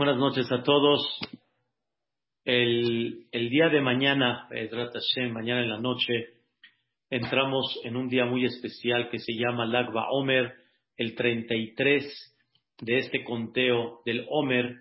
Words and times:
Buenas 0.00 0.16
noches 0.16 0.50
a 0.50 0.62
todos. 0.62 1.20
El, 2.46 3.28
día 3.30 3.68
de 3.68 3.82
mañana, 3.82 4.48
mañana 5.30 5.60
en 5.60 5.68
la 5.68 5.78
noche, 5.78 6.38
entramos 7.10 7.78
en 7.84 7.96
un 7.96 8.08
día 8.08 8.24
muy 8.24 8.46
especial 8.46 9.10
que 9.10 9.18
se 9.18 9.34
llama 9.34 9.66
Lagba 9.66 10.10
Omer, 10.10 10.54
el 10.96 11.14
33 11.14 12.34
de 12.80 12.96
este 12.96 13.24
conteo 13.24 14.00
del 14.06 14.24
Omer, 14.30 14.76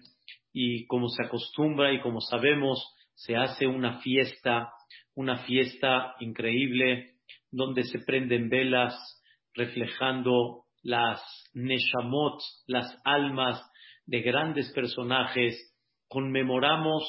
y 0.54 0.88
como 0.88 1.10
se 1.10 1.26
acostumbra 1.26 1.92
y 1.92 2.00
como 2.00 2.22
sabemos, 2.22 2.82
se 3.14 3.36
hace 3.36 3.68
una 3.68 4.00
fiesta, 4.00 4.72
una 5.16 5.40
fiesta 5.40 6.16
increíble, 6.22 7.16
donde 7.52 7.84
se 7.84 8.00
prenden 8.00 8.48
velas 8.48 8.96
reflejando 9.54 10.64
las 10.82 11.22
neshamot, 11.54 12.40
las 12.68 12.98
almas 13.04 13.69
de 14.10 14.22
grandes 14.22 14.72
personajes, 14.74 15.56
conmemoramos 16.08 17.04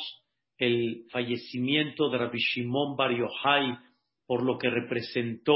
el 0.58 1.06
fallecimiento 1.10 2.10
de 2.10 2.18
Rabbi 2.18 2.38
Shimon 2.38 2.94
Bar 2.94 3.16
Yochai 3.16 3.78
por 4.26 4.44
lo 4.44 4.58
que 4.58 4.68
representó 4.68 5.54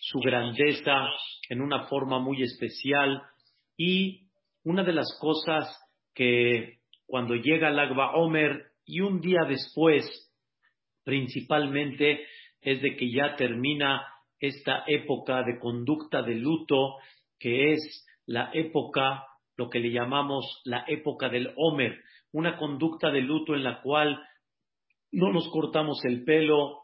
su 0.00 0.20
grandeza 0.20 1.06
en 1.50 1.60
una 1.60 1.84
forma 1.84 2.18
muy 2.18 2.42
especial. 2.42 3.22
Y 3.76 4.22
una 4.64 4.84
de 4.84 4.94
las 4.94 5.06
cosas 5.20 5.68
que 6.14 6.78
cuando 7.04 7.34
llega 7.34 7.68
el 7.68 7.78
Agba 7.78 8.16
Omer 8.16 8.68
y 8.86 9.00
un 9.00 9.20
día 9.20 9.40
después 9.46 10.06
principalmente 11.04 12.26
es 12.62 12.80
de 12.80 12.96
que 12.96 13.12
ya 13.12 13.36
termina 13.36 14.02
esta 14.40 14.82
época 14.86 15.42
de 15.42 15.58
conducta 15.60 16.22
de 16.22 16.36
luto 16.36 16.96
que 17.38 17.74
es 17.74 18.06
la 18.24 18.50
época 18.54 19.26
lo 19.56 19.70
que 19.70 19.80
le 19.80 19.90
llamamos 19.90 20.60
la 20.64 20.84
época 20.86 21.28
del 21.28 21.52
Homer, 21.56 21.98
una 22.32 22.58
conducta 22.58 23.10
de 23.10 23.22
luto 23.22 23.54
en 23.54 23.64
la 23.64 23.80
cual 23.80 24.22
no 25.12 25.32
nos 25.32 25.48
cortamos 25.48 26.04
el 26.04 26.24
pelo, 26.24 26.82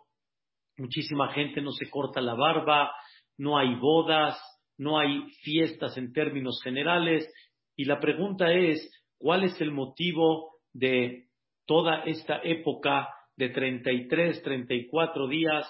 muchísima 0.78 1.32
gente 1.32 1.60
no 1.60 1.72
se 1.72 1.90
corta 1.90 2.20
la 2.20 2.34
barba, 2.34 2.92
no 3.38 3.58
hay 3.58 3.74
bodas, 3.74 4.40
no 4.78 4.98
hay 4.98 5.28
fiestas 5.42 5.96
en 5.96 6.12
términos 6.12 6.60
generales, 6.62 7.30
y 7.76 7.84
la 7.84 8.00
pregunta 8.00 8.52
es, 8.52 8.90
¿cuál 9.18 9.44
es 9.44 9.60
el 9.60 9.70
motivo 9.70 10.60
de 10.72 11.28
toda 11.66 12.02
esta 12.04 12.40
época 12.42 13.08
de 13.36 13.50
33, 13.50 14.42
34 14.42 15.28
días 15.28 15.66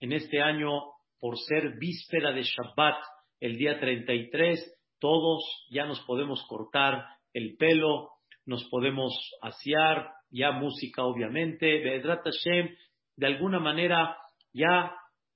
en 0.00 0.12
este 0.12 0.40
año 0.40 0.70
por 1.18 1.38
ser 1.38 1.78
víspera 1.78 2.32
de 2.32 2.42
Shabbat, 2.42 2.96
el 3.40 3.56
día 3.56 3.78
33? 3.78 4.81
Todos 5.02 5.42
ya 5.68 5.84
nos 5.84 6.00
podemos 6.02 6.46
cortar 6.46 7.04
el 7.34 7.56
pelo, 7.56 8.10
nos 8.46 8.64
podemos 8.70 9.12
asear, 9.42 10.12
ya 10.30 10.52
música 10.52 11.04
obviamente, 11.04 11.82
Hashem, 12.00 12.70
de 13.16 13.26
alguna 13.26 13.58
manera 13.58 14.16
ya 14.54 14.94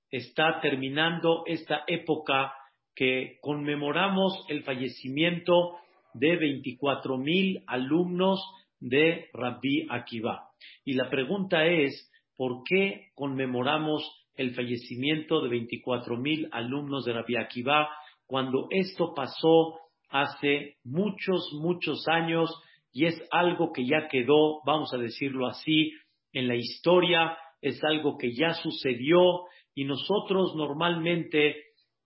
está 0.08 0.60
terminando 0.60 1.42
esta 1.46 1.82
época 1.88 2.52
que 2.94 3.38
conmemoramos 3.42 4.44
el 4.48 4.62
fallecimiento 4.62 5.78
de 6.14 6.36
24 6.36 7.18
mil 7.18 7.64
alumnos 7.66 8.40
de 8.78 9.26
Rabbi 9.34 9.88
Akiva. 9.90 10.48
Y 10.84 10.94
la 10.94 11.10
pregunta 11.10 11.66
es, 11.66 12.08
¿por 12.36 12.62
qué 12.64 13.08
conmemoramos 13.16 14.02
el 14.36 14.54
fallecimiento 14.54 15.42
de 15.42 15.48
24 15.48 16.16
mil 16.16 16.48
alumnos 16.52 17.04
de 17.04 17.14
Rabbi 17.14 17.36
Akiva? 17.36 17.88
Cuando 18.26 18.68
esto 18.70 19.14
pasó 19.14 19.78
hace 20.08 20.76
muchos, 20.84 21.50
muchos 21.60 22.06
años 22.08 22.50
y 22.92 23.06
es 23.06 23.20
algo 23.30 23.72
que 23.72 23.86
ya 23.86 24.08
quedó, 24.08 24.62
vamos 24.64 24.92
a 24.94 24.98
decirlo 24.98 25.46
así, 25.46 25.92
en 26.32 26.48
la 26.48 26.56
historia, 26.56 27.36
es 27.60 27.82
algo 27.84 28.16
que 28.16 28.34
ya 28.34 28.54
sucedió 28.54 29.44
y 29.74 29.84
nosotros 29.84 30.54
normalmente 30.54 31.56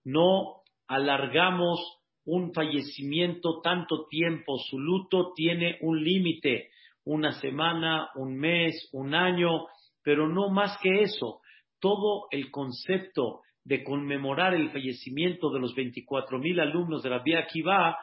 no 0.03 0.61
alargamos 0.87 1.79
un 2.25 2.53
fallecimiento 2.53 3.61
tanto 3.61 4.05
tiempo, 4.09 4.57
su 4.69 4.79
luto 4.79 5.33
tiene 5.35 5.77
un 5.81 6.03
límite, 6.03 6.69
una 7.03 7.31
semana, 7.33 8.09
un 8.15 8.37
mes, 8.37 8.89
un 8.93 9.15
año, 9.15 9.65
pero 10.03 10.27
no 10.27 10.49
más 10.49 10.77
que 10.81 11.01
eso. 11.01 11.41
Todo 11.79 12.27
el 12.29 12.51
concepto 12.51 13.41
de 13.63 13.83
conmemorar 13.83 14.53
el 14.53 14.71
fallecimiento 14.71 15.51
de 15.51 15.59
los 15.59 15.75
24 15.75 16.39
mil 16.39 16.59
alumnos 16.59 17.03
de 17.03 17.09
la 17.09 17.19
Vía 17.19 17.39
Akiva, 17.39 17.97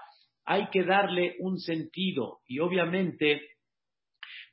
hay 0.45 0.69
que 0.71 0.85
darle 0.85 1.37
un 1.41 1.59
sentido 1.59 2.39
y 2.47 2.61
obviamente 2.61 3.43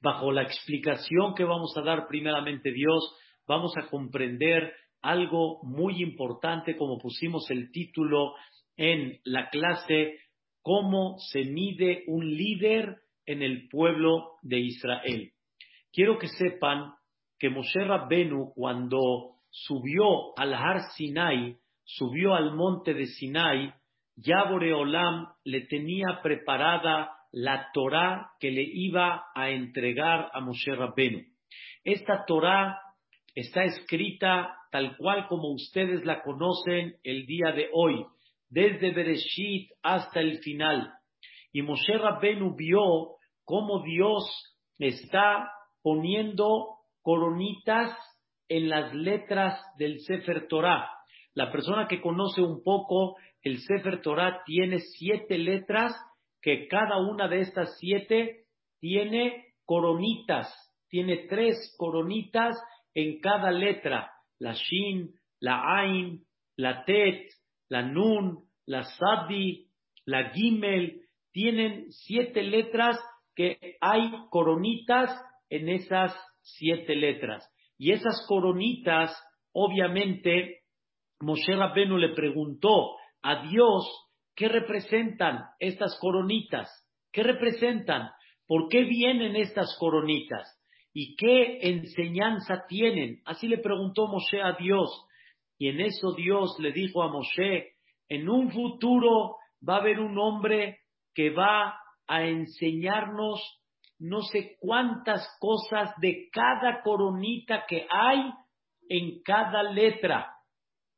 bajo 0.01 0.31
la 0.31 0.43
explicación 0.43 1.33
que 1.35 1.43
vamos 1.43 1.75
a 1.77 1.81
dar 1.81 2.07
primeramente 2.07 2.71
Dios, 2.71 3.15
vamos 3.47 3.75
a 3.77 3.87
comprender 3.87 4.73
algo 5.01 5.61
muy 5.63 6.01
importante 6.01 6.75
como 6.75 6.97
pusimos 6.97 7.49
el 7.49 7.71
título 7.71 8.33
en 8.75 9.19
la 9.23 9.49
clase, 9.49 10.19
cómo 10.61 11.15
se 11.31 11.45
mide 11.45 12.03
un 12.07 12.35
líder 12.35 12.97
en 13.25 13.41
el 13.41 13.67
pueblo 13.69 14.33
de 14.41 14.59
Israel. 14.59 15.31
Quiero 15.91 16.17
que 16.17 16.27
sepan 16.27 16.91
que 17.39 17.49
Moshe 17.49 17.83
Rabbenu 17.85 18.51
cuando 18.53 19.34
subió 19.55 20.37
al 20.37 20.53
Har 20.53 20.81
Sinai, 20.95 21.55
subió 21.85 22.33
al 22.33 22.53
monte 22.55 22.93
de 22.93 23.05
Sinai, 23.05 23.73
ya 24.17 24.43
Boreolam 24.49 25.27
le 25.45 25.61
tenía 25.61 26.19
preparada 26.21 27.11
la 27.31 27.69
Torah 27.73 28.31
que 28.39 28.51
le 28.51 28.63
iba 28.63 29.25
a 29.33 29.49
entregar 29.49 30.29
a 30.33 30.41
Moshe 30.41 30.75
Rabbenu. 30.75 31.21
Esta 31.85 32.25
Torah 32.25 32.77
está 33.33 33.63
escrita 33.63 34.57
tal 34.71 34.97
cual 34.97 35.27
como 35.27 35.53
ustedes 35.53 36.03
la 36.03 36.21
conocen 36.21 36.97
el 37.03 37.25
día 37.25 37.53
de 37.53 37.69
hoy, 37.73 38.05
desde 38.49 38.91
Bereshit 38.91 39.71
hasta 39.81 40.19
el 40.19 40.39
final. 40.39 40.91
Y 41.53 41.61
Moshe 41.61 41.97
Rabbenu 41.97 42.55
vio 42.55 43.15
cómo 43.45 43.83
Dios 43.83 44.23
está 44.79 45.49
poniendo 45.81 46.79
coronitas 47.01 47.97
en 48.49 48.69
las 48.69 48.93
letras 48.93 49.59
del 49.77 49.99
Sefer 50.01 50.47
Torah. 50.47 50.89
La 51.33 51.51
persona 51.51 51.87
que 51.87 52.01
conoce 52.01 52.41
un 52.41 52.63
poco 52.63 53.17
el 53.41 53.59
Sefer 53.59 54.01
Torah 54.01 54.43
tiene 54.45 54.79
siete 54.79 55.37
letras 55.37 55.93
que 56.41 56.67
cada 56.67 56.97
una 56.97 57.27
de 57.27 57.41
estas 57.41 57.77
siete 57.79 58.45
tiene 58.79 59.53
coronitas, 59.65 60.47
tiene 60.89 61.27
tres 61.27 61.75
coronitas 61.77 62.55
en 62.93 63.19
cada 63.19 63.51
letra, 63.51 64.11
la 64.39 64.53
Shin, 64.53 65.11
la 65.39 65.61
Ain, 65.79 66.23
la 66.55 66.85
Tet, 66.85 67.29
la 67.69 67.81
Nun, 67.81 68.43
la 68.65 68.83
Sadi, 68.83 69.67
la 70.05 70.29
Gimel, 70.29 71.01
tienen 71.31 71.91
siete 71.91 72.43
letras 72.43 72.97
que 73.35 73.77
hay 73.81 74.11
coronitas 74.29 75.09
en 75.49 75.69
esas 75.69 76.15
siete 76.41 76.95
letras. 76.95 77.43
Y 77.77 77.91
esas 77.91 78.25
coronitas, 78.27 79.15
obviamente, 79.53 80.61
Moshe 81.21 81.55
Rabbenu 81.55 81.97
le 81.97 82.13
preguntó 82.13 82.95
a 83.21 83.43
Dios 83.47 83.85
qué 84.35 84.47
representan 84.47 85.45
estas 85.59 85.97
coronitas, 85.99 86.69
qué 87.11 87.23
representan, 87.23 88.11
por 88.47 88.67
qué 88.69 88.83
vienen 88.83 89.35
estas 89.35 89.75
coronitas 89.79 90.61
y 90.93 91.15
qué 91.15 91.59
enseñanza 91.61 92.65
tienen. 92.67 93.21
Así 93.25 93.47
le 93.47 93.57
preguntó 93.57 94.07
Moshe 94.07 94.41
a 94.41 94.53
Dios. 94.53 94.89
Y 95.57 95.69
en 95.69 95.81
eso 95.81 96.13
Dios 96.13 96.55
le 96.59 96.71
dijo 96.71 97.01
a 97.01 97.09
Moshe, 97.09 97.73
en 98.09 98.29
un 98.29 98.51
futuro 98.51 99.37
va 99.67 99.75
a 99.75 99.79
haber 99.79 99.99
un 99.99 100.17
hombre 100.19 100.79
que 101.13 101.31
va 101.31 101.77
a 102.07 102.23
enseñarnos 102.25 103.41
no 103.99 104.21
sé 104.21 104.57
cuántas 104.59 105.27
cosas 105.39 105.93
de 105.99 106.29
cada 106.31 106.81
coronita 106.81 107.65
que 107.67 107.87
hay 107.89 108.31
en 108.89 109.21
cada 109.23 109.63
letra. 109.63 110.33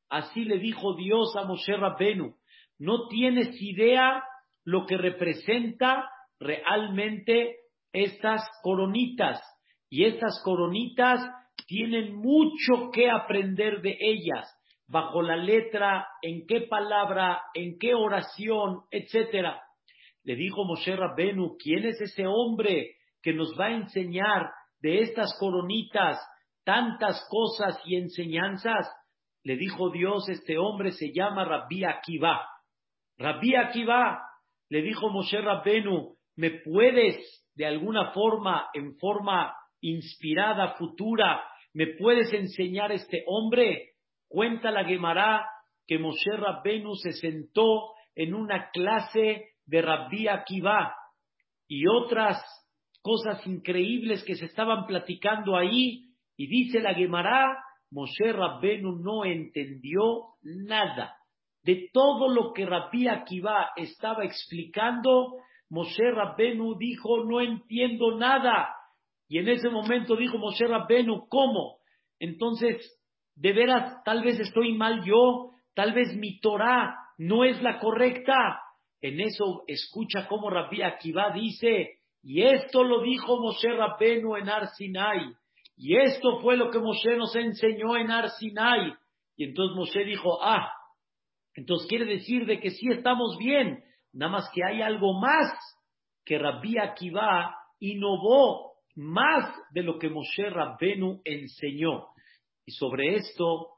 Así 0.09 0.45
le 0.45 0.57
dijo 0.57 0.95
Dios 0.95 1.35
a 1.35 1.44
Moshe 1.44 1.75
Rabbenu. 1.75 2.35
No 2.79 3.07
tienes 3.07 3.61
idea 3.61 4.23
lo 4.63 4.85
que 4.85 4.97
representa 4.97 6.09
realmente 6.39 7.57
estas 7.91 8.41
coronitas. 8.61 9.41
Y 9.89 10.05
estas 10.05 10.41
coronitas 10.43 11.21
tienen 11.67 12.15
mucho 12.15 12.91
que 12.91 13.09
aprender 13.09 13.81
de 13.81 13.97
ellas, 14.00 14.53
bajo 14.88 15.21
la 15.21 15.35
letra, 15.35 16.07
en 16.21 16.45
qué 16.45 16.61
palabra, 16.61 17.41
en 17.53 17.77
qué 17.79 17.93
oración, 17.93 18.81
etcétera. 18.91 19.61
Le 20.27 20.35
dijo 20.35 20.65
Moshe 20.65 20.94
Rabbenu, 20.94 21.56
¿quién 21.57 21.85
es 21.85 22.01
ese 22.01 22.27
hombre 22.27 22.97
que 23.24 23.31
nos 23.31 23.57
va 23.57 23.68
a 23.68 23.77
enseñar 23.77 24.51
de 24.81 25.00
estas 25.00 25.33
coronitas 25.39 26.19
tantas 26.65 27.25
cosas 27.29 27.79
y 27.85 27.95
enseñanzas? 27.95 28.94
Le 29.44 29.56
dijo 29.56 29.89
Dios, 29.89 30.27
este 30.27 30.57
hombre 30.57 30.91
se 30.91 31.13
llama 31.13 31.45
Rabbi 31.45 31.85
Akiva. 31.85 32.45
Rabbi 33.18 33.56
Akiva, 33.56 34.21
le 34.68 34.81
dijo 34.81 35.09
Moshe 35.09 35.39
Rabbenu, 35.39 36.18
¿me 36.35 36.59
puedes 36.59 37.47
de 37.56 37.65
alguna 37.65 38.12
forma, 38.12 38.68
en 38.74 38.97
forma 38.97 39.56
inspirada, 39.79 40.74
futura, 40.74 41.41
me 41.71 41.88
puedes 41.97 42.33
enseñar 42.33 42.91
este 42.91 43.24
hombre? 43.27 43.91
Cuenta 44.27 44.71
la 44.71 44.83
Gemara 44.83 45.47
que 45.88 45.97
Moshe 45.97 46.35
Rabbenu 46.35 46.95
se 46.95 47.13
sentó 47.13 47.94
en 48.13 48.33
una 48.33 48.71
clase 48.71 49.51
de 49.67 49.81
Rabbi 49.81 50.27
Akiva 50.27 50.95
y 51.67 51.85
otras 51.87 52.41
cosas 53.01 53.45
increíbles 53.45 54.23
que 54.23 54.35
se 54.35 54.45
estaban 54.45 54.87
platicando 54.87 55.55
ahí 55.55 56.07
y 56.35 56.47
dice 56.47 56.79
la 56.79 56.93
Gemara, 56.93 57.57
Moshe 57.91 58.31
Rabbenu 58.33 58.97
no 58.97 59.25
entendió 59.25 60.35
nada. 60.41 61.15
De 61.63 61.89
todo 61.93 62.29
lo 62.29 62.53
que 62.53 62.65
Rabbi 62.65 63.07
Akiva 63.07 63.69
estaba 63.75 64.23
explicando, 64.23 65.35
Moshe 65.69 66.11
Rabbenu 66.11 66.77
dijo, 66.77 67.23
no 67.23 67.41
entiendo 67.41 68.17
nada. 68.17 68.73
Y 69.27 69.39
en 69.39 69.49
ese 69.49 69.69
momento 69.69 70.15
dijo 70.15 70.37
Moshe 70.37 70.65
Rabbenu, 70.65 71.27
¿cómo? 71.27 71.77
Entonces, 72.19 72.77
de 73.35 73.53
veras, 73.53 74.03
tal 74.03 74.23
vez 74.23 74.39
estoy 74.39 74.73
mal 74.73 75.03
yo, 75.03 75.51
tal 75.75 75.93
vez 75.93 76.15
mi 76.15 76.39
Torah 76.39 76.95
no 77.17 77.43
es 77.43 77.61
la 77.61 77.79
correcta. 77.79 78.61
En 79.01 79.19
eso 79.19 79.63
escucha 79.67 80.27
cómo 80.27 80.49
Rabbi 80.49 80.81
Akiva 80.81 81.31
dice, 81.31 81.99
y 82.23 82.44
esto 82.44 82.83
lo 82.83 83.01
dijo 83.01 83.39
Moshe 83.39 83.71
Rabbenu 83.71 84.35
en 84.35 84.49
Arsinai, 84.49 85.33
y 85.75 85.95
esto 85.97 86.39
fue 86.41 86.57
lo 86.57 86.71
que 86.71 86.79
Moshe 86.79 87.15
nos 87.15 87.35
enseñó 87.35 87.95
en 87.95 88.09
Arsinai. 88.09 88.94
Y 89.35 89.44
entonces 89.45 89.75
Moshe 89.75 90.03
dijo, 90.03 90.44
ah, 90.44 90.71
entonces 91.53 91.88
quiere 91.88 92.05
decir 92.05 92.45
de 92.45 92.59
que 92.59 92.71
sí 92.71 92.88
estamos 92.89 93.38
bien, 93.38 93.83
nada 94.13 94.31
más 94.31 94.49
que 94.53 94.61
hay 94.63 94.81
algo 94.81 95.19
más 95.19 95.53
que 96.25 96.38
Rabbi 96.38 96.77
Akiva 96.79 97.55
innovó 97.79 98.73
más 98.95 99.53
de 99.71 99.83
lo 99.83 100.00
que 100.00 100.09
Moshe 100.09 100.50
Rabbenu 100.50 101.21
enseñó. 101.23 102.07
Y 102.65 102.71
sobre 102.71 103.15
esto 103.15 103.75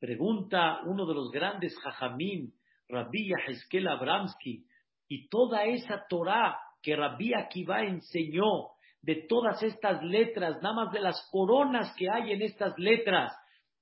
pregunta 0.00 0.80
uno 0.86 1.06
de 1.06 1.14
los 1.14 1.30
grandes 1.30 1.78
jajamín, 1.78 2.54
Rabbi 2.92 3.30
Yaheskel 3.30 3.88
Abramsky, 3.88 4.64
y 5.08 5.28
toda 5.28 5.64
esa 5.64 6.06
Torah 6.08 6.58
que 6.82 6.94
Rabbi 6.94 7.32
Akiva 7.34 7.82
enseñó, 7.82 8.72
de 9.02 9.26
todas 9.28 9.60
estas 9.62 10.00
letras, 10.02 10.62
nada 10.62 10.74
más 10.76 10.92
de 10.92 11.00
las 11.00 11.28
coronas 11.32 11.92
que 11.96 12.06
hay 12.08 12.32
en 12.32 12.42
estas 12.42 12.78
letras, 12.78 13.32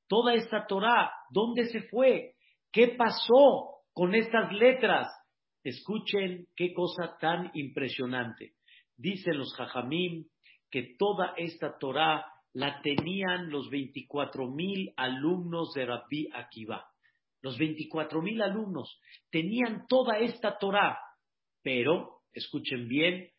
toda 0.09 0.33
esta 0.35 0.67
Torah, 0.67 1.13
¿dónde 1.31 1.67
se 1.67 1.83
fue? 1.83 2.37
¿Qué 2.73 2.95
pasó 2.97 3.83
con 3.93 4.15
estas 4.15 4.51
letras? 4.53 5.09
Escuchen 5.63 6.47
qué 6.57 6.73
cosa 6.73 7.19
tan 7.21 7.51
impresionante. 7.53 8.55
Dicen 8.97 9.37
los 9.37 9.55
jajamim 9.57 10.25
que 10.71 10.95
toda 10.99 11.35
esta 11.37 11.77
Torah 11.79 12.25
la 12.55 12.81
tenían 12.81 13.51
los 13.51 13.69
24 13.69 14.49
mil 14.49 14.93
alumnos 14.97 15.73
de 15.75 15.85
Rabbi 15.85 16.29
Akiva. 16.33 16.90
Los 17.43 17.59
24 17.59 18.21
mil 18.23 18.41
alumnos 18.43 19.01
tenían 19.31 19.87
toda 19.89 20.19
esta 20.19 20.59
Torah, 20.59 20.99
pero, 21.63 22.21
escuchen 22.33 22.89
bien, 22.89 23.31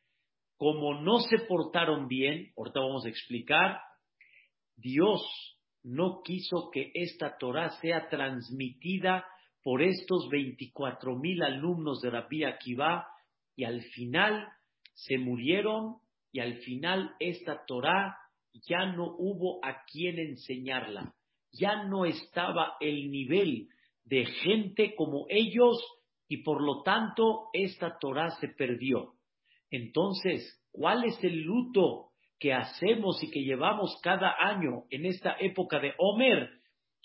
como 0.58 1.02
no 1.02 1.20
se 1.20 1.40
portaron 1.40 2.08
bien, 2.08 2.52
ahorita 2.58 2.80
vamos 2.80 3.06
a 3.06 3.10
explicar, 3.10 3.80
Dios 4.76 5.22
no 5.84 6.22
quiso 6.24 6.70
que 6.72 6.92
esta 6.94 7.38
Torah 7.38 7.70
sea 7.82 8.10
transmitida 8.10 9.26
por 9.64 9.82
estos 9.82 10.30
24 10.30 11.18
mil 11.18 11.42
alumnos 11.44 12.02
de 12.02 12.10
Rabbi 12.10 12.44
Akiva 12.44 13.08
y 13.56 13.64
al 13.64 13.82
final 13.84 14.48
se 14.94 15.18
murieron 15.18 15.98
y 16.32 16.40
al 16.40 16.58
final 16.58 17.16
esta 17.20 17.66
Torah 17.66 18.18
ya 18.68 18.86
no 18.86 19.16
hubo 19.18 19.64
a 19.64 19.84
quien 19.86 20.20
enseñarla, 20.20 21.14
ya 21.52 21.84
no 21.84 22.06
estaba 22.06 22.76
el 22.80 23.10
nivel 23.10 23.70
de 24.04 24.26
gente 24.26 24.96
como 24.96 25.26
ellos 25.30 25.78
y 26.28 26.44
por 26.44 26.62
lo 26.62 26.84
tanto 26.84 27.50
esta 27.54 27.98
Torah 28.00 28.32
se 28.40 28.50
perdió. 28.50 29.14
Entonces, 29.70 30.62
¿cuál 30.72 31.06
es 31.06 31.24
el 31.24 31.42
luto 31.42 32.12
que 32.40 32.54
hacemos 32.54 33.22
y 33.24 33.30
que 33.30 33.44
llevamos 33.44 34.00
cada 34.02 34.36
año 34.40 34.84
en 34.90 35.06
esta 35.06 35.36
época 35.40 35.80
de 35.80 35.94
Homer? 35.98 36.50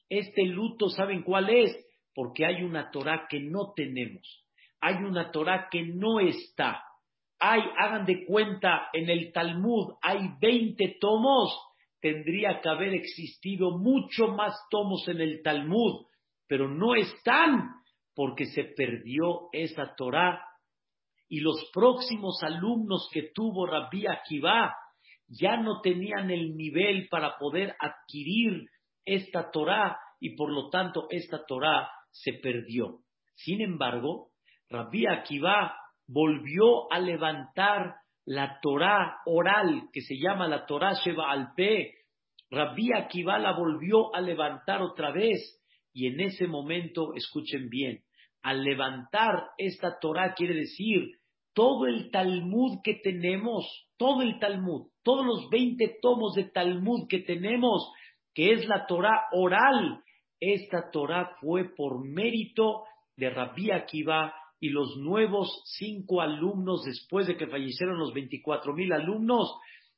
Este 0.09 0.45
luto, 0.45 0.89
¿saben 0.89 1.23
cuál 1.23 1.51
es? 1.51 1.77
Porque 2.15 2.47
hay 2.47 2.63
una 2.63 2.91
Torah 2.91 3.27
que 3.29 3.41
no 3.41 3.73
tenemos, 3.75 4.47
hay 4.81 4.95
una 4.97 5.31
Torah 5.31 5.69
que 5.71 5.83
no 5.83 6.21
está 6.21 6.83
hay, 7.39 7.61
hagan 7.79 8.07
de 8.07 8.25
cuenta, 8.25 8.89
en 8.93 9.11
el 9.11 9.33
Talmud 9.33 9.95
hay 10.01 10.31
20 10.41 10.97
tomos, 11.01 11.55
tendría 12.01 12.61
que 12.61 12.69
haber 12.69 12.95
existido 12.95 13.79
mucho 13.79 14.29
más 14.29 14.55
tomos 14.71 15.07
en 15.09 15.21
el 15.21 15.43
Talmud, 15.43 16.06
pero 16.47 16.69
no 16.69 16.95
están 16.95 17.71
porque 18.15 18.47
se 18.47 18.65
perdió 18.77 19.49
esa 19.53 19.95
Torah. 19.97 20.43
Y 21.29 21.41
los 21.41 21.71
próximos 21.73 22.43
alumnos 22.43 23.09
que 23.13 23.31
tuvo 23.35 23.67
Rabbi 23.67 24.07
Akiva 24.07 24.75
ya 25.29 25.57
no 25.57 25.81
tenían 25.81 26.31
el 26.31 26.57
nivel 26.57 27.09
para 27.11 27.37
poder 27.37 27.75
adquirir 27.81 28.69
esta 29.05 29.51
Torah 29.51 29.99
y 30.21 30.37
por 30.37 30.53
lo 30.53 30.71
tanto 30.71 31.07
esta 31.11 31.45
Torah 31.47 31.91
se 32.11 32.35
perdió. 32.35 33.01
Sin 33.35 33.61
embargo, 33.61 34.31
Rabbi 34.69 35.07
Akiva 35.07 35.77
volvió 36.07 36.91
a 36.93 36.99
levantar 36.99 37.97
la 38.25 38.59
Torah 38.61 39.19
oral, 39.27 39.89
que 39.93 40.01
se 40.01 40.17
llama 40.19 40.49
la 40.49 40.67
Torah 40.67 40.95
Sheba 40.95 41.31
Alpe. 41.31 41.93
Rabbi 42.51 42.93
Akiva 42.93 43.39
la 43.39 43.53
volvió 43.53 44.15
a 44.15 44.21
levantar 44.21 44.83
otra 44.83 45.13
vez. 45.13 45.63
Y 45.97 46.09
en 46.09 46.21
ese 46.21 46.47
momento, 46.47 47.15
escuchen 47.15 47.71
bien, 47.71 48.03
al 48.43 48.63
levantar 48.63 49.45
esta 49.57 49.99
Torah 49.99 50.35
quiere 50.35 50.53
decir 50.53 51.09
todo 51.55 51.87
el 51.87 52.11
Talmud 52.11 52.81
que 52.85 53.01
tenemos, 53.03 53.65
todo 53.97 54.21
el 54.21 54.39
Talmud, 54.39 54.91
todos 55.03 55.25
los 55.25 55.49
20 55.49 55.97
tomos 56.03 56.35
de 56.35 56.51
Talmud 56.51 57.09
que 57.09 57.21
tenemos, 57.21 57.91
que 58.35 58.53
es 58.53 58.69
la 58.69 58.85
Torah 58.85 59.23
oral, 59.33 60.03
esta 60.39 60.91
Torah 60.91 61.35
fue 61.41 61.75
por 61.75 62.07
mérito 62.07 62.83
de 63.17 63.31
Rabbi 63.31 63.71
Akiva 63.71 64.35
y 64.61 64.69
los 64.69 64.99
nuevos 64.99 65.63
cinco 65.79 66.21
alumnos, 66.21 66.85
después 66.85 67.27
de 67.27 67.39
que 67.39 67.47
fallecieron 67.47 67.99
los 67.99 68.13
24 68.13 68.75
mil 68.75 68.93
alumnos, 68.93 69.51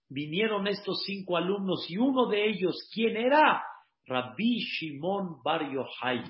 vinieron 0.08 0.68
estos 0.68 1.02
cinco 1.04 1.36
alumnos 1.36 1.90
y 1.90 1.96
uno 1.96 2.28
de 2.28 2.50
ellos, 2.50 2.88
¿quién 2.94 3.16
era? 3.16 3.64
Rabbi 4.08 4.58
Shimon 4.58 5.42
Bar 5.44 5.70
Yochai. 5.70 6.24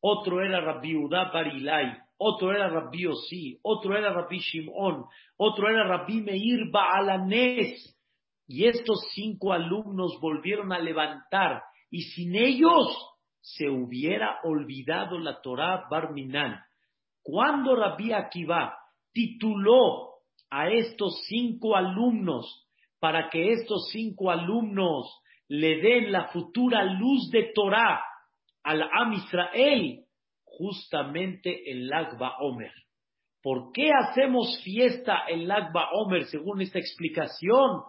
Otro 0.00 0.42
era 0.42 0.60
Rabbi 0.60 0.96
Udá 0.96 1.30
Bar 1.32 1.54
Ilai. 1.54 1.96
Otro 2.18 2.50
era 2.50 2.68
Rabbi 2.68 3.06
Osi. 3.06 3.58
Otro 3.62 3.96
era 3.96 4.12
Rabbi 4.12 4.38
Shimon. 4.38 5.04
Otro 5.36 5.68
era 5.68 5.86
Rabbi 5.86 6.20
Meir 6.20 6.70
Baalanes. 6.70 7.96
Y 8.46 8.66
estos 8.66 9.08
cinco 9.14 9.52
alumnos 9.52 10.18
volvieron 10.20 10.72
a 10.72 10.78
levantar. 10.78 11.62
Y 11.90 12.02
sin 12.02 12.34
ellos 12.34 12.88
se 13.40 13.68
hubiera 13.68 14.40
olvidado 14.44 15.18
la 15.18 15.40
Torah 15.40 15.84
Barminan. 15.90 16.60
Cuando 17.22 17.76
Rabbi 17.76 18.12
Akiva 18.12 18.76
tituló 19.12 20.12
a 20.50 20.68
estos 20.68 21.24
cinco 21.26 21.76
alumnos 21.76 22.68
para 22.98 23.30
que 23.30 23.52
estos 23.52 23.88
cinco 23.90 24.30
alumnos 24.30 25.21
le 25.52 25.82
den 25.82 26.10
la 26.10 26.28
futura 26.28 26.82
luz 26.82 27.30
de 27.30 27.52
Torah 27.54 28.00
al 28.62 28.82
Am 28.90 29.12
Israel, 29.12 30.02
justamente 30.44 31.70
en 31.70 31.88
Lagba 31.88 32.36
Omer. 32.40 32.72
¿Por 33.42 33.70
qué 33.70 33.90
hacemos 33.92 34.62
fiesta 34.64 35.24
en 35.28 35.46
Lagba 35.46 35.90
Omer 35.92 36.24
según 36.24 36.62
esta 36.62 36.78
explicación? 36.78 37.82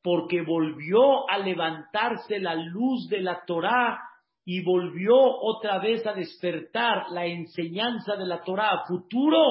Porque 0.00 0.42
volvió 0.42 1.28
a 1.28 1.38
levantarse 1.38 2.38
la 2.38 2.54
luz 2.54 3.08
de 3.08 3.20
la 3.20 3.44
Torah 3.44 3.98
y 4.44 4.62
volvió 4.62 5.16
otra 5.16 5.80
vez 5.80 6.06
a 6.06 6.12
despertar 6.12 7.10
la 7.10 7.26
enseñanza 7.26 8.14
de 8.14 8.26
la 8.26 8.44
Torah 8.44 8.84
futuro 8.86 9.42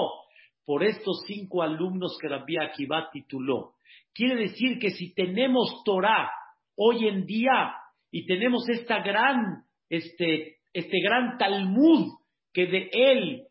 por 0.63 0.85
estos 0.85 1.23
cinco 1.27 1.61
alumnos 1.61 2.17
que 2.21 2.29
Rabbi 2.29 2.55
Akiva 2.59 3.09
tituló. 3.11 3.73
Quiere 4.13 4.35
decir 4.37 4.79
que 4.79 4.91
si 4.91 5.13
tenemos 5.13 5.83
Torah 5.83 6.31
hoy 6.77 7.07
en 7.07 7.25
día 7.25 7.73
y 8.11 8.25
tenemos 8.25 8.69
esta 8.69 8.99
gran, 8.99 9.63
este, 9.89 10.57
este 10.71 11.01
gran 11.03 11.37
Talmud 11.37 12.13
que 12.53 12.67
de 12.67 12.89
él 12.91 13.43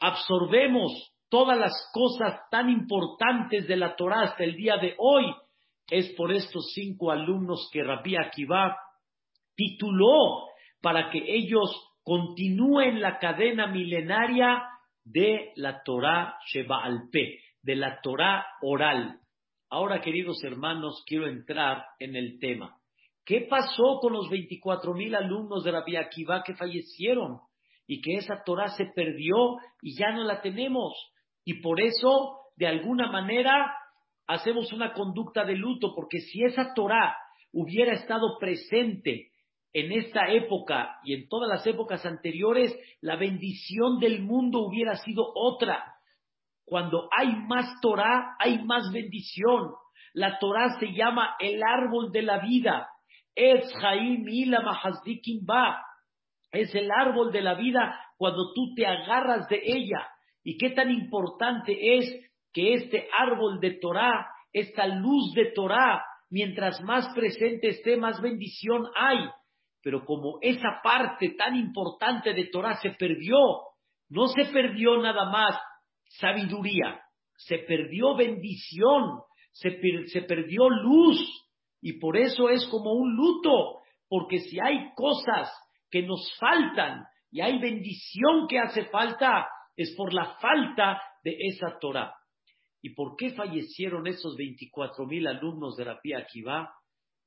absorbemos 0.00 1.12
todas 1.28 1.56
las 1.58 1.72
cosas 1.92 2.40
tan 2.50 2.68
importantes 2.68 3.68
de 3.68 3.76
la 3.76 3.94
Torah 3.94 4.22
hasta 4.22 4.42
el 4.42 4.56
día 4.56 4.76
de 4.78 4.94
hoy, 4.98 5.32
es 5.88 6.10
por 6.16 6.32
estos 6.32 6.72
cinco 6.74 7.10
alumnos 7.10 7.68
que 7.72 7.82
Rabbi 7.82 8.16
Akiva 8.16 8.76
tituló 9.54 10.48
para 10.80 11.10
que 11.10 11.22
ellos 11.24 11.70
continúen 12.02 13.00
la 13.00 13.18
cadena 13.18 13.66
milenaria 13.66 14.62
de 15.04 15.52
la 15.56 15.82
Torah 15.82 16.36
Sheba 16.46 16.82
Alpe, 16.82 17.38
de 17.62 17.76
la 17.76 18.00
Torah 18.00 18.44
oral. 18.62 19.19
Ahora, 19.72 20.00
queridos 20.00 20.42
hermanos, 20.42 21.04
quiero 21.06 21.28
entrar 21.28 21.84
en 22.00 22.16
el 22.16 22.40
tema. 22.40 22.76
¿Qué 23.24 23.46
pasó 23.48 24.00
con 24.00 24.12
los 24.12 24.28
24 24.28 24.94
mil 24.94 25.14
alumnos 25.14 25.62
de 25.62 25.70
Rabbi 25.70 25.94
Akiva 25.94 26.42
que 26.42 26.56
fallecieron 26.56 27.38
y 27.86 28.00
que 28.00 28.14
esa 28.14 28.42
Torah 28.44 28.70
se 28.76 28.86
perdió 28.86 29.58
y 29.80 29.96
ya 29.96 30.10
no 30.10 30.24
la 30.24 30.42
tenemos? 30.42 30.92
Y 31.44 31.60
por 31.60 31.80
eso, 31.80 32.48
de 32.56 32.66
alguna 32.66 33.12
manera, 33.12 33.72
hacemos 34.26 34.72
una 34.72 34.92
conducta 34.92 35.44
de 35.44 35.54
luto, 35.54 35.94
porque 35.94 36.18
si 36.18 36.42
esa 36.42 36.74
Torah 36.74 37.14
hubiera 37.52 37.92
estado 37.92 38.38
presente 38.40 39.30
en 39.72 39.92
esta 39.92 40.32
época 40.32 40.98
y 41.04 41.14
en 41.14 41.28
todas 41.28 41.48
las 41.48 41.64
épocas 41.64 42.04
anteriores, 42.04 42.76
la 43.00 43.14
bendición 43.14 44.00
del 44.00 44.20
mundo 44.20 44.66
hubiera 44.66 44.96
sido 44.96 45.30
otra. 45.32 45.94
Cuando 46.70 47.08
hay 47.10 47.34
más 47.48 47.80
Torah, 47.80 48.36
hay 48.38 48.62
más 48.62 48.92
bendición. 48.92 49.72
La 50.14 50.38
Torah 50.38 50.78
se 50.78 50.92
llama 50.92 51.34
el 51.40 51.60
árbol 51.64 52.12
de 52.12 52.22
la 52.22 52.38
vida. 52.38 52.88
Es 53.34 53.72
Es 56.52 56.72
el 56.76 56.88
árbol 56.92 57.32
de 57.32 57.42
la 57.42 57.54
vida 57.54 57.98
cuando 58.16 58.52
tú 58.54 58.72
te 58.76 58.86
agarras 58.86 59.48
de 59.48 59.60
ella. 59.64 60.06
Y 60.44 60.58
qué 60.58 60.70
tan 60.70 60.92
importante 60.92 61.96
es 61.98 62.08
que 62.52 62.74
este 62.74 63.08
árbol 63.18 63.58
de 63.58 63.72
Torah, 63.72 64.28
esta 64.52 64.86
luz 64.86 65.34
de 65.34 65.46
Torah, 65.46 66.04
mientras 66.30 66.80
más 66.82 67.12
presente 67.16 67.70
esté, 67.70 67.96
más 67.96 68.22
bendición 68.22 68.86
hay. 68.94 69.28
Pero 69.82 70.04
como 70.04 70.38
esa 70.40 70.80
parte 70.84 71.30
tan 71.30 71.56
importante 71.56 72.32
de 72.32 72.44
Torah 72.44 72.76
se 72.76 72.90
perdió, 72.90 73.38
no 74.08 74.28
se 74.28 74.44
perdió 74.52 74.98
nada 74.98 75.30
más 75.30 75.58
sabiduría, 76.18 77.00
se 77.36 77.58
perdió 77.58 78.16
bendición, 78.16 79.20
se, 79.52 79.78
se 80.06 80.22
perdió 80.22 80.68
luz. 80.68 81.18
Y 81.80 81.98
por 81.98 82.16
eso 82.16 82.50
es 82.50 82.66
como 82.66 82.92
un 82.92 83.16
luto, 83.16 83.80
porque 84.08 84.40
si 84.40 84.58
hay 84.60 84.92
cosas 84.94 85.50
que 85.90 86.02
nos 86.02 86.30
faltan 86.38 87.04
y 87.30 87.40
hay 87.40 87.58
bendición 87.58 88.46
que 88.48 88.58
hace 88.58 88.84
falta, 88.86 89.46
es 89.76 89.94
por 89.96 90.12
la 90.12 90.36
falta 90.38 91.00
de 91.24 91.36
esa 91.48 91.78
Torah. 91.78 92.14
¿Y 92.82 92.94
por 92.94 93.16
qué 93.16 93.30
fallecieron 93.30 94.06
esos 94.06 94.36
24 94.36 95.06
mil 95.06 95.26
alumnos 95.26 95.76
de 95.76 95.84
Rapia 95.84 96.18
Akiva? 96.18 96.70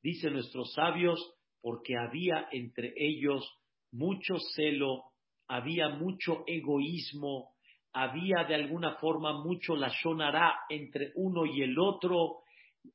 Dicen 0.01 0.33
nuestros 0.33 0.73
sabios, 0.73 1.33
porque 1.61 1.95
había 1.97 2.47
entre 2.51 2.93
ellos 2.97 3.47
mucho 3.91 4.35
celo, 4.55 5.03
había 5.47 5.89
mucho 5.89 6.43
egoísmo, 6.47 7.52
había 7.93 8.43
de 8.47 8.55
alguna 8.55 8.95
forma 8.95 9.33
mucho 9.43 9.75
la 9.75 9.89
shonará 9.89 10.61
entre 10.69 11.11
uno 11.15 11.45
y 11.45 11.61
el 11.61 11.77
otro, 11.77 12.39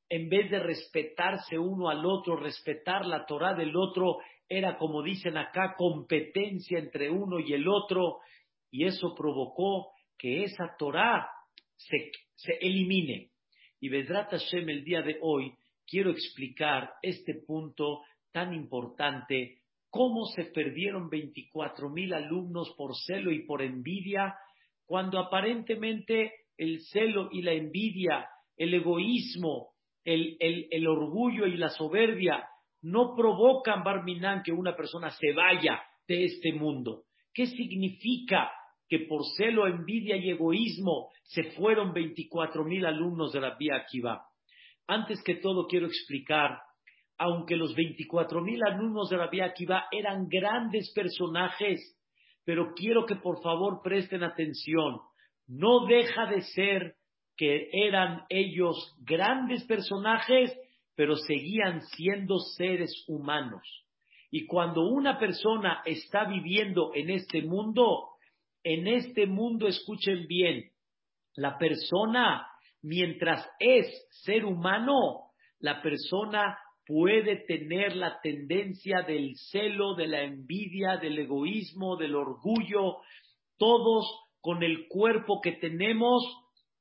en 0.09 0.29
vez 0.29 0.51
de 0.51 0.59
respetarse 0.59 1.59
uno 1.59 1.89
al 1.89 2.05
otro, 2.05 2.37
respetar 2.37 3.07
la 3.07 3.25
Torah 3.25 3.55
del 3.55 3.75
otro, 3.77 4.19
era 4.49 4.77
como 4.77 5.03
dicen 5.03 5.37
acá, 5.37 5.75
competencia 5.77 6.79
entre 6.79 7.11
uno 7.11 7.39
y 7.39 7.53
el 7.53 7.69
otro, 7.69 8.19
y 8.71 8.85
eso 8.85 9.15
provocó 9.15 9.93
que 10.17 10.45
esa 10.45 10.75
Torah 10.79 11.29
se, 11.77 12.11
se 12.35 12.55
elimine. 12.61 13.31
Y 13.81 13.89
Vedrat 13.89 14.31
Hashem 14.31 14.69
el 14.69 14.85
día 14.85 15.03
de 15.03 15.19
hoy 15.23 15.55
quiero 15.87 16.11
explicar 16.11 16.95
este 17.03 17.35
punto 17.47 18.03
tan 18.33 18.53
importante, 18.53 19.59
cómo 19.91 20.27
se 20.27 20.45
perdieron 20.45 21.09
24 21.09 21.89
mil 21.89 22.13
alumnos 22.13 22.75
por 22.77 22.95
celo 22.97 23.31
y 23.31 23.47
por 23.47 23.63
envidia, 23.63 24.35
cuando 24.89 25.19
aparentemente 25.19 26.33
el 26.57 26.81
celo 26.81 27.29
y 27.31 27.43
la 27.43 27.53
envidia, 27.53 28.27
el 28.57 28.73
egoísmo, 28.73 29.75
el, 30.03 30.37
el, 30.41 30.89
orgullo 30.89 31.47
y 31.47 31.59
la 31.59 31.69
soberbia 31.69 32.49
no 32.81 33.15
provocan, 33.15 33.85
Barminan, 33.85 34.43
que 34.43 34.51
una 34.51 34.75
persona 34.75 35.11
se 35.11 35.33
vaya 35.33 35.83
de 36.09 36.25
este 36.25 36.55
mundo. 36.55 37.05
¿Qué 37.35 37.47
significa 37.47 38.51
que 38.89 39.01
por 39.01 39.21
celo, 39.37 39.67
envidia 39.67 40.17
y 40.17 40.31
egoísmo 40.31 41.11
se 41.25 41.53
fueron 41.53 41.93
24 41.93 42.65
mil 42.65 42.87
alumnos 42.87 43.33
de 43.33 43.41
la 43.41 43.55
Vía 43.57 43.77
Akiva. 43.77 44.25
Antes 44.87 45.23
que 45.23 45.35
todo 45.35 45.67
quiero 45.67 45.87
explicar, 45.87 46.59
aunque 47.19 47.57
los 47.57 47.75
24 47.75 48.41
mil 48.41 48.65
alumnos 48.65 49.11
de 49.11 49.19
la 49.19 49.29
Vía 49.29 49.45
Akiva 49.45 49.85
eran 49.93 50.27
grandes 50.27 50.91
personajes, 50.95 51.98
pero 52.49 52.73
quiero 52.73 53.05
que 53.05 53.17
por 53.17 53.43
favor 53.43 53.83
presten 53.83 54.23
atención, 54.23 55.03
no 55.49 55.85
deja 55.85 56.25
de 56.31 56.41
ser 56.41 56.95
que 57.37 57.69
eran 57.75 58.23
ellos 58.31 58.97
grandes 59.01 59.67
personajes, 59.67 60.59
pero 60.95 61.15
seguían 61.15 61.83
siendo 61.83 62.39
seres 62.39 63.05
humanos. 63.07 63.61
Y 64.31 64.47
cuando 64.47 64.81
una 64.81 65.19
persona 65.19 65.83
está 65.85 66.25
viviendo 66.25 66.93
en 66.95 67.11
este 67.11 67.43
mundo, 67.43 68.13
en 68.65 68.87
este 68.87 69.27
mundo, 69.27 69.69
escuchen 69.69 70.27
bien, 70.27 70.71
la 71.35 71.59
persona, 71.59 72.47
mientras 72.81 73.47
es 73.59 74.09
ser 74.25 74.47
humano, 74.47 75.33
la 75.59 75.83
persona 75.83 76.57
puede 76.89 77.45
tener 77.47 77.95
la 77.95 78.19
tendencia 78.23 79.03
del 79.03 79.35
celo, 79.37 79.95
de 79.95 80.07
la 80.07 80.23
envidia, 80.23 80.97
del 80.97 81.19
egoísmo, 81.19 81.97
del 81.97 82.15
orgullo. 82.15 82.97
Todos 83.59 84.07
con 84.41 84.63
el 84.63 84.89
cuerpo 84.89 85.43
que 85.43 85.53
tenemos, 85.53 86.25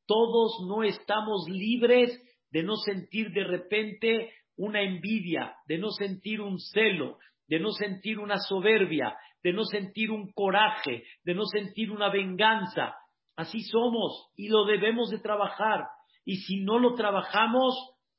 todos 0.05 0.65
no 0.65 0.83
estamos 0.83 1.45
libres 1.49 2.17
de 2.51 2.63
no 2.63 2.77
sentir 2.77 3.31
de 3.31 3.43
repente 3.43 4.31
una 4.55 4.81
envidia, 4.81 5.55
de 5.67 5.77
no 5.77 5.89
sentir 5.91 6.39
un 6.39 6.57
celo, 6.57 7.17
de 7.49 7.59
no 7.59 7.71
sentir 7.71 8.17
una 8.17 8.37
soberbia, 8.37 9.13
de 9.43 9.51
no 9.51 9.65
sentir 9.65 10.09
un 10.09 10.31
coraje, 10.31 11.03
de 11.25 11.35
no 11.35 11.43
sentir 11.45 11.91
una 11.91 12.09
venganza. 12.09 12.95
Así 13.35 13.59
somos 13.59 14.31
y 14.37 14.47
lo 14.47 14.63
debemos 14.63 15.09
de 15.09 15.19
trabajar. 15.19 15.83
Y 16.23 16.37
si 16.37 16.61
no 16.61 16.79
lo 16.79 16.95
trabajamos, 16.95 17.75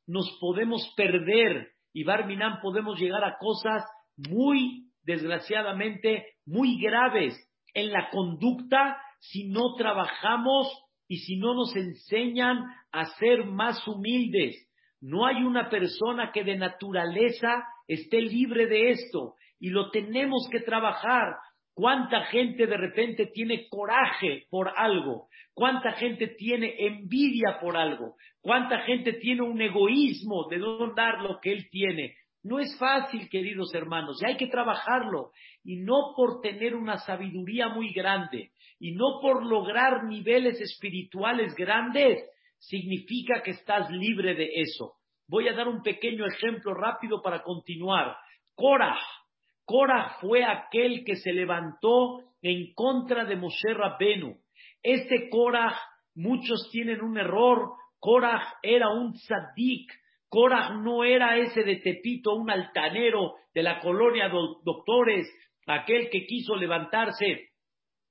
nos 0.07 0.37
podemos 0.39 0.93
perder 0.95 1.78
y 1.99 2.05
Barminan 2.05 2.61
podemos 2.61 2.97
llegar 2.97 3.25
a 3.25 3.39
cosas 3.39 3.83
muy, 4.17 4.85
desgraciadamente, 5.03 6.27
muy 6.47 6.81
graves 6.81 7.37
en 7.75 7.91
la 7.91 8.09
conducta 8.11 8.99
si 9.19 9.49
no 9.49 9.75
trabajamos 9.77 10.69
y 11.09 11.17
si 11.17 11.39
no 11.39 11.55
nos 11.55 11.75
enseñan 11.75 12.67
a 12.93 13.07
ser 13.17 13.47
más 13.47 13.85
humildes. 13.89 14.55
No 15.01 15.27
hay 15.27 15.43
una 15.43 15.71
persona 15.71 16.31
que 16.33 16.45
de 16.45 16.57
naturaleza 16.57 17.65
esté 17.89 18.21
libre 18.21 18.69
de 18.69 18.91
esto 18.91 19.35
y 19.59 19.71
lo 19.71 19.91
tenemos 19.91 20.49
que 20.53 20.61
trabajar. 20.61 21.35
¿Cuánta 21.79 22.25
gente 22.25 22.67
de 22.67 22.77
repente 22.77 23.27
tiene 23.27 23.69
coraje 23.69 24.47
por 24.51 24.69
algo? 24.75 25.29
¿Cuánta 25.55 25.93
gente 25.93 26.27
tiene 26.27 26.75
envidia 26.77 27.61
por 27.61 27.77
algo? 27.77 28.17
¿Cuánta 28.41 28.81
gente 28.81 29.13
tiene 29.13 29.43
un 29.43 29.61
egoísmo 29.61 30.49
de 30.51 30.59
no 30.59 30.93
dar 30.93 31.21
lo 31.21 31.39
que 31.41 31.53
él 31.53 31.69
tiene? 31.71 32.17
No 32.43 32.59
es 32.59 32.77
fácil, 32.81 33.29
queridos 33.29 33.73
hermanos, 33.75 34.21
y 34.21 34.27
hay 34.27 34.37
que 34.37 34.49
trabajarlo. 34.49 35.31
Y 35.63 35.77
no 35.77 36.15
por 36.17 36.41
tener 36.41 36.75
una 36.75 36.99
sabiduría 36.99 37.69
muy 37.69 37.93
grande, 37.93 38.51
y 38.81 38.97
no 38.97 39.21
por 39.23 39.47
lograr 39.47 40.03
niveles 40.03 40.61
espirituales 40.61 41.55
grandes, 41.55 42.19
significa 42.59 43.41
que 43.41 43.53
estás 43.53 43.89
libre 43.93 44.35
de 44.35 44.51
eso. 44.53 44.95
Voy 45.29 45.47
a 45.47 45.53
dar 45.53 45.69
un 45.69 45.83
pequeño 45.83 46.27
ejemplo 46.27 46.75
rápido 46.75 47.23
para 47.23 47.45
continuar. 47.45 48.17
Korah. 48.57 48.99
Korah 49.69 50.17
fue 50.23 50.45
aquel 50.45 51.05
que 51.05 51.17
se 51.17 51.31
levantó 51.31 52.23
en 52.41 52.73
contra 52.73 53.27
de 53.27 53.37
Moshe 53.37 53.75
Rabbenu. 53.75 54.39
Este 54.83 55.29
Korah, 55.29 55.79
muchos 56.15 56.71
tienen 56.73 57.03
un 57.03 57.19
error. 57.19 57.73
Korah 57.99 58.55
era 58.63 58.89
un 58.89 59.13
tzadik. 59.13 59.93
Korah 60.31 60.71
no 60.71 61.05
era 61.05 61.37
ese 61.37 61.65
de 61.65 61.77
Tepito, 61.77 62.35
un 62.35 62.51
altanero 62.51 63.35
de 63.53 63.63
la 63.63 63.79
colonia 63.81 64.31
de 64.31 64.39
doctores, 64.65 65.29
aquel 65.67 66.09
que 66.09 66.25
quiso 66.25 66.57
levantarse 66.57 67.51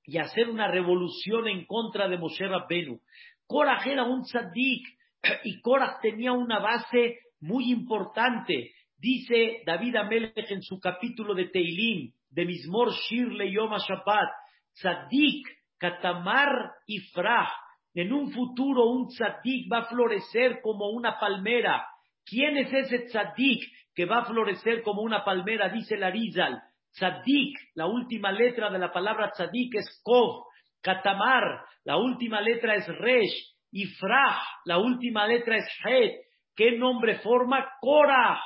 y 0.04 0.18
hacer 0.18 0.48
una 0.48 0.68
revolución 0.68 1.48
en 1.48 1.66
contra 1.66 2.06
de 2.06 2.18
Moshe 2.18 2.46
Rabbenu. 2.46 3.00
Korah 3.48 3.82
era 3.84 4.04
un 4.04 4.22
tzadik 4.22 4.86
y 5.42 5.60
Korah 5.60 5.98
tenía 6.00 6.30
una 6.30 6.60
base 6.60 7.18
muy 7.40 7.72
importante. 7.72 8.70
Dice 8.98 9.62
David 9.64 9.94
Amelech 9.94 10.50
en 10.50 10.60
su 10.60 10.80
capítulo 10.80 11.32
de 11.32 11.46
Teilim, 11.46 12.12
de 12.30 12.44
Mismor 12.44 12.92
Shir 12.92 13.28
Yom 13.48 13.70
Shabbat, 13.76 14.28
Tzadik, 14.74 15.46
Katamar 15.78 16.72
y 16.84 16.98
Frah. 17.12 17.48
En 17.94 18.12
un 18.12 18.32
futuro 18.32 18.86
un 18.86 19.06
tzadik 19.08 19.72
va 19.72 19.78
a 19.78 19.84
florecer 19.86 20.60
como 20.62 20.90
una 20.90 21.18
palmera. 21.18 21.86
¿Quién 22.24 22.56
es 22.56 22.72
ese 22.72 23.06
tzadik 23.06 23.62
que 23.94 24.04
va 24.04 24.18
a 24.18 24.24
florecer 24.24 24.82
como 24.82 25.02
una 25.02 25.24
palmera? 25.24 25.68
Dice 25.68 25.96
Larizal. 25.96 26.60
Tzadik, 26.92 27.56
la 27.74 27.86
última 27.86 28.32
letra 28.32 28.68
de 28.68 28.80
la 28.80 28.92
palabra 28.92 29.30
tzadik 29.30 29.76
es 29.76 30.00
Kov. 30.02 30.44
Katamar, 30.82 31.64
la 31.84 31.96
última 31.98 32.40
letra 32.40 32.74
es 32.74 32.86
Resh. 32.88 33.54
Y 33.70 33.84
Frah, 33.84 34.42
la 34.64 34.78
última 34.78 35.26
letra 35.26 35.56
es 35.56 35.68
Het. 35.84 36.14
¿Qué 36.56 36.72
nombre 36.72 37.20
forma? 37.20 37.68
Cora. 37.80 38.40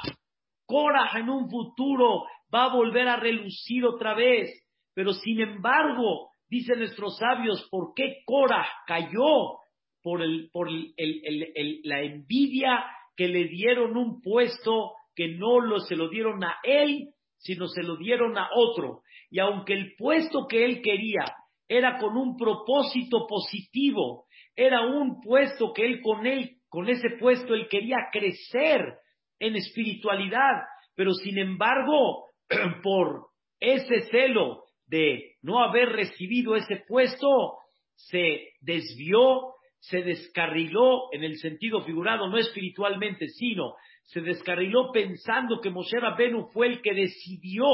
Cora 0.73 1.11
en 1.17 1.29
un 1.29 1.51
futuro 1.51 2.25
va 2.53 2.65
a 2.65 2.75
volver 2.75 3.07
a 3.07 3.17
relucir 3.17 3.85
otra 3.85 4.15
vez. 4.15 4.49
Pero 4.95 5.13
sin 5.13 5.43
embargo, 5.43 6.31
dicen 6.49 6.79
nuestros 6.79 7.19
sabios, 7.19 7.69
¿por 7.71 7.93
qué 7.95 8.23
Cora 8.25 8.67
cayó? 8.87 9.59
Por, 10.03 10.23
el, 10.23 10.49
por 10.51 10.69
la 10.71 12.01
envidia 12.01 12.85
que 13.15 13.29
le 13.29 13.49
dieron 13.49 13.99
un 13.99 14.23
puesto 14.23 14.95
que 15.15 15.29
no 15.29 15.61
lo, 15.61 15.79
se 15.81 15.95
lo 15.95 16.09
dieron 16.09 16.43
a 16.43 16.57
él, 16.65 17.11
sino 17.37 17.69
se 17.69 17.83
lo 17.83 17.99
dieron 17.99 18.39
a 18.39 18.49
otro. 18.53 19.03
Y 19.31 19.41
aunque 19.41 19.75
el 19.75 19.95
puesto 19.97 20.47
que 20.49 20.65
él 20.65 20.81
quería 20.83 21.25
era 21.69 21.99
con 21.99 22.17
un 22.17 22.37
propósito 22.37 23.27
positivo, 23.29 24.25
era 24.57 24.87
un 24.87 25.21
puesto 25.21 25.73
que 25.75 25.85
él 25.85 26.01
con 26.01 26.27
él, 26.27 26.57
con 26.71 26.89
ese 26.89 27.11
puesto 27.21 27.55
él 27.55 27.69
quería 27.69 27.99
crecer 28.11 28.97
en 29.43 29.57
espiritualidad, 29.57 30.63
pero 30.95 31.13
sin 31.13 31.37
embargo, 31.37 32.29
por 32.83 33.27
ese 33.59 34.03
celo 34.11 34.63
de 34.87 35.35
no 35.43 35.61
haber 35.63 35.89
recibido 35.89 36.55
ese 36.55 36.85
puesto, 36.87 37.59
se 37.97 38.53
desvió, 38.61 39.55
se 39.81 40.03
descarriló 40.03 41.13
en 41.13 41.25
el 41.25 41.39
sentido 41.39 41.83
figurado, 41.83 42.29
no 42.29 42.39
espiritualmente, 42.39 43.27
sino 43.29 43.75
se 44.05 44.21
descarriló 44.21 44.93
pensando 44.93 45.61
que 45.61 45.71
Moshe 45.71 45.99
Rabbenu 45.99 46.47
fue 46.53 46.69
el 46.69 46.83
que 46.83 46.95
decidió 46.95 47.67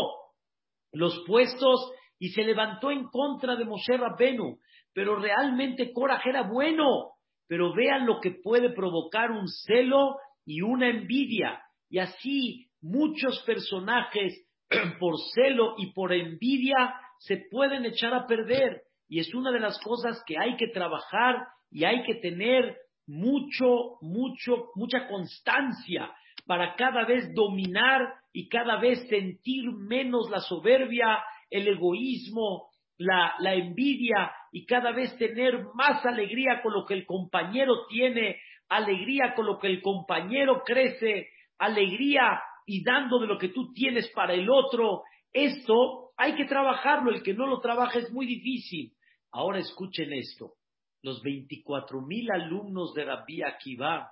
los 0.93 1.23
puestos 1.27 1.93
y 2.19 2.31
se 2.31 2.45
levantó 2.45 2.91
en 2.91 3.05
contra 3.09 3.57
de 3.57 3.67
Moshe 3.67 3.97
Rabbenu. 3.97 4.59
Pero 4.95 5.17
realmente 5.17 5.93
Coraje 5.93 6.31
era 6.31 6.43
bueno. 6.43 7.13
Pero 7.47 7.75
vean 7.75 8.07
lo 8.07 8.21
que 8.21 8.33
puede 8.43 8.71
provocar 8.71 9.31
un 9.31 9.49
celo 9.49 10.17
y 10.49 10.63
una 10.63 10.89
envidia. 10.89 11.61
Y 11.91 11.99
así 11.99 12.71
muchos 12.81 13.43
personajes 13.45 14.47
por 14.99 15.15
celo 15.35 15.75
y 15.77 15.93
por 15.93 16.13
envidia 16.15 16.95
se 17.19 17.45
pueden 17.51 17.85
echar 17.85 18.15
a 18.15 18.27
perder. 18.27 18.81
Y 19.09 19.21
es 19.21 19.35
una 19.35 19.53
de 19.53 19.61
las 19.61 19.79
cosas 19.81 20.23
que 20.27 20.37
hay 20.39 20.57
que 20.57 20.69
trabajar 20.69 21.47
y 21.71 21.85
hay 21.85 22.03
que 22.03 22.15
tener 22.15 22.79
mucho, 23.07 23.99
mucho, 24.01 24.71
mucha 24.75 25.07
constancia 25.07 26.11
para 26.47 26.77
cada 26.77 27.05
vez 27.05 27.35
dominar 27.35 28.15
y 28.33 28.49
cada 28.49 28.81
vez 28.81 29.07
sentir 29.07 29.71
menos 29.73 30.31
la 30.31 30.41
soberbia, 30.41 31.19
el 31.51 31.69
egoísmo, 31.69 32.71
la, 32.97 33.35
la, 33.41 33.55
envidia 33.55 34.33
y 34.51 34.65
cada 34.65 34.93
vez 34.93 35.17
tener 35.19 35.67
más 35.75 36.05
alegría 36.07 36.63
con 36.63 36.73
lo 36.73 36.87
que 36.87 36.95
el 36.95 37.05
compañero 37.05 37.87
tiene, 37.89 38.39
alegría 38.69 39.35
con 39.35 39.47
lo 39.47 39.59
que 39.59 39.69
el 39.69 39.83
compañero 39.83 40.63
crece, 40.65 41.29
alegría 41.59 42.41
y 42.67 42.83
dando 42.85 43.19
de 43.19 43.27
lo 43.27 43.39
que 43.39 43.49
tú 43.49 43.73
tienes 43.73 44.09
para 44.11 44.35
el 44.35 44.49
otro. 44.51 45.03
Esto 45.33 46.11
hay 46.17 46.35
que 46.35 46.45
trabajarlo, 46.45 47.11
el 47.11 47.23
que 47.23 47.35
no 47.35 47.47
lo 47.47 47.61
trabaja 47.61 47.99
es 47.99 48.11
muy 48.13 48.27
difícil. 48.27 48.93
Ahora 49.31 49.59
escuchen 49.59 50.13
esto 50.13 50.55
los 51.03 51.23
24 51.23 52.01
mil 52.03 52.31
alumnos 52.31 52.93
de 52.95 53.05
Rabbi 53.05 53.43
Akiva 53.43 54.11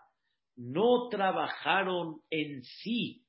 no 0.56 1.08
trabajaron 1.10 2.20
en 2.30 2.62
sí 2.62 3.22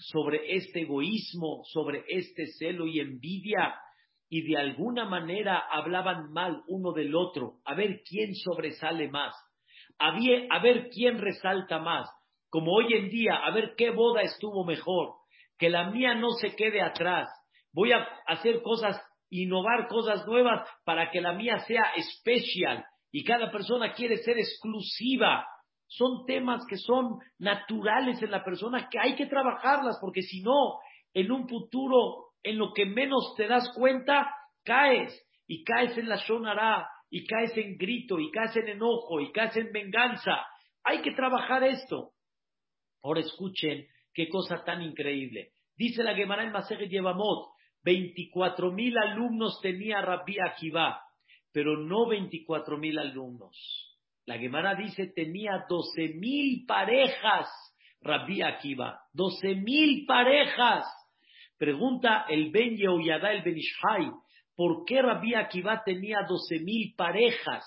sobre 0.00 0.54
este 0.54 0.82
egoísmo, 0.82 1.62
sobre 1.64 2.04
este 2.08 2.46
celo 2.58 2.86
y 2.86 3.00
envidia, 3.00 3.74
y 4.28 4.42
de 4.42 4.58
alguna 4.58 5.06
manera 5.06 5.58
hablaban 5.70 6.30
mal 6.30 6.62
uno 6.68 6.92
del 6.92 7.14
otro, 7.14 7.60
a 7.64 7.74
ver 7.74 8.02
quién 8.06 8.34
sobresale 8.34 9.08
más, 9.08 9.34
a 9.98 10.58
ver 10.60 10.88
quién 10.90 11.18
resalta 11.18 11.78
más, 11.78 12.08
como 12.50 12.72
hoy 12.72 12.94
en 12.94 13.10
día, 13.10 13.36
a 13.36 13.50
ver 13.50 13.74
qué 13.76 13.90
boda 13.90 14.22
estuvo 14.22 14.64
mejor, 14.64 15.14
que 15.58 15.68
la 15.68 15.90
mía 15.90 16.14
no 16.14 16.30
se 16.40 16.54
quede 16.54 16.80
atrás, 16.80 17.28
voy 17.72 17.92
a 17.92 18.06
hacer 18.26 18.62
cosas, 18.62 19.00
innovar 19.30 19.88
cosas 19.88 20.26
nuevas 20.26 20.68
para 20.84 21.10
que 21.10 21.20
la 21.20 21.32
mía 21.32 21.58
sea 21.60 21.92
especial, 21.96 22.84
y 23.10 23.24
cada 23.24 23.50
persona 23.50 23.92
quiere 23.92 24.18
ser 24.18 24.38
exclusiva. 24.38 25.46
Son 25.86 26.26
temas 26.26 26.64
que 26.68 26.76
son 26.76 27.18
naturales 27.38 28.22
en 28.22 28.30
la 28.30 28.44
persona 28.44 28.88
que 28.90 28.98
hay 28.98 29.16
que 29.16 29.26
trabajarlas 29.26 29.98
porque 30.00 30.22
si 30.22 30.42
no, 30.42 30.78
en 31.14 31.32
un 31.32 31.48
futuro, 31.48 32.32
en 32.42 32.58
lo 32.58 32.72
que 32.74 32.84
menos 32.84 33.34
te 33.36 33.46
das 33.46 33.72
cuenta, 33.74 34.30
caes. 34.64 35.24
Y 35.46 35.64
caes 35.64 35.96
en 35.96 36.08
la 36.08 36.16
shonara 36.16 36.86
y 37.10 37.26
caes 37.26 37.56
en 37.56 37.76
grito 37.76 38.18
y 38.18 38.30
caes 38.30 38.56
en 38.56 38.68
enojo 38.68 39.20
y 39.20 39.32
caes 39.32 39.56
en 39.56 39.72
venganza. 39.72 40.46
Hay 40.84 41.02
que 41.02 41.12
trabajar 41.12 41.64
esto. 41.64 42.12
Ahora 43.02 43.20
escuchen 43.20 43.86
qué 44.12 44.28
cosa 44.28 44.64
tan 44.64 44.82
increíble. 44.82 45.52
Dice 45.76 46.02
la 46.02 46.14
Gemara 46.14 46.44
en 46.44 46.52
Maseret 46.52 46.90
Yevamot, 46.90 47.50
24 47.84 48.72
mil 48.72 48.98
alumnos 48.98 49.60
tenía 49.62 50.02
Rabbi 50.02 50.36
Akiva 50.40 51.02
pero 51.52 51.76
no 51.76 52.06
24 52.06 52.78
mil 52.78 52.98
alumnos. 52.98 53.56
La 54.26 54.38
Gemara 54.38 54.74
dice 54.74 55.12
tenía 55.14 55.64
12 55.68 56.14
mil 56.14 56.64
parejas, 56.66 57.48
Rabbi 58.00 58.42
Akiva, 58.42 59.00
12 59.12 59.54
mil 59.56 60.04
parejas. 60.06 60.84
Pregunta 61.56 62.26
el 62.28 62.50
Ben 62.50 62.76
Yehoyada, 62.76 63.32
el 63.32 63.42
Benishai, 63.42 64.08
¿por 64.58 64.84
qué 64.84 65.00
Rabbi 65.00 65.34
Akiva 65.34 65.84
tenía 65.84 66.18
12 66.28 66.58
mil 66.64 66.92
parejas? 66.96 67.64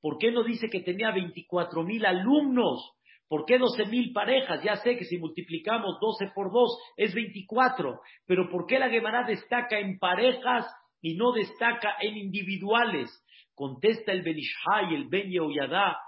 ¿Por 0.00 0.16
qué 0.16 0.32
no 0.32 0.42
dice 0.42 0.70
que 0.70 0.80
tenía 0.80 1.10
24 1.10 1.82
mil 1.82 2.06
alumnos? 2.06 2.92
¿Por 3.28 3.44
qué 3.44 3.58
12 3.58 3.84
mil 3.84 4.10
parejas? 4.14 4.64
Ya 4.64 4.76
sé 4.76 4.96
que 4.96 5.04
si 5.04 5.18
multiplicamos 5.18 5.98
12 6.00 6.32
por 6.34 6.50
2 6.50 6.78
es 6.96 7.12
24, 7.12 8.00
pero 8.24 8.48
¿por 8.48 8.64
qué 8.66 8.78
la 8.78 8.88
Gemara 8.88 9.26
destaca 9.26 9.78
en 9.78 9.98
parejas 9.98 10.64
y 11.02 11.14
no 11.14 11.32
destaca 11.32 11.96
en 12.00 12.16
individuales? 12.16 13.10
Contesta 13.54 14.10
el 14.10 14.22
Benishai, 14.22 14.94
el 14.94 15.08
Ben 15.08 15.30
Yehoyadá, 15.30 15.98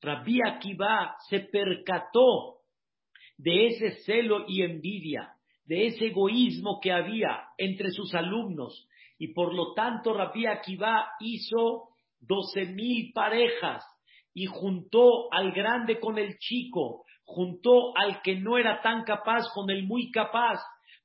Rabbi 0.00 0.40
Akiva 0.44 1.14
se 1.28 1.38
percató 1.38 2.62
de 3.38 3.68
ese 3.68 3.92
celo 4.04 4.44
y 4.48 4.62
envidia, 4.62 5.34
de 5.66 5.86
ese 5.86 6.06
egoísmo 6.06 6.80
que 6.82 6.90
había 6.90 7.44
entre 7.58 7.92
sus 7.92 8.12
alumnos, 8.12 8.88
y 9.22 9.32
por 9.32 9.54
lo 9.54 9.72
tanto 9.72 10.12
Rabbi 10.12 10.46
Akiva 10.46 11.12
hizo 11.20 11.90
doce 12.18 12.66
mil 12.66 13.12
parejas 13.14 13.84
y 14.34 14.46
juntó 14.46 15.32
al 15.32 15.52
grande 15.52 16.00
con 16.00 16.18
el 16.18 16.38
chico, 16.38 17.04
juntó 17.22 17.96
al 17.96 18.20
que 18.20 18.34
no 18.34 18.58
era 18.58 18.82
tan 18.82 19.04
capaz 19.04 19.44
con 19.54 19.70
el 19.70 19.84
muy 19.86 20.10
capaz, 20.10 20.58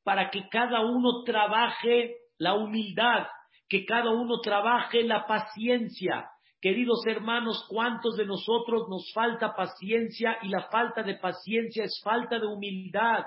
para 0.03 0.31
que 0.31 0.49
cada 0.49 0.81
uno 0.81 1.21
trabaje 1.25 2.15
la 2.39 2.55
humildad, 2.55 3.27
que 3.69 3.85
cada 3.85 4.09
uno 4.09 4.39
trabaje 4.41 5.03
la 5.03 5.27
paciencia. 5.27 6.27
Queridos 6.59 7.05
hermanos, 7.05 7.67
¿cuántos 7.69 8.17
de 8.17 8.25
nosotros 8.25 8.87
nos 8.89 9.11
falta 9.13 9.53
paciencia 9.53 10.39
y 10.41 10.47
la 10.47 10.63
falta 10.71 11.03
de 11.03 11.19
paciencia 11.19 11.83
es 11.83 12.01
falta 12.03 12.39
de 12.39 12.47
humildad? 12.47 13.25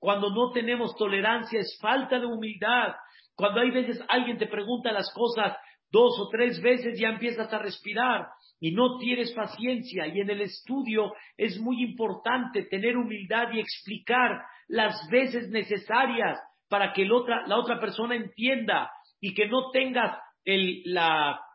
Cuando 0.00 0.30
no 0.30 0.50
tenemos 0.50 0.96
tolerancia 0.96 1.60
es 1.60 1.78
falta 1.80 2.18
de 2.18 2.26
humildad. 2.26 2.92
Cuando 3.34 3.60
hay 3.60 3.70
veces 3.70 4.00
alguien 4.08 4.38
te 4.38 4.46
pregunta 4.46 4.92
las 4.92 5.12
cosas 5.14 5.56
dos 5.90 6.18
o 6.18 6.28
tres 6.30 6.60
veces 6.60 6.98
ya 6.98 7.08
empiezas 7.08 7.52
a 7.52 7.58
respirar 7.58 8.26
y 8.58 8.72
no 8.72 8.98
tienes 8.98 9.32
paciencia. 9.32 10.06
Y 10.06 10.20
en 10.20 10.30
el 10.30 10.40
estudio 10.40 11.12
es 11.36 11.60
muy 11.60 11.82
importante 11.82 12.62
tener 12.64 12.96
humildad 12.96 13.48
y 13.52 13.60
explicar 13.60 14.42
las 14.68 15.08
veces 15.10 15.50
necesarias 15.50 16.38
para 16.68 16.92
que 16.92 17.04
la 17.04 17.58
otra 17.58 17.78
persona 17.80 18.14
entienda 18.16 18.90
y 19.20 19.34
que 19.34 19.46
no 19.46 19.70
tengas 19.72 20.18
el, 20.44 20.82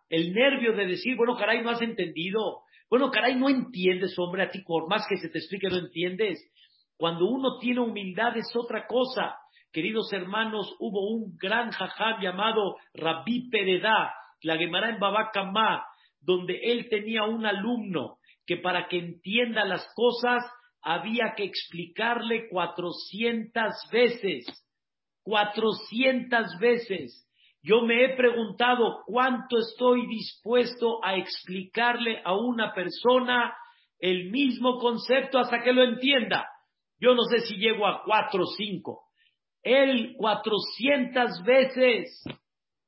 el 0.09 0.33
nervio 0.33 0.73
de 0.73 0.85
decir, 0.85 1.15
bueno, 1.15 1.35
caray, 1.35 1.63
no 1.63 1.71
has 1.71 1.81
entendido. 1.81 2.61
Bueno, 2.89 3.09
caray, 3.09 3.35
no 3.35 3.49
entiendes, 3.49 4.13
hombre, 4.19 4.43
a 4.43 4.51
ti 4.51 4.61
por 4.61 4.87
más 4.87 5.05
que 5.09 5.17
se 5.17 5.29
te 5.29 5.39
explique, 5.39 5.69
no 5.69 5.77
entiendes. 5.77 6.39
Cuando 6.97 7.25
uno 7.25 7.57
tiene 7.59 7.79
humildad 7.79 8.37
es 8.37 8.55
otra 8.55 8.85
cosa. 8.85 9.36
Queridos 9.71 10.11
hermanos, 10.13 10.75
hubo 10.79 11.11
un 11.11 11.35
gran 11.37 11.71
jajam 11.71 12.21
llamado 12.21 12.77
Rabbi 12.93 13.49
Pereda, 13.49 14.13
la 14.41 14.57
Gemara 14.57 14.89
en 14.89 14.99
Babacamá, 14.99 15.85
donde 16.19 16.59
él 16.63 16.87
tenía 16.89 17.23
un 17.23 17.45
alumno 17.45 18.17
que 18.45 18.57
para 18.57 18.87
que 18.87 18.97
entienda 18.97 19.65
las 19.65 19.85
cosas 19.93 20.43
había 20.81 21.33
que 21.35 21.43
explicarle 21.43 22.47
cuatrocientas 22.49 23.75
veces. 23.91 24.45
Cuatrocientas 25.21 26.57
veces. 26.59 27.27
Yo 27.61 27.81
me 27.81 28.05
he 28.05 28.15
preguntado 28.15 29.03
cuánto 29.05 29.57
estoy 29.57 30.07
dispuesto 30.07 31.03
a 31.03 31.17
explicarle 31.17 32.21
a 32.23 32.37
una 32.37 32.73
persona 32.73 33.53
el 33.99 34.31
mismo 34.31 34.77
concepto 34.77 35.39
hasta 35.39 35.61
que 35.61 35.73
lo 35.73 35.83
entienda. 35.83 36.47
Yo 36.99 37.13
no 37.13 37.23
sé 37.23 37.39
si 37.39 37.57
llego 37.57 37.85
a 37.85 38.03
cuatro 38.05 38.43
o 38.43 38.47
cinco. 38.55 39.06
Él 39.67 40.15
cuatrocientas 40.17 41.43
veces. 41.43 42.23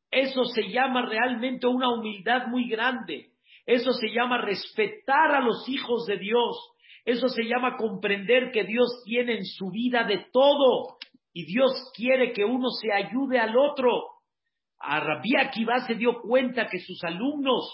Eso 0.09 0.45
se 0.45 0.69
llama 0.69 1.05
realmente 1.05 1.67
una 1.67 1.93
humildad 1.93 2.47
muy 2.47 2.69
grande. 2.69 3.31
Eso 3.65 3.91
se 3.91 4.07
llama 4.07 4.39
respetar 4.39 5.31
a 5.35 5.41
los 5.41 5.67
hijos 5.67 6.05
de 6.05 6.17
Dios. 6.17 6.57
Eso 7.03 7.27
se 7.27 7.43
llama 7.43 7.75
comprender 7.75 8.51
que 8.51 8.63
Dios 8.63 9.03
tiene 9.05 9.37
en 9.37 9.45
su 9.45 9.71
vida 9.71 10.03
de 10.05 10.27
todo 10.31 10.97
y 11.33 11.45
Dios 11.45 11.91
quiere 11.95 12.31
que 12.31 12.45
uno 12.45 12.69
se 12.69 12.93
ayude 12.93 13.39
al 13.39 13.57
otro. 13.57 13.91
A 14.79 15.01
Rabbi 15.01 15.35
Akiva 15.37 15.85
se 15.85 15.95
dio 15.95 16.21
cuenta 16.21 16.67
que 16.67 16.79
sus 16.79 17.03
alumnos 17.03 17.71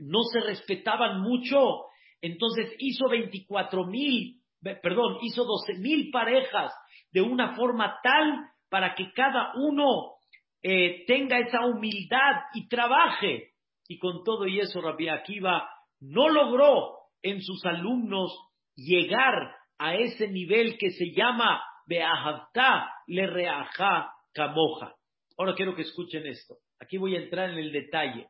no 0.00 0.22
se 0.32 0.40
respetaban 0.40 1.20
mucho, 1.20 1.84
entonces 2.20 2.74
hizo 2.78 3.08
24 3.08 3.86
mil, 3.86 4.39
perdón, 4.62 5.18
hizo 5.22 5.44
12 5.44 5.74
mil 5.78 6.10
parejas 6.10 6.72
de 7.12 7.22
una 7.22 7.54
forma 7.56 7.98
tal 8.02 8.46
para 8.68 8.94
que 8.94 9.12
cada 9.12 9.52
uno 9.56 10.14
eh, 10.62 11.04
tenga 11.06 11.38
esa 11.38 11.64
humildad 11.66 12.42
y 12.54 12.68
trabaje. 12.68 13.50
Y 13.88 13.98
con 13.98 14.22
todo 14.24 14.46
y 14.46 14.60
eso, 14.60 14.80
Rabbi 14.80 15.08
Akiva 15.08 15.68
no 16.00 16.28
logró 16.28 16.96
en 17.22 17.42
sus 17.42 17.64
alumnos 17.64 18.32
llegar 18.76 19.54
a 19.78 19.94
ese 19.94 20.28
nivel 20.28 20.78
que 20.78 20.90
se 20.90 21.12
llama 21.12 21.62
Beahavta 21.86 22.92
le 23.06 23.26
reaja 23.26 24.12
camoja. 24.32 24.94
Ahora 25.36 25.54
quiero 25.54 25.74
que 25.74 25.82
escuchen 25.82 26.26
esto. 26.26 26.58
Aquí 26.78 26.98
voy 26.98 27.16
a 27.16 27.20
entrar 27.20 27.50
en 27.50 27.58
el 27.58 27.72
detalle. 27.72 28.28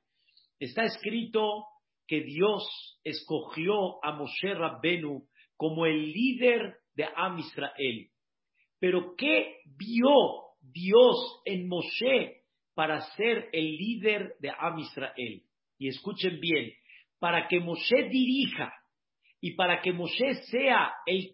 Está 0.59 0.85
escrito 0.85 1.67
que 2.07 2.23
Dios 2.23 2.99
escogió 3.05 4.05
a 4.05 4.13
Moshe 4.13 4.55
Rabbenu 4.55 5.27
como 5.61 5.85
el 5.85 6.11
líder 6.11 6.79
de 6.95 7.07
Am 7.15 7.39
Israel. 7.39 8.09
Pero 8.79 9.15
¿qué 9.15 9.57
vio 9.77 10.09
Dios 10.63 11.43
en 11.45 11.69
Moshe 11.69 12.45
para 12.75 13.03
ser 13.15 13.51
el 13.53 13.77
líder 13.77 14.37
de 14.41 14.51
Am 14.59 14.79
Israel? 14.79 15.43
Y 15.79 15.89
escuchen 15.89 16.41
bien, 16.41 16.73
para 17.19 17.47
que 17.47 17.61
Moshe 17.61 18.09
dirija 18.09 18.73
y 19.43 19.55
para 19.55 19.83
que 19.83 19.93
Moshe 19.93 20.33
sea 20.51 20.95
el, 21.05 21.31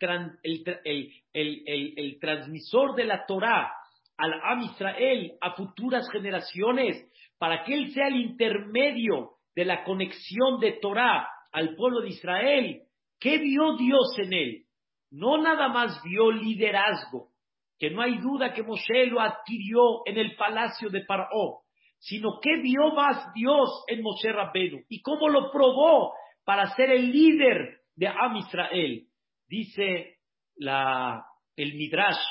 el, 1.32 2.18
transmisor 2.18 2.96
de 2.96 3.04
la 3.04 3.26
Torah 3.26 3.70
al 4.16 4.32
Am 4.42 4.62
Israel, 4.62 5.34
a 5.40 5.52
futuras 5.52 6.10
generaciones, 6.10 6.96
para 7.38 7.62
que 7.62 7.74
él 7.74 7.92
sea 7.92 8.08
el 8.08 8.16
intermedio 8.16 9.36
de 9.54 9.66
la 9.66 9.84
conexión 9.84 10.58
de 10.58 10.72
Torah 10.82 11.28
al 11.52 11.76
pueblo 11.76 12.00
de 12.00 12.08
Israel, 12.08 12.85
¿qué 13.18 13.38
vio 13.38 13.76
Dios 13.76 14.18
en 14.18 14.32
él? 14.32 14.66
No 15.10 15.38
nada 15.38 15.68
más 15.68 16.00
vio 16.02 16.30
liderazgo, 16.30 17.30
que 17.78 17.90
no 17.90 18.02
hay 18.02 18.18
duda 18.18 18.52
que 18.52 18.62
Moshe 18.62 19.06
lo 19.06 19.20
adquirió 19.20 20.06
en 20.06 20.18
el 20.18 20.36
palacio 20.36 20.88
de 20.90 21.04
Paró, 21.04 21.62
sino 21.98 22.40
que 22.40 22.56
vio 22.62 22.92
más 22.92 23.32
Dios 23.34 23.84
en 23.88 24.02
Moshe 24.02 24.32
Rabbenu 24.32 24.78
y 24.88 25.00
cómo 25.02 25.28
lo 25.28 25.50
probó 25.50 26.12
para 26.44 26.74
ser 26.74 26.90
el 26.90 27.10
líder 27.10 27.80
de 27.94 28.08
Am 28.08 28.36
Israel. 28.36 29.06
Dice 29.48 30.18
la, 30.56 31.24
el 31.56 31.74
Midrash, 31.74 32.22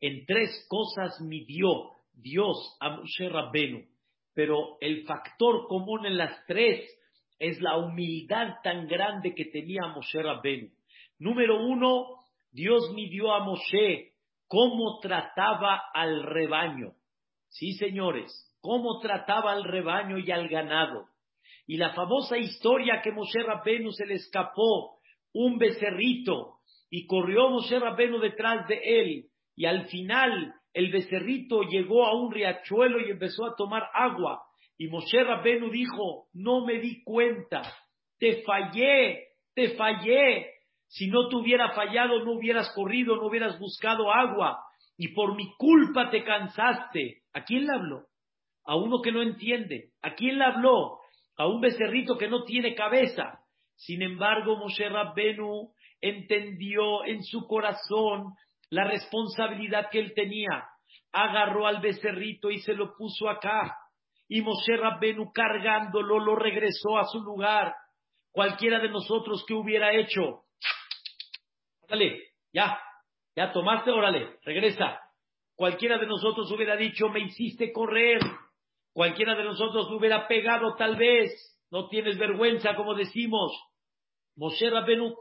en 0.00 0.24
tres 0.26 0.66
cosas 0.68 1.20
midió 1.20 1.90
Dios 2.12 2.76
a 2.80 2.90
Moshe 2.90 3.28
Rabbenu, 3.28 3.84
pero 4.34 4.78
el 4.80 5.04
factor 5.04 5.66
común 5.68 6.06
en 6.06 6.16
las 6.16 6.44
tres 6.46 6.80
es 7.40 7.60
la 7.60 7.78
humildad 7.78 8.56
tan 8.62 8.86
grande 8.86 9.34
que 9.34 9.46
tenía 9.46 9.88
Moshe 9.88 10.22
Rabbenu. 10.22 10.68
Número 11.18 11.60
uno, 11.66 12.18
Dios 12.52 12.92
midió 12.94 13.34
a 13.34 13.42
Moshe 13.42 14.12
cómo 14.46 15.00
trataba 15.00 15.82
al 15.94 16.22
rebaño. 16.22 16.92
Sí, 17.48 17.72
señores, 17.72 18.30
cómo 18.60 19.00
trataba 19.00 19.52
al 19.52 19.64
rebaño 19.64 20.18
y 20.18 20.30
al 20.30 20.48
ganado. 20.48 21.06
Y 21.66 21.78
la 21.78 21.94
famosa 21.94 22.36
historia 22.36 23.00
que 23.02 23.10
Moshe 23.10 23.42
Rabbenu 23.42 23.90
se 23.90 24.06
le 24.06 24.14
escapó 24.14 24.98
un 25.32 25.56
becerrito 25.58 26.58
y 26.90 27.06
corrió 27.06 27.48
Moshe 27.48 27.78
Rabbenu 27.78 28.18
detrás 28.18 28.68
de 28.68 28.80
él 28.84 29.26
y 29.56 29.64
al 29.64 29.86
final 29.86 30.54
el 30.74 30.90
becerrito 30.90 31.62
llegó 31.62 32.04
a 32.04 32.14
un 32.14 32.32
riachuelo 32.32 33.00
y 33.00 33.10
empezó 33.10 33.46
a 33.46 33.56
tomar 33.56 33.88
agua 33.94 34.42
y 34.80 34.88
Moshe 34.88 35.22
Rabbenu 35.22 35.70
dijo, 35.70 36.28
no 36.32 36.64
me 36.64 36.78
di 36.78 37.04
cuenta, 37.04 37.60
te 38.18 38.42
fallé, 38.42 39.28
te 39.54 39.76
fallé. 39.76 40.46
Si 40.88 41.06
no 41.08 41.28
te 41.28 41.36
hubiera 41.36 41.72
fallado, 41.74 42.24
no 42.24 42.32
hubieras 42.32 42.72
corrido, 42.74 43.16
no 43.16 43.26
hubieras 43.26 43.58
buscado 43.58 44.10
agua 44.10 44.58
y 44.96 45.08
por 45.08 45.36
mi 45.36 45.54
culpa 45.58 46.10
te 46.10 46.24
cansaste. 46.24 47.18
¿A 47.34 47.44
quién 47.44 47.66
le 47.66 47.74
habló? 47.74 48.06
A 48.64 48.76
uno 48.76 49.02
que 49.02 49.12
no 49.12 49.20
entiende. 49.20 49.90
¿A 50.00 50.14
quién 50.14 50.38
le 50.38 50.44
habló? 50.46 51.00
a 51.40 51.46
un 51.46 51.62
becerrito 51.62 52.18
que 52.18 52.28
no 52.28 52.44
tiene 52.44 52.74
cabeza. 52.74 53.40
Sin 53.74 54.02
embargo, 54.02 54.56
Moshe 54.56 54.86
Rabbenu 54.86 55.72
entendió 55.98 57.06
en 57.06 57.22
su 57.22 57.46
corazón 57.46 58.34
la 58.68 58.84
responsabilidad 58.84 59.88
que 59.90 60.00
él 60.00 60.12
tenía. 60.14 60.66
Agarró 61.12 61.66
al 61.66 61.80
becerrito 61.80 62.50
y 62.50 62.58
se 62.58 62.74
lo 62.74 62.94
puso 62.94 63.30
acá. 63.30 63.74
Y 64.30 64.40
Moshe 64.40 64.76
Rabbenu 64.78 65.30
cargándolo 65.32 66.18
lo 66.18 66.36
regresó 66.36 66.96
a 66.96 67.04
su 67.04 67.20
lugar. 67.20 67.74
Cualquiera 68.30 68.78
de 68.78 68.88
nosotros 68.88 69.44
que 69.46 69.52
hubiera 69.52 69.92
hecho. 69.92 70.44
Órale, 71.82 72.22
ya, 72.52 72.80
ya 73.36 73.52
tomaste, 73.52 73.90
órale, 73.90 74.38
regresa. 74.44 75.00
Cualquiera 75.54 75.98
de 75.98 76.06
nosotros 76.06 76.50
hubiera 76.50 76.76
dicho, 76.76 77.08
me 77.08 77.20
hiciste 77.20 77.72
correr, 77.72 78.20
Cualquiera 78.92 79.34
de 79.34 79.44
nosotros 79.44 79.88
hubiera 79.90 80.26
pegado 80.26 80.74
tal 80.76 80.96
vez. 80.96 81.30
No 81.70 81.88
tienes 81.88 82.18
vergüenza, 82.18 82.74
como 82.74 82.94
decimos. 82.94 83.52
Moshe 84.36 84.68
Rabbenu 84.68 85.14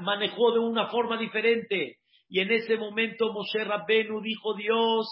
manejó 0.00 0.52
de 0.52 0.58
una 0.58 0.88
forma 0.88 1.16
diferente. 1.16 1.98
Y 2.28 2.40
en 2.40 2.50
ese 2.50 2.76
momento 2.76 3.32
Moshe 3.32 3.62
Rabbenu 3.64 4.20
dijo, 4.20 4.54
Dios, 4.54 5.06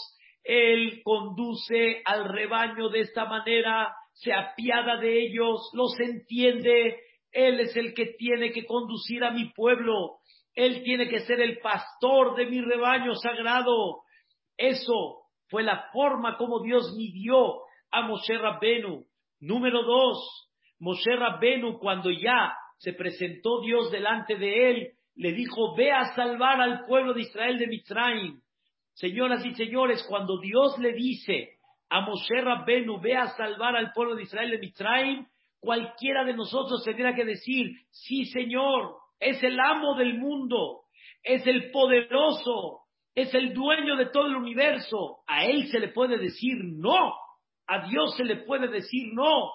Él 0.44 1.00
conduce 1.02 2.02
al 2.04 2.28
rebaño 2.28 2.90
de 2.90 3.00
esta 3.00 3.24
manera, 3.24 3.94
se 4.12 4.33
apiada 4.33 4.98
de 4.98 5.24
ellos, 5.24 5.70
los 5.72 5.98
entiende. 5.98 7.00
Él 7.33 7.61
es 7.61 7.74
el 7.76 7.94
que 7.94 8.14
tiene 8.18 8.52
que 8.52 8.66
conducir 8.66 9.24
a 9.24 9.30
mi 9.30 9.50
pueblo. 9.52 10.18
Él 10.54 10.83
tiene 10.85 11.09
que 11.09 11.20
ser 11.20 11.40
el 11.40 11.59
pastor 11.59 12.37
de 12.37 12.46
mi 12.46 12.61
rebaño 12.61 13.14
sagrado. 13.14 14.02
Eso 14.57 15.22
fue 15.48 15.62
la 15.62 15.88
forma 15.92 16.37
como 16.37 16.62
Dios 16.62 16.94
midió 16.96 17.62
a 17.90 18.02
Moshe 18.02 18.37
Rabbenu. 18.37 19.04
Número 19.40 19.83
dos, 19.83 20.50
Moshe 20.78 21.16
Rabbenu 21.16 21.78
cuando 21.78 22.11
ya 22.11 22.54
se 22.78 22.92
presentó 22.92 23.61
Dios 23.62 23.90
delante 23.90 24.37
de 24.37 24.70
él, 24.70 24.92
le 25.16 25.33
dijo, 25.33 25.74
ve 25.74 25.90
a 25.90 26.14
salvar 26.14 26.61
al 26.61 26.85
pueblo 26.87 27.14
de 27.14 27.22
Israel 27.22 27.59
de 27.59 27.66
Mitzrayim. 27.66 28.40
Señoras 28.94 29.44
y 29.44 29.54
señores, 29.54 30.04
cuando 30.09 30.38
Dios 30.38 30.78
le 30.78 30.92
dice 30.92 31.59
a 31.90 32.00
Moshe 32.00 32.40
Rabbenu, 32.40 33.00
ve 33.00 33.16
a 33.16 33.28
salvar 33.37 33.76
al 33.76 33.92
pueblo 33.92 34.14
de 34.14 34.22
Israel 34.22 34.50
de 34.50 34.59
Mitzrayim, 34.59 35.26
cualquiera 35.61 36.24
de 36.24 36.35
nosotros 36.35 36.85
tendría 36.85 37.14
que 37.14 37.24
decir, 37.24 37.72
sí 37.90 38.26
Señor, 38.26 38.96
es 39.18 39.42
el 39.42 39.59
amo 39.59 39.96
del 39.96 40.18
mundo, 40.18 40.83
es 41.22 41.46
el 41.46 41.70
poderoso, 41.70 42.83
es 43.14 43.35
el 43.35 43.54
dueño 43.54 43.96
de 43.96 44.07
todo 44.07 44.26
el 44.26 44.37
universo. 44.37 45.18
A 45.26 45.44
él 45.46 45.68
se 45.68 45.80
le 45.80 45.88
puede 45.88 46.18
decir 46.18 46.57
no. 46.62 47.14
A 47.66 47.88
Dios 47.88 48.14
se 48.16 48.24
le 48.24 48.44
puede 48.44 48.68
decir 48.68 49.12
no, 49.14 49.50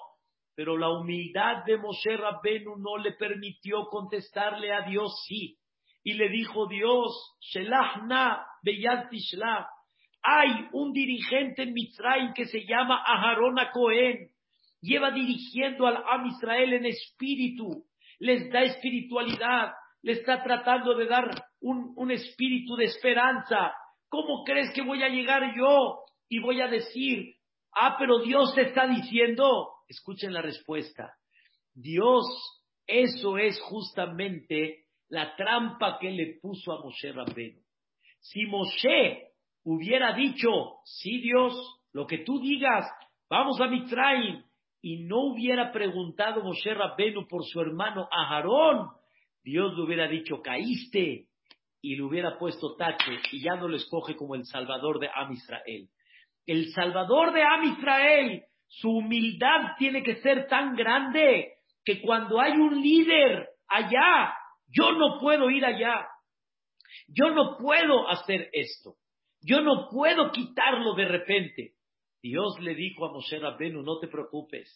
pero 0.56 0.76
la 0.76 0.90
humildad 0.90 1.64
de 1.64 1.78
Moshe 1.78 2.16
Rabbenu 2.16 2.76
no 2.76 2.98
le 2.98 3.12
permitió 3.12 3.84
contestarle 3.86 4.72
a 4.72 4.82
Dios 4.82 5.12
sí. 5.26 5.59
Y 6.02 6.14
le 6.14 6.28
dijo 6.28 6.66
Dios, 6.66 7.36
Shelachna 7.40 8.46
Beyat 8.62 9.10
Hay 10.22 10.68
un 10.72 10.92
dirigente 10.92 11.62
en 11.62 11.72
Mitzrayim 11.72 12.32
que 12.32 12.46
se 12.46 12.64
llama 12.66 13.02
Aharon 13.06 13.56
Cohen. 13.72 14.30
Lleva 14.80 15.10
dirigiendo 15.10 15.86
al 15.86 16.02
Am 16.06 16.26
Israel 16.26 16.72
en 16.72 16.86
espíritu. 16.86 17.84
Les 18.18 18.50
da 18.50 18.62
espiritualidad. 18.62 19.72
Le 20.02 20.12
está 20.12 20.42
tratando 20.42 20.94
de 20.94 21.06
dar 21.06 21.30
un, 21.60 21.92
un 21.96 22.10
espíritu 22.10 22.76
de 22.76 22.86
esperanza. 22.86 23.74
¿Cómo 24.08 24.44
crees 24.44 24.72
que 24.74 24.82
voy 24.82 25.02
a 25.02 25.08
llegar 25.08 25.54
yo 25.54 26.00
y 26.28 26.38
voy 26.40 26.60
a 26.60 26.68
decir, 26.68 27.34
Ah, 27.72 27.96
pero 27.98 28.18
Dios 28.20 28.54
te 28.54 28.62
está 28.62 28.86
diciendo, 28.88 29.68
escuchen 29.88 30.32
la 30.32 30.42
respuesta, 30.42 31.14
Dios, 31.72 32.24
eso 32.86 33.38
es 33.38 33.60
justamente 33.60 34.86
la 35.10 35.36
trampa 35.36 35.98
que 36.00 36.10
le 36.10 36.38
puso 36.40 36.72
a 36.72 36.82
Moshe 36.82 37.12
Rabbenu. 37.12 37.60
Si 38.20 38.46
Moshe 38.46 39.28
hubiera 39.64 40.12
dicho, 40.14 40.48
sí 40.84 41.20
Dios, 41.20 41.54
lo 41.92 42.06
que 42.06 42.18
tú 42.18 42.40
digas, 42.40 42.86
vamos 43.28 43.60
a 43.60 43.66
Mitraim, 43.66 44.42
y 44.82 45.04
no 45.04 45.32
hubiera 45.32 45.72
preguntado 45.72 46.42
Moshe 46.42 46.72
Rabbenu 46.72 47.28
por 47.28 47.44
su 47.44 47.60
hermano 47.60 48.08
Aharón, 48.10 48.88
Dios 49.42 49.76
le 49.76 49.82
hubiera 49.82 50.08
dicho, 50.08 50.40
caíste, 50.42 51.26
y 51.82 51.96
le 51.96 52.02
hubiera 52.02 52.38
puesto 52.38 52.76
tache, 52.76 53.18
y 53.32 53.42
ya 53.42 53.56
no 53.56 53.68
lo 53.68 53.76
escoge 53.76 54.16
como 54.16 54.34
el 54.34 54.44
salvador 54.44 54.98
de 54.98 55.08
Am 55.14 55.32
Israel 55.32 55.88
el 56.50 56.72
Salvador 56.72 57.32
de 57.32 57.42
Am 57.42 57.64
Israel, 57.64 58.42
su 58.66 58.90
humildad 58.90 59.76
tiene 59.78 60.02
que 60.02 60.16
ser 60.16 60.48
tan 60.48 60.74
grande 60.74 61.52
que 61.84 62.00
cuando 62.00 62.40
hay 62.40 62.52
un 62.52 62.80
líder 62.80 63.48
allá, 63.68 64.34
Yo 64.70 64.92
no 64.92 65.18
puedo 65.20 65.50
ir 65.50 65.64
allá. 65.64 66.06
Yo 67.08 67.30
no 67.30 67.56
puedo 67.58 68.08
hacer 68.08 68.50
esto. 68.52 68.94
Yo 69.42 69.60
no 69.60 69.88
puedo 69.90 70.30
quitarlo 70.32 70.94
de 70.94 71.06
repente. 71.06 71.74
Dios 72.22 72.60
le 72.60 72.74
dijo 72.74 73.06
a 73.06 73.12
Moshe 73.12 73.38
Rabbenu, 73.38 73.82
no 73.82 73.98
te 73.98 74.06
preocupes, 74.06 74.68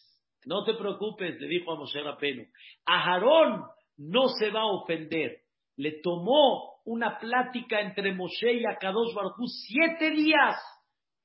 no 0.45 0.63
te 0.63 0.73
preocupes, 0.73 1.39
le 1.39 1.47
dijo 1.47 1.71
a 1.71 1.75
Moshe 1.75 2.01
Rabbenu. 2.01 2.45
Aarón 2.85 3.65
no 3.97 4.29
se 4.29 4.49
va 4.49 4.61
a 4.61 4.71
ofender. 4.71 5.41
Le 5.77 6.01
tomó 6.01 6.81
una 6.85 7.19
plática 7.19 7.81
entre 7.81 8.13
Moshe 8.13 8.53
y 8.53 8.65
Akadosh 8.65 9.13
Baruj 9.13 9.35
siete 9.67 10.11
días 10.11 10.55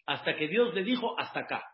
hasta 0.06 0.36
que 0.36 0.48
Dios 0.48 0.74
le 0.74 0.82
dijo 0.82 1.18
hasta 1.18 1.40
acá. 1.40 1.64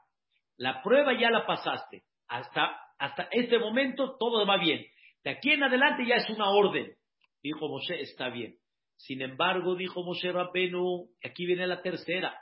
La 0.57 0.83
prueba 0.83 1.19
ya 1.19 1.31
la 1.31 1.47
pasaste. 1.47 2.03
Hasta, 2.29 2.77
hasta 2.99 3.29
este 3.31 3.59
momento 3.59 4.17
todo 4.19 4.47
va 4.47 4.59
bien. 4.59 4.85
De 5.27 5.33
aquí 5.33 5.51
en 5.51 5.65
adelante 5.65 6.07
ya 6.07 6.15
es 6.15 6.31
una 6.31 6.51
orden. 6.51 6.95
Dijo 7.43 7.69
Moshe, 7.69 8.01
está 8.01 8.29
bien. 8.29 8.59
Sin 8.97 9.23
embargo, 9.23 9.75
dijo 9.75 10.05
Moshe 10.05 10.31
Rabbenu, 10.31 11.09
aquí 11.21 11.47
viene 11.47 11.67
la 11.67 11.83
tercera. 11.83 12.39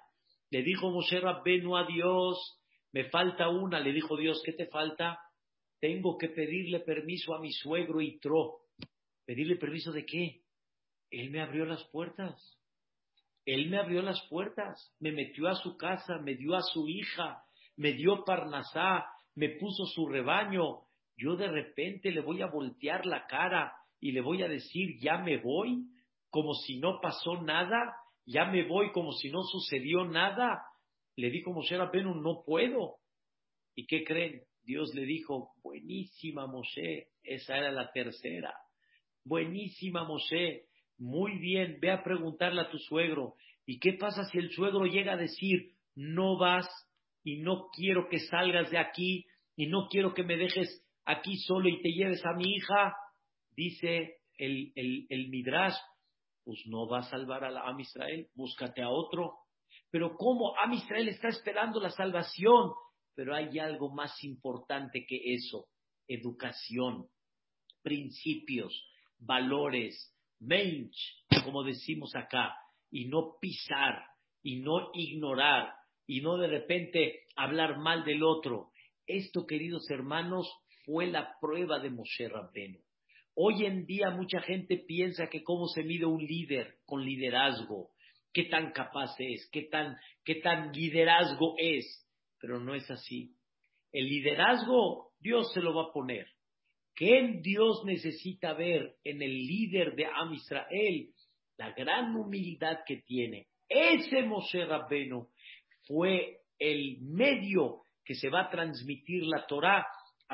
Le 0.51 0.63
dijo 0.63 0.91
Moshe 0.91 1.19
Rabbenu 1.19 1.79
a 1.79 1.87
Dios, 1.87 2.61
me 2.93 3.05
falta 3.05 3.49
una. 3.49 3.81
Le 3.81 3.91
dijo 3.91 4.19
Dios, 4.19 4.43
¿qué 4.45 4.53
te 4.53 4.67
falta? 4.67 5.19
Tengo 5.81 6.19
que 6.19 6.29
pedirle 6.29 6.81
permiso 6.81 7.35
a 7.35 7.41
mi 7.41 7.53
suegro 7.53 8.03
Itro. 8.03 8.67
¿Pedirle 9.25 9.57
permiso 9.57 9.91
de 9.91 10.05
qué? 10.05 10.43
Él 11.11 11.31
me 11.31 11.41
abrió 11.41 11.65
las 11.65 11.83
puertas. 11.85 12.61
Él 13.47 13.71
me 13.71 13.79
abrió 13.79 14.03
las 14.03 14.21
puertas, 14.29 14.95
me 15.01 15.11
metió 15.11 15.49
a 15.49 15.55
su 15.55 15.79
casa, 15.79 16.19
me 16.19 16.35
dio 16.35 16.55
a 16.55 16.61
su 16.61 16.87
hija, 16.87 17.45
me 17.77 17.95
dio 17.95 18.25
Parnasá, 18.27 19.07
me 19.37 19.49
puso 19.59 19.87
su 19.87 20.07
rebaño. 20.07 20.84
Yo 21.17 21.37
de 21.37 21.49
repente 21.49 22.11
le 22.11 22.21
voy 22.21 22.43
a 22.43 22.47
voltear 22.47 23.07
la 23.07 23.27
cara 23.27 23.73
y 24.01 24.13
le 24.13 24.21
voy 24.21 24.43
a 24.43 24.49
decir, 24.49 24.99
ya 25.01 25.19
me 25.19 25.39
voy, 25.39 25.87
como 26.31 26.55
si 26.55 26.79
no 26.79 27.01
pasó 27.01 27.41
nada, 27.43 27.95
ya 28.27 28.47
me 28.47 28.67
voy 28.67 28.91
como 28.93 29.13
si 29.13 29.31
no 29.31 29.43
sucedió 29.43 30.05
nada. 30.05 30.63
Le 31.17 31.31
dijo 31.31 31.53
Moshe 31.53 31.77
Rabenu, 31.77 32.15
no 32.15 32.43
puedo. 32.45 32.97
¿Y 33.75 33.87
qué 33.87 34.05
creen? 34.05 34.43
Dios 34.63 34.95
le 34.95 35.05
dijo, 35.05 35.51
buenísima 35.63 36.47
Moshe, 36.47 37.09
esa 37.23 37.57
era 37.57 37.71
la 37.71 37.93
tercera. 37.93 38.55
Buenísima 39.25 40.05
Moshe, 40.05 40.65
muy 40.99 41.39
bien, 41.39 41.79
ve 41.81 41.91
a 41.91 42.03
preguntarle 42.03 42.63
a 42.63 42.71
tu 42.71 42.79
suegro. 42.79 43.35
¿Y 43.67 43.79
qué 43.79 43.95
pasa 43.95 44.25
si 44.25 44.39
el 44.39 44.51
suegro 44.51 44.87
llega 44.87 45.15
a 45.15 45.19
decir, 45.19 45.73
no 45.95 46.39
vas 46.39 46.69
y 47.23 47.39
no 47.39 47.69
quiero 47.73 48.09
que 48.09 48.19
salgas 48.19 48.71
de 48.71 48.79
aquí 48.79 49.27
y 49.57 49.67
no 49.67 49.89
quiero 49.89 50.15
que 50.15 50.25
me 50.25 50.37
dejes 50.37 50.84
aquí 51.05 51.37
solo 51.39 51.69
y 51.69 51.81
te 51.83 51.91
lleves 51.91 52.25
a 52.25 52.35
mi 52.35 52.55
hija? 52.55 52.95
Dice 53.57 54.19
el, 54.39 54.73
el, 54.75 55.07
el 55.09 55.29
Midrash, 55.29 55.77
pues 56.45 56.61
no 56.67 56.87
va 56.89 57.01
a 57.01 57.11
salvar 57.11 57.45
a 57.45 57.51
la 57.51 57.63
Am 57.63 57.81
Israel, 57.81 58.29
búscate 58.35 58.83
a 58.83 58.91
otro. 58.91 59.39
Pero 59.91 60.17
¿cómo? 60.17 60.55
Am 60.59 60.73
Israel 60.73 61.09
está 61.09 61.29
esperando 61.29 61.81
la 61.81 61.91
salvación. 61.91 62.73
Pero 63.15 63.35
hay 63.35 63.59
algo 63.61 63.95
más 63.95 64.25
importante 64.25 65.07
que 65.07 65.35
eso, 65.35 65.69
educación, 66.09 67.07
principios, 67.81 68.75
valores, 69.19 70.13
mensch, 70.41 70.97
como 71.45 71.63
decimos 71.63 72.15
acá, 72.17 72.57
y 72.91 73.07
no 73.07 73.37
pisar, 73.41 74.03
y 74.43 74.57
no 74.57 74.91
ignorar, 74.95 75.73
y 76.07 76.21
no 76.21 76.37
de 76.37 76.49
repente 76.49 77.25
hablar 77.37 77.79
mal 77.79 78.05
del 78.05 78.23
otro. 78.23 78.71
Esto, 79.07 79.47
queridos 79.47 79.89
hermanos, 79.91 80.49
fue 80.85 81.07
la 81.07 81.37
prueba 81.41 81.79
de 81.79 81.91
Moshe 81.91 82.29
Rabbenu. 82.29 82.79
Hoy 83.35 83.65
en 83.65 83.85
día 83.85 84.11
mucha 84.11 84.41
gente 84.41 84.77
piensa 84.87 85.27
que 85.29 85.43
cómo 85.43 85.67
se 85.67 85.83
mide 85.83 86.07
un 86.07 86.25
líder 86.25 86.77
con 86.87 87.05
liderazgo, 87.05 87.91
qué 88.33 88.45
tan 88.45 88.73
capaz 88.73 89.17
es, 89.19 89.49
qué 89.51 89.63
tan, 89.63 89.97
qué 90.25 90.37
tan 90.37 90.73
liderazgo 90.73 91.55
es, 91.59 92.07
pero 92.39 92.61
no 92.61 92.75
es 92.75 92.89
así. 92.91 93.35
El 93.93 94.09
liderazgo 94.09 95.13
Dios 95.19 95.53
se 95.53 95.61
lo 95.61 95.75
va 95.75 95.85
a 95.85 95.93
poner. 95.93 96.27
¿Qué 96.95 97.41
Dios 97.43 97.83
necesita 97.85 98.53
ver 98.53 98.95
en 99.03 99.21
el 99.21 99.33
líder 99.33 99.97
de 99.97 100.07
Am 100.07 100.33
Israel? 100.33 101.09
La 101.57 101.73
gran 101.73 102.15
humildad 102.15 102.81
que 102.87 102.99
tiene. 102.99 103.49
Ese 103.69 104.23
Moshe 104.23 104.65
Rabbenu 104.65 105.29
fue 105.87 106.43
el 106.59 106.99
medio 107.01 107.85
que 108.05 108.15
se 108.15 108.29
va 108.29 108.43
a 108.43 108.51
transmitir 108.51 109.25
la 109.25 109.47
Torah 109.47 109.85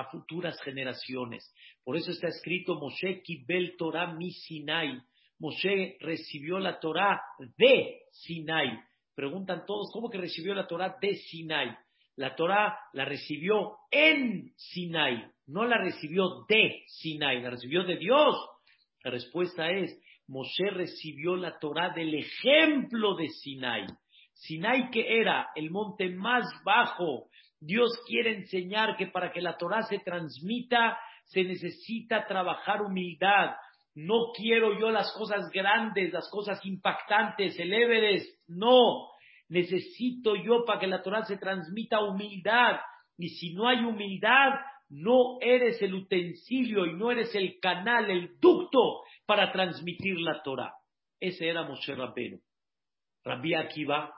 a 0.01 0.11
futuras 0.11 0.61
generaciones. 0.63 1.55
Por 1.85 1.97
eso 1.97 2.11
está 2.11 2.29
escrito 2.29 2.77
Moshe 2.77 3.23
Kibel 3.23 3.77
Torah 3.77 4.15
mi 4.15 4.31
Sinai. 4.31 4.99
Moshe 5.39 5.97
recibió 6.01 6.59
la 6.59 6.81
Torah 6.81 7.21
de 7.57 8.01
Sinai. 8.11 8.81
Preguntan 9.15 9.65
todos, 9.67 9.91
¿cómo 9.93 10.09
que 10.09 10.19
recibió 10.19 10.55
la 10.55 10.67
Torah 10.67 10.97
de 11.01 11.15
Sinai? 11.15 11.77
La 12.17 12.35
Torah 12.35 12.79
la 12.93 13.05
recibió 13.05 13.77
en 13.91 14.53
Sinai, 14.57 15.25
no 15.47 15.65
la 15.65 15.79
recibió 15.79 16.45
de 16.49 16.83
Sinai, 16.87 17.43
la 17.43 17.51
recibió 17.51 17.85
de 17.85 17.97
Dios. 17.97 18.37
La 19.03 19.11
respuesta 19.11 19.71
es, 19.71 19.99
Moshe 20.27 20.71
recibió 20.71 21.37
la 21.37 21.59
Torah 21.59 21.91
del 21.95 22.15
ejemplo 22.15 23.17
de 23.17 23.29
Sinai. 23.29 23.87
Sinai 24.33 24.91
que 24.91 25.21
era 25.21 25.49
el 25.55 25.71
monte 25.71 26.09
más 26.11 26.47
bajo, 26.65 27.29
Dios 27.61 27.91
quiere 28.07 28.35
enseñar 28.35 28.97
que 28.97 29.07
para 29.07 29.33
que 29.33 29.43
la 29.43 29.57
Torah 29.57 29.83
se 29.83 29.99
transmita 29.99 30.99
se 31.31 31.45
necesita 31.45 32.27
trabajar 32.27 32.83
humildad. 32.83 33.55
No 33.95 34.33
quiero 34.37 34.79
yo 34.79 34.91
las 34.91 35.13
cosas 35.13 35.51
grandes, 35.53 36.13
las 36.13 36.29
cosas 36.31 36.65
impactantes, 36.65 37.59
el 37.59 37.73
Everest, 37.73 38.27
no. 38.49 39.09
Necesito 39.49 40.37
yo 40.37 40.65
para 40.65 40.81
que 40.81 40.87
la 40.87 41.03
Torah 41.03 41.25
se 41.25 41.37
transmita 41.37 42.03
humildad. 42.03 42.81
Y 43.17 43.29
si 43.29 43.55
no 43.55 43.69
hay 43.69 43.79
humildad, 43.85 44.55
no 44.89 45.39
eres 45.41 45.81
el 45.83 45.95
utensilio 45.95 46.87
y 46.87 46.95
no 46.95 47.11
eres 47.11 47.35
el 47.35 47.59
canal, 47.61 48.11
el 48.11 48.39
ducto 48.41 49.03
para 49.27 49.53
transmitir 49.53 50.19
la 50.19 50.43
Torah. 50.43 50.73
Ese 51.21 51.49
era 51.49 51.63
Moshe 51.63 51.95
Rabbeinu. 51.95 52.41
Rabbi 53.25 53.55
Akiva 53.55 54.13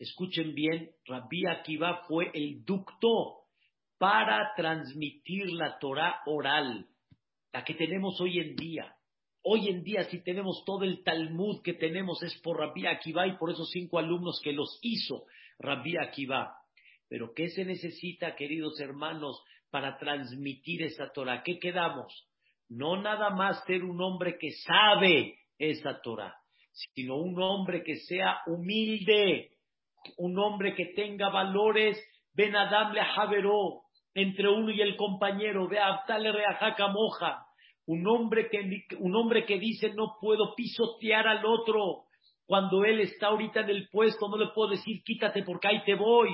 Escuchen 0.00 0.54
bien, 0.54 0.92
Rabbi 1.04 1.46
Akiva 1.46 2.04
fue 2.08 2.30
el 2.32 2.64
ducto 2.64 3.42
para 3.98 4.54
transmitir 4.56 5.52
la 5.52 5.78
Torah 5.78 6.22
oral, 6.24 6.86
la 7.52 7.62
que 7.64 7.74
tenemos 7.74 8.18
hoy 8.18 8.38
en 8.38 8.56
día. 8.56 8.96
Hoy 9.42 9.68
en 9.68 9.84
día, 9.84 10.04
si 10.04 10.24
tenemos 10.24 10.64
todo 10.64 10.84
el 10.84 11.04
Talmud 11.04 11.60
que 11.62 11.74
tenemos, 11.74 12.22
es 12.22 12.34
por 12.40 12.58
Rabbi 12.58 12.86
Akiva 12.86 13.26
y 13.26 13.36
por 13.36 13.50
esos 13.50 13.68
cinco 13.70 13.98
alumnos 13.98 14.40
que 14.42 14.54
los 14.54 14.78
hizo 14.80 15.26
Rabbi 15.58 15.98
Akiva. 15.98 16.56
Pero 17.06 17.34
¿qué 17.34 17.48
se 17.50 17.66
necesita, 17.66 18.36
queridos 18.36 18.80
hermanos, 18.80 19.42
para 19.70 19.98
transmitir 19.98 20.82
esa 20.82 21.12
Torah? 21.12 21.42
¿Qué 21.42 21.58
quedamos? 21.58 22.26
No 22.70 23.02
nada 23.02 23.28
más 23.28 23.62
ser 23.66 23.84
un 23.84 24.00
hombre 24.00 24.38
que 24.38 24.50
sabe 24.66 25.40
esa 25.58 26.00
Torah, 26.00 26.34
sino 26.72 27.16
un 27.16 27.38
hombre 27.42 27.82
que 27.84 27.96
sea 27.96 28.38
humilde, 28.46 29.50
un 30.18 30.38
hombre 30.38 30.74
que 30.74 30.86
tenga 30.94 31.28
valores, 31.28 31.98
Ben 32.34 32.54
Adam 32.54 32.92
le 32.92 33.04
Javeró, 33.04 33.82
entre 34.14 34.48
uno 34.48 34.70
y 34.70 34.80
el 34.80 34.96
compañero, 34.96 35.68
ve 35.68 35.78
Abtale 35.78 36.32
Reajaca 36.32 36.88
Moja, 36.88 37.46
un 37.86 38.06
hombre, 38.06 38.48
que, 38.48 38.96
un 38.98 39.14
hombre 39.16 39.44
que 39.44 39.58
dice 39.58 39.92
no 39.94 40.16
puedo 40.20 40.54
pisotear 40.54 41.26
al 41.26 41.44
otro, 41.44 42.04
cuando 42.46 42.84
él 42.84 43.00
está 43.00 43.28
ahorita 43.28 43.60
en 43.60 43.70
el 43.70 43.88
puesto, 43.90 44.28
no 44.28 44.36
le 44.36 44.48
puedo 44.54 44.70
decir 44.70 45.02
quítate 45.04 45.42
porque 45.42 45.68
ahí 45.68 45.84
te 45.84 45.94
voy, 45.94 46.30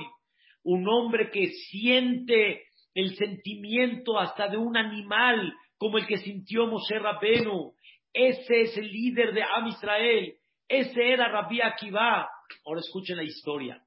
un 0.63 0.87
hombre 0.87 1.29
que 1.31 1.47
siente 1.47 2.63
el 2.93 3.15
sentimiento 3.15 4.19
hasta 4.19 4.47
de 4.47 4.57
un 4.57 4.75
animal, 4.75 5.53
como 5.77 5.99
el 5.99 6.07
que 6.07 6.17
sintió 6.17 6.65
Moshe 6.65 6.97
Rabenu, 6.97 7.73
ese 8.11 8.61
es 8.61 8.77
el 8.77 8.91
líder 8.91 9.33
de 9.33 9.43
Am 9.43 9.67
Israel, 9.67 10.33
ese 10.67 11.11
era 11.11 11.29
Rabbi 11.29 11.61
Akiva, 11.61 12.27
Ahora 12.65 12.81
escuchen 12.81 13.17
la 13.17 13.23
historia. 13.23 13.81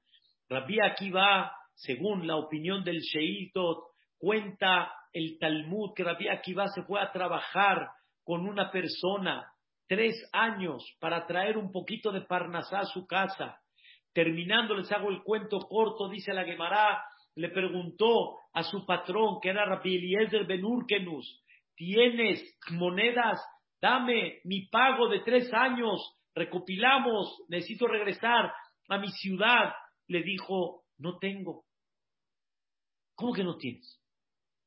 Rabbi 0.49 0.79
Akiva, 0.81 1.51
según 1.73 2.27
la 2.27 2.35
opinión 2.35 2.83
del 2.83 2.99
Sheitot, 2.99 3.85
cuenta 4.17 4.91
el 5.13 5.37
Talmud 5.39 5.93
que 5.95 6.03
Rabbi 6.03 6.27
Akiva 6.27 6.67
se 6.67 6.83
fue 6.83 7.01
a 7.01 7.11
trabajar 7.11 7.89
con 8.23 8.47
una 8.47 8.71
persona 8.71 9.51
tres 9.87 10.15
años 10.31 10.85
para 10.99 11.25
traer 11.25 11.57
un 11.57 11.71
poquito 11.71 12.11
de 12.11 12.21
Parnasá 12.21 12.79
a 12.79 12.85
su 12.85 13.05
casa. 13.05 13.59
Terminando, 14.13 14.75
les 14.75 14.91
hago 14.91 15.09
el 15.09 15.21
cuento 15.23 15.59
corto, 15.59 16.09
dice 16.09 16.33
la 16.33 16.43
Gemara, 16.43 17.03
le 17.35 17.49
preguntó 17.49 18.37
a 18.53 18.63
su 18.63 18.85
patrón, 18.85 19.39
que 19.41 19.49
era 19.49 19.65
Rabbi 19.65 19.95
Eliezer 19.95 20.45
Benurkenus, 20.45 21.43
¿tienes 21.75 22.41
monedas? 22.71 23.41
Dame 23.81 24.39
mi 24.43 24.67
pago 24.67 25.07
de 25.07 25.21
tres 25.21 25.51
años 25.53 25.99
recopilamos, 26.35 27.43
necesito 27.47 27.87
regresar 27.87 28.51
a 28.89 28.97
mi 28.97 29.09
ciudad. 29.09 29.73
Le 30.07 30.23
dijo, 30.23 30.83
no 30.97 31.17
tengo. 31.17 31.65
¿Cómo 33.15 33.33
que 33.33 33.43
no 33.43 33.57
tienes? 33.57 34.01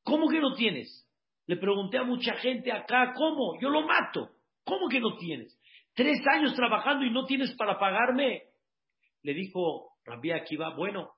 ¿Cómo 0.03 0.29
que 0.29 0.39
no 0.39 0.53
tienes? 0.53 1.07
Le 1.47 1.57
pregunté 1.57 1.97
a 1.97 2.03
mucha 2.03 2.35
gente 2.35 2.71
acá, 2.71 3.13
¿cómo? 3.15 3.59
Yo 3.61 3.69
lo 3.69 3.85
mato. 3.85 4.31
¿Cómo 4.63 4.89
que 4.89 4.99
no 4.99 5.17
tienes? 5.17 5.59
Tres 5.93 6.17
años 6.31 6.55
trabajando 6.55 7.05
y 7.05 7.11
no 7.11 7.25
tienes 7.25 7.55
para 7.55 7.79
pagarme. 7.79 8.43
Le 9.21 9.33
dijo 9.33 9.93
Rabbi 10.03 10.31
Akiva, 10.31 10.75
bueno, 10.75 11.11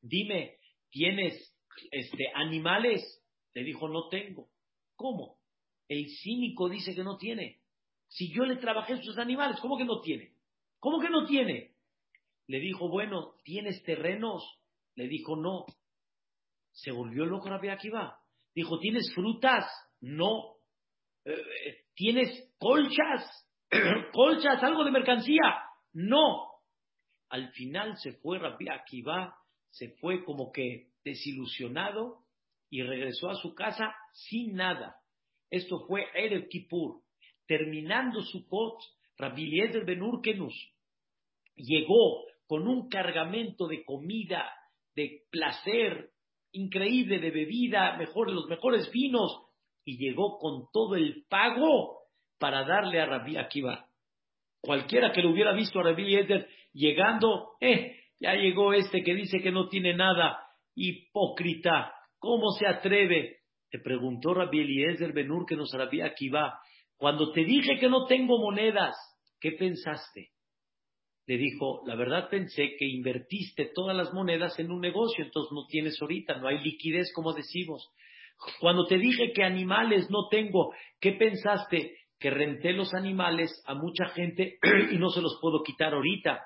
dime, 0.00 0.58
¿tienes 0.90 1.56
este, 1.90 2.28
animales? 2.34 3.02
Le 3.54 3.64
dijo, 3.64 3.88
no 3.88 4.08
tengo. 4.08 4.48
¿Cómo? 4.96 5.38
El 5.88 6.06
cínico 6.22 6.68
dice 6.68 6.94
que 6.94 7.04
no 7.04 7.16
tiene. 7.16 7.60
Si 8.14 8.32
yo 8.32 8.44
le 8.44 8.56
trabajé 8.56 8.96
sus 9.02 9.18
animales, 9.18 9.58
¿cómo 9.60 9.76
que 9.76 9.84
no 9.84 10.00
tiene? 10.00 10.36
¿Cómo 10.78 11.00
que 11.00 11.10
no 11.10 11.26
tiene? 11.26 11.74
Le 12.46 12.60
dijo, 12.60 12.88
bueno, 12.88 13.34
¿tienes 13.42 13.82
terrenos? 13.82 14.40
Le 14.94 15.08
dijo, 15.08 15.34
no. 15.34 15.66
Se 16.70 16.92
volvió 16.92 17.26
loco 17.26 17.48
Rabbi 17.48 17.70
Akiva. 17.70 18.20
Dijo, 18.54 18.78
¿tienes 18.78 19.12
frutas? 19.16 19.64
No. 20.00 20.58
Eh, 21.24 21.32
eh, 21.32 21.86
¿Tienes 21.96 22.54
colchas? 22.56 23.48
¿Colchas? 24.12 24.62
¿Algo 24.62 24.84
de 24.84 24.92
mercancía? 24.92 25.62
No. 25.92 26.52
Al 27.30 27.50
final 27.50 27.96
se 27.96 28.12
fue 28.18 28.38
Rabbi 28.38 28.68
Akiva, 28.68 29.34
se 29.70 29.88
fue 29.96 30.22
como 30.22 30.52
que 30.52 30.92
desilusionado 31.04 32.20
y 32.70 32.80
regresó 32.82 33.28
a 33.30 33.34
su 33.34 33.56
casa 33.56 33.92
sin 34.12 34.54
nada. 34.54 35.00
Esto 35.50 35.84
fue 35.88 36.06
Erev 36.14 36.46
Kippur. 36.48 37.02
Terminando 37.46 38.22
su 38.22 38.48
pot, 38.48 38.80
Rabbi 39.16 39.44
Eliezer 39.44 39.84
Ben 39.84 40.02
Urkenus 40.02 40.54
llegó 41.56 42.24
con 42.46 42.68
un 42.68 42.88
cargamento 42.88 43.66
de 43.66 43.84
comida, 43.84 44.50
de 44.94 45.22
placer 45.30 46.10
increíble, 46.52 47.18
de 47.18 47.30
bebida, 47.30 47.96
mejor, 47.96 48.30
los 48.30 48.46
mejores 48.46 48.90
vinos, 48.90 49.44
y 49.84 49.98
llegó 49.98 50.38
con 50.38 50.68
todo 50.72 50.94
el 50.94 51.24
pago 51.28 51.98
para 52.38 52.64
darle 52.64 53.00
a 53.00 53.06
Rabbi 53.06 53.36
Akiva. 53.36 53.86
Cualquiera 54.60 55.12
que 55.12 55.22
lo 55.22 55.30
hubiera 55.30 55.52
visto 55.52 55.80
a 55.80 55.82
Rabbi 55.82 56.02
Eliezer 56.02 56.48
llegando, 56.72 57.50
eh, 57.60 57.96
ya 58.18 58.34
llegó 58.34 58.72
este 58.72 59.02
que 59.02 59.14
dice 59.14 59.40
que 59.42 59.50
no 59.50 59.68
tiene 59.68 59.94
nada, 59.94 60.38
hipócrita, 60.74 61.92
¿cómo 62.18 62.50
se 62.52 62.66
atreve? 62.66 63.40
Te 63.70 63.78
preguntó 63.80 64.32
Rabbi 64.32 64.60
Eliezer 64.60 65.12
Benur 65.12 65.44
que 65.46 65.56
nos 65.56 65.72
Rabbi 65.72 66.00
Akiva, 66.00 66.58
cuando 66.96 67.32
te 67.32 67.44
dije 67.44 67.78
que 67.78 67.88
no 67.88 68.06
tengo 68.06 68.38
monedas, 68.38 68.94
¿qué 69.40 69.52
pensaste? 69.52 70.30
Le 71.26 71.38
dijo, 71.38 71.82
la 71.86 71.96
verdad 71.96 72.28
pensé 72.28 72.76
que 72.78 72.86
invertiste 72.86 73.70
todas 73.74 73.96
las 73.96 74.12
monedas 74.12 74.58
en 74.58 74.70
un 74.70 74.80
negocio, 74.80 75.24
entonces 75.24 75.52
no 75.52 75.66
tienes 75.66 76.00
ahorita, 76.00 76.36
no 76.36 76.48
hay 76.48 76.58
liquidez 76.58 77.12
como 77.14 77.32
decimos. 77.32 77.90
Cuando 78.60 78.86
te 78.86 78.98
dije 78.98 79.32
que 79.32 79.42
animales 79.42 80.10
no 80.10 80.28
tengo, 80.28 80.74
¿qué 81.00 81.12
pensaste? 81.12 81.96
Que 82.18 82.30
renté 82.30 82.72
los 82.72 82.92
animales 82.94 83.50
a 83.66 83.74
mucha 83.74 84.06
gente 84.08 84.58
y 84.92 84.98
no 84.98 85.08
se 85.10 85.22
los 85.22 85.38
puedo 85.40 85.62
quitar 85.62 85.94
ahorita. 85.94 86.40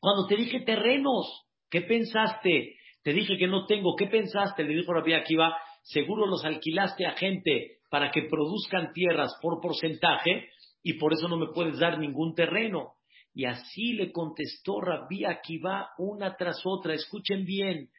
Cuando 0.00 0.26
te 0.26 0.36
dije 0.36 0.60
terrenos, 0.60 1.46
¿qué 1.70 1.82
pensaste? 1.82 2.76
Te 3.02 3.12
dije 3.12 3.36
que 3.38 3.46
no 3.46 3.66
tengo, 3.66 3.94
¿qué 3.96 4.06
pensaste? 4.06 4.64
Le 4.64 4.74
dijo 4.74 4.92
Rabbi 4.92 5.12
Akiva, 5.12 5.56
seguro 5.82 6.26
los 6.26 6.44
alquilaste 6.44 7.06
a 7.06 7.12
gente 7.12 7.79
para 7.90 8.10
que 8.10 8.22
produzcan 8.22 8.92
tierras 8.92 9.36
por 9.42 9.60
porcentaje 9.60 10.48
y 10.82 10.94
por 10.94 11.12
eso 11.12 11.28
no 11.28 11.36
me 11.36 11.48
puedes 11.48 11.78
dar 11.78 11.98
ningún 11.98 12.34
terreno. 12.34 12.94
Y 13.34 13.44
así 13.44 13.92
le 13.92 14.10
contestó 14.12 14.80
Rabbi 14.80 15.24
Akiva 15.24 15.90
una 15.98 16.36
tras 16.36 16.62
otra. 16.64 16.94
Escuchen 16.94 17.44
bien. 17.44 17.90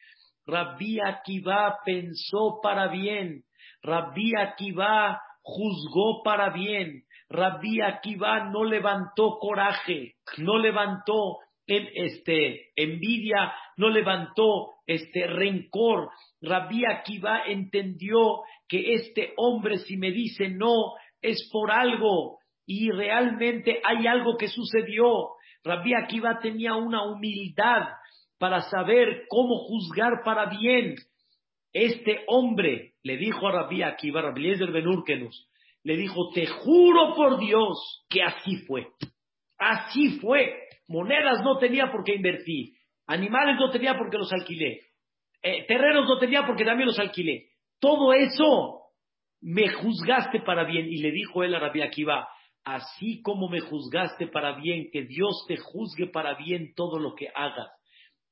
Rabbi 0.46 0.98
Akiva 1.00 1.78
pensó 1.84 2.58
para 2.62 2.88
bien. 2.88 3.44
Rabbi 3.82 4.32
Akiva 4.36 5.20
juzgó 5.42 6.22
para 6.24 6.50
bien. 6.50 7.04
Rabbi 7.28 7.80
Akiva 7.80 8.44
no 8.50 8.64
levantó 8.64 9.38
coraje, 9.38 10.16
no 10.38 10.58
levantó 10.58 11.38
este, 11.66 12.70
envidia, 12.76 13.52
no 13.76 13.88
levantó 13.88 14.74
este 14.86 15.26
rencor. 15.26 16.10
Rabbi 16.40 16.82
Akiva 16.84 17.42
entendió 17.46 18.42
que 18.68 18.94
este 18.94 19.32
hombre 19.36 19.78
si 19.78 19.96
me 19.96 20.10
dice 20.10 20.48
no 20.48 20.94
es 21.20 21.48
por 21.52 21.70
algo 21.70 22.38
y 22.66 22.90
realmente 22.90 23.80
hay 23.84 24.06
algo 24.06 24.36
que 24.36 24.48
sucedió. 24.48 25.30
Rabbi 25.64 25.94
Akiva 25.94 26.40
tenía 26.40 26.74
una 26.74 27.04
humildad 27.04 27.88
para 28.38 28.62
saber 28.62 29.24
cómo 29.28 29.56
juzgar 29.58 30.22
para 30.24 30.46
bien. 30.46 30.96
Este 31.72 32.24
hombre 32.26 32.94
le 33.02 33.16
dijo 33.16 33.46
a 33.46 33.52
Rabbi 33.52 33.82
Akiva, 33.82 34.20
Rabbi 34.20 34.40
Eliezer 34.40 34.72
Benurkenus, 34.72 35.48
le 35.84 35.96
dijo, 35.96 36.30
te 36.34 36.46
juro 36.46 37.14
por 37.14 37.38
Dios 37.38 38.04
que 38.08 38.22
así 38.22 38.58
fue. 38.66 38.88
Así 39.58 40.18
fue. 40.20 40.61
Monedas 40.92 41.42
no 41.42 41.56
tenía 41.56 41.90
porque 41.90 42.14
invertí. 42.14 42.76
Animales 43.06 43.56
no 43.58 43.70
tenía 43.70 43.96
porque 43.96 44.18
los 44.18 44.30
alquilé. 44.30 44.82
Eh, 45.42 45.64
terrenos 45.66 46.06
no 46.06 46.18
tenía 46.18 46.44
porque 46.46 46.66
también 46.66 46.86
los 46.86 46.98
alquilé. 46.98 47.48
Todo 47.80 48.12
eso 48.12 48.82
me 49.40 49.68
juzgaste 49.68 50.40
para 50.40 50.64
bien. 50.64 50.86
Y 50.92 50.98
le 50.98 51.10
dijo 51.10 51.42
él 51.42 51.54
a 51.54 51.60
Rabbi 51.60 51.80
Akiva, 51.80 52.28
así 52.62 53.22
como 53.22 53.48
me 53.48 53.60
juzgaste 53.60 54.26
para 54.26 54.54
bien, 54.56 54.90
que 54.92 55.02
Dios 55.04 55.46
te 55.48 55.56
juzgue 55.56 56.08
para 56.08 56.34
bien 56.34 56.74
todo 56.76 56.98
lo 56.98 57.14
que 57.14 57.28
hagas. 57.34 57.70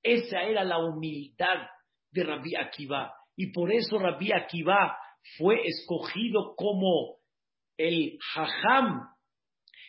Esa 0.03 0.43
era 0.43 0.63
la 0.63 0.79
humildad 0.79 1.67
de 2.11 2.25
Rabbi 2.25 2.57
Akiva. 2.57 3.15
Y 3.37 3.53
por 3.53 3.73
eso 3.73 3.99
Rabbi 3.99 4.33
Akiva 4.33 4.99
fue 5.39 5.63
escogido 5.65 6.55
como 6.57 7.17
el 7.79 8.19
hajam, 8.35 9.01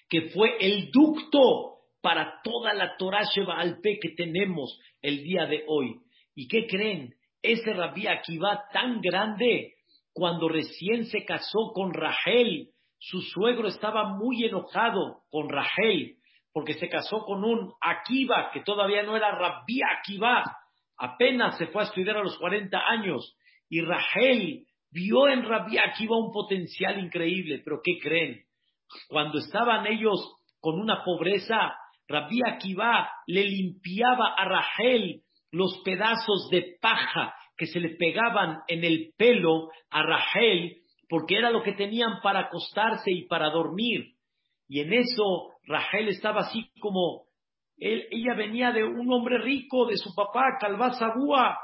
que 0.08 0.30
fue 0.30 0.56
el 0.62 0.90
ducto 0.90 1.71
para 2.02 2.42
toda 2.44 2.74
la 2.74 2.98
Torah 2.98 3.24
Sheba 3.34 3.64
que 3.84 4.10
tenemos 4.16 4.80
el 5.02 5.24
día 5.24 5.46
de 5.46 5.64
hoy. 5.68 5.96
¿Y 6.36 6.48
qué 6.48 6.68
creen? 6.68 7.14
Ese 7.42 7.74
Rabbi 7.74 8.08
Akiva 8.08 8.64
tan 8.72 9.02
grande, 9.02 9.74
cuando 10.14 10.50
recién 10.50 11.06
se 11.06 11.26
casó 11.26 11.72
con 11.74 11.94
Rahel, 11.94 12.70
su 12.98 13.22
suegro 13.22 13.68
estaba 13.68 14.16
muy 14.16 14.46
enojado 14.46 15.24
con 15.30 15.50
Rahel, 15.50 16.18
porque 16.54 16.74
se 16.74 16.90
casó 16.90 17.24
con 17.26 17.44
un 17.44 17.74
Akiva, 17.82 18.52
que 18.52 18.62
todavía 18.62 19.04
no 19.04 19.16
era 19.16 19.32
Rabbi 19.32 19.80
Akiva, 19.98 20.44
apenas 20.98 21.58
se 21.58 21.68
fue 21.68 21.82
a 21.82 21.86
estudiar 21.86 22.18
a 22.18 22.24
los 22.24 22.38
40 22.38 22.78
años, 22.78 23.36
y 23.70 23.82
Rahel 23.82 24.66
vio 24.92 25.30
en 25.30 25.44
Rabbi 25.44 25.78
Akiva 25.78 26.18
un 26.18 26.32
potencial 26.32 27.04
increíble, 27.04 27.62
pero 27.64 27.82
¿qué 27.84 27.98
creen? 28.00 28.44
Cuando 29.08 29.40
estaban 29.40 29.88
ellos 29.88 30.36
con 30.60 30.80
una 30.80 31.04
pobreza, 31.04 31.74
Rabbi 32.12 32.40
Akiva 32.46 33.10
le 33.28 33.44
limpiaba 33.44 34.36
a 34.38 34.46
Rahel 34.46 35.22
los 35.52 35.82
pedazos 35.84 36.50
de 36.52 36.78
paja 36.82 37.34
que 37.58 37.68
se 37.68 37.80
le 37.80 37.96
pegaban 37.96 38.60
en 38.68 38.84
el 38.84 39.14
pelo 39.18 39.70
a 39.90 40.04
Rahel, 40.04 40.78
porque 41.10 41.38
era 41.38 41.52
lo 41.52 41.62
que 41.62 41.74
tenían 41.74 42.22
para 42.22 42.42
acostarse 42.42 43.12
y 43.12 43.28
para 43.28 43.50
dormir. 43.50 44.14
Y 44.68 44.80
en 44.80 44.94
eso 44.94 45.52
Rahel 45.66 46.08
estaba 46.08 46.42
así 46.42 46.72
como, 46.80 47.26
ella 47.78 48.34
venía 48.36 48.72
de 48.72 48.84
un 48.84 49.12
hombre 49.12 49.38
rico, 49.40 49.86
de 49.86 49.98
su 49.98 50.14
papá, 50.16 50.58
Calvazabúa, 50.60 51.58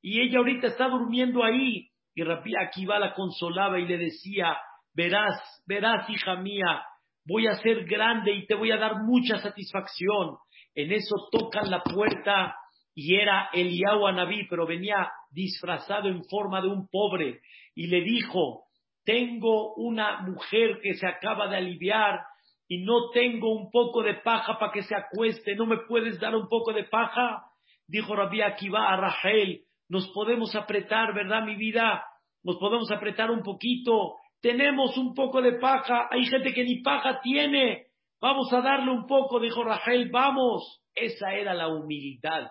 y 0.00 0.20
ella 0.20 0.38
ahorita 0.38 0.68
está 0.68 0.88
durmiendo 0.88 1.44
ahí. 1.44 1.88
Y 2.14 2.22
Rabbi 2.22 2.52
Akiva 2.56 2.98
la 2.98 3.12
consolaba 3.12 3.78
y 3.78 3.86
le 3.86 3.98
decía, 3.98 4.56
verás, 4.94 5.62
verás, 5.66 6.08
hija 6.08 6.36
mía, 6.36 6.84
voy 7.24 7.46
a 7.46 7.56
ser 7.56 7.84
grande 7.84 8.32
y 8.32 8.46
te 8.46 8.54
voy 8.54 8.70
a 8.70 8.76
dar 8.76 9.02
mucha 9.02 9.38
satisfacción. 9.38 10.36
En 10.74 10.92
eso 10.92 11.14
tocan 11.30 11.70
la 11.70 11.82
puerta 11.82 12.56
y 12.94 13.16
era 13.16 13.50
Eliyahu 13.52 14.06
Anabí, 14.06 14.46
pero 14.48 14.66
venía 14.66 15.10
disfrazado 15.30 16.08
en 16.08 16.22
forma 16.24 16.60
de 16.60 16.68
un 16.68 16.88
pobre 16.88 17.40
y 17.74 17.88
le 17.88 18.02
dijo, 18.02 18.64
tengo 19.04 19.74
una 19.74 20.22
mujer 20.22 20.80
que 20.82 20.94
se 20.94 21.06
acaba 21.06 21.48
de 21.48 21.56
aliviar 21.56 22.20
y 22.68 22.82
no 22.82 23.10
tengo 23.12 23.52
un 23.52 23.70
poco 23.70 24.02
de 24.02 24.14
paja 24.14 24.58
para 24.58 24.72
que 24.72 24.82
se 24.82 24.94
acueste, 24.96 25.54
¿no 25.54 25.66
me 25.66 25.78
puedes 25.88 26.18
dar 26.18 26.34
un 26.34 26.48
poco 26.48 26.72
de 26.72 26.84
paja? 26.84 27.42
Dijo 27.86 28.16
Rabbi 28.16 28.40
Akiva 28.40 28.90
a 28.90 28.96
Rachel, 28.96 29.60
nos 29.88 30.08
podemos 30.12 30.54
apretar, 30.54 31.14
¿verdad, 31.14 31.44
mi 31.44 31.56
vida? 31.56 32.04
Nos 32.42 32.56
podemos 32.56 32.90
apretar 32.90 33.30
un 33.30 33.42
poquito 33.42 34.16
tenemos 34.44 34.98
un 34.98 35.14
poco 35.14 35.40
de 35.40 35.54
paja, 35.54 36.06
hay 36.10 36.26
gente 36.26 36.52
que 36.52 36.64
ni 36.64 36.82
paja 36.82 37.18
tiene, 37.22 37.86
vamos 38.20 38.52
a 38.52 38.60
darle 38.60 38.90
un 38.90 39.06
poco, 39.06 39.40
dijo 39.40 39.64
Rachel, 39.64 40.10
vamos. 40.10 40.82
Esa 40.94 41.32
era 41.32 41.54
la 41.54 41.68
humildad 41.68 42.50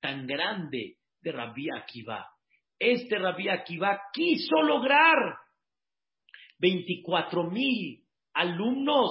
tan 0.00 0.26
grande 0.26 0.98
de 1.22 1.32
Rabbi 1.32 1.68
Akiva. 1.74 2.28
Este 2.78 3.18
Rabbi 3.18 3.48
Akiva 3.48 4.02
quiso 4.12 4.60
lograr 4.60 5.16
24 6.58 7.44
mil 7.44 8.04
alumnos 8.34 9.10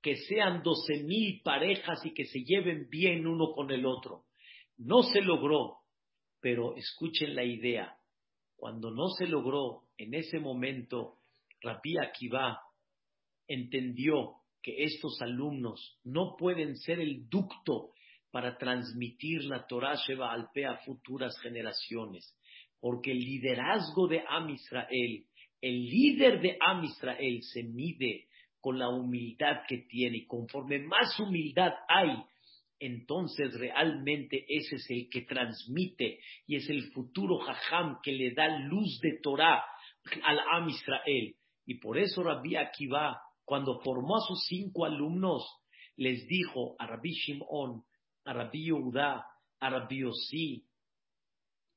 que 0.00 0.16
sean 0.16 0.62
12 0.62 1.04
mil 1.04 1.42
parejas 1.44 2.00
y 2.06 2.14
que 2.14 2.24
se 2.24 2.38
lleven 2.42 2.88
bien 2.88 3.26
uno 3.26 3.52
con 3.52 3.70
el 3.70 3.84
otro. 3.84 4.22
No 4.78 5.02
se 5.02 5.20
logró, 5.20 5.80
pero 6.40 6.74
escuchen 6.74 7.34
la 7.34 7.44
idea. 7.44 7.98
Cuando 8.56 8.90
no 8.90 9.08
se 9.08 9.26
logró, 9.26 9.82
En 9.98 10.14
ese 10.14 10.40
momento, 10.40 11.16
Rabbi 11.62 11.98
Akiva 11.98 12.60
entendió 13.48 14.36
que 14.62 14.84
estos 14.84 15.20
alumnos 15.22 15.98
no 16.04 16.36
pueden 16.36 16.76
ser 16.76 17.00
el 17.00 17.28
ducto 17.28 17.92
para 18.30 18.58
transmitir 18.58 19.44
la 19.44 19.66
Torah 19.66 19.94
Sheba 19.94 20.32
al 20.32 20.48
a 20.66 20.76
futuras 20.84 21.38
generaciones, 21.40 22.36
porque 22.80 23.12
el 23.12 23.18
liderazgo 23.18 24.08
de 24.08 24.22
Am 24.28 24.50
Israel, 24.50 25.24
el 25.60 25.84
líder 25.86 26.40
de 26.40 26.58
Am 26.60 26.84
Israel 26.84 27.40
se 27.42 27.62
mide 27.62 28.26
con 28.60 28.78
la 28.78 28.88
humildad 28.88 29.62
que 29.68 29.78
tiene 29.88 30.18
y 30.18 30.26
conforme 30.26 30.80
más 30.80 31.18
humildad 31.20 31.72
hay, 31.88 32.16
entonces 32.78 33.54
realmente 33.54 34.44
ese 34.48 34.76
es 34.76 34.90
el 34.90 35.08
que 35.08 35.22
transmite 35.22 36.18
y 36.46 36.56
es 36.56 36.68
el 36.68 36.90
futuro 36.92 37.38
Jajam 37.38 38.00
que 38.02 38.12
le 38.12 38.32
da 38.32 38.58
luz 38.58 39.00
de 39.00 39.18
Torah 39.22 39.64
al 40.24 40.38
Am 40.50 40.68
Israel. 40.68 41.34
Y 41.66 41.74
por 41.80 41.98
eso 41.98 42.22
Rabbi 42.22 42.56
Akiva, 42.56 43.20
cuando 43.44 43.80
formó 43.80 44.16
a 44.16 44.20
sus 44.20 44.46
cinco 44.46 44.84
alumnos, 44.84 45.44
les 45.96 46.26
dijo 46.26 46.76
a 46.78 46.86
Rabbi 46.86 47.10
Shimon, 47.10 47.82
a 48.24 48.32
Rabbi 48.32 48.66
Yehuda, 48.66 49.26
a 49.60 49.70
Rabbi 49.70 50.00
Yossi, 50.00 50.64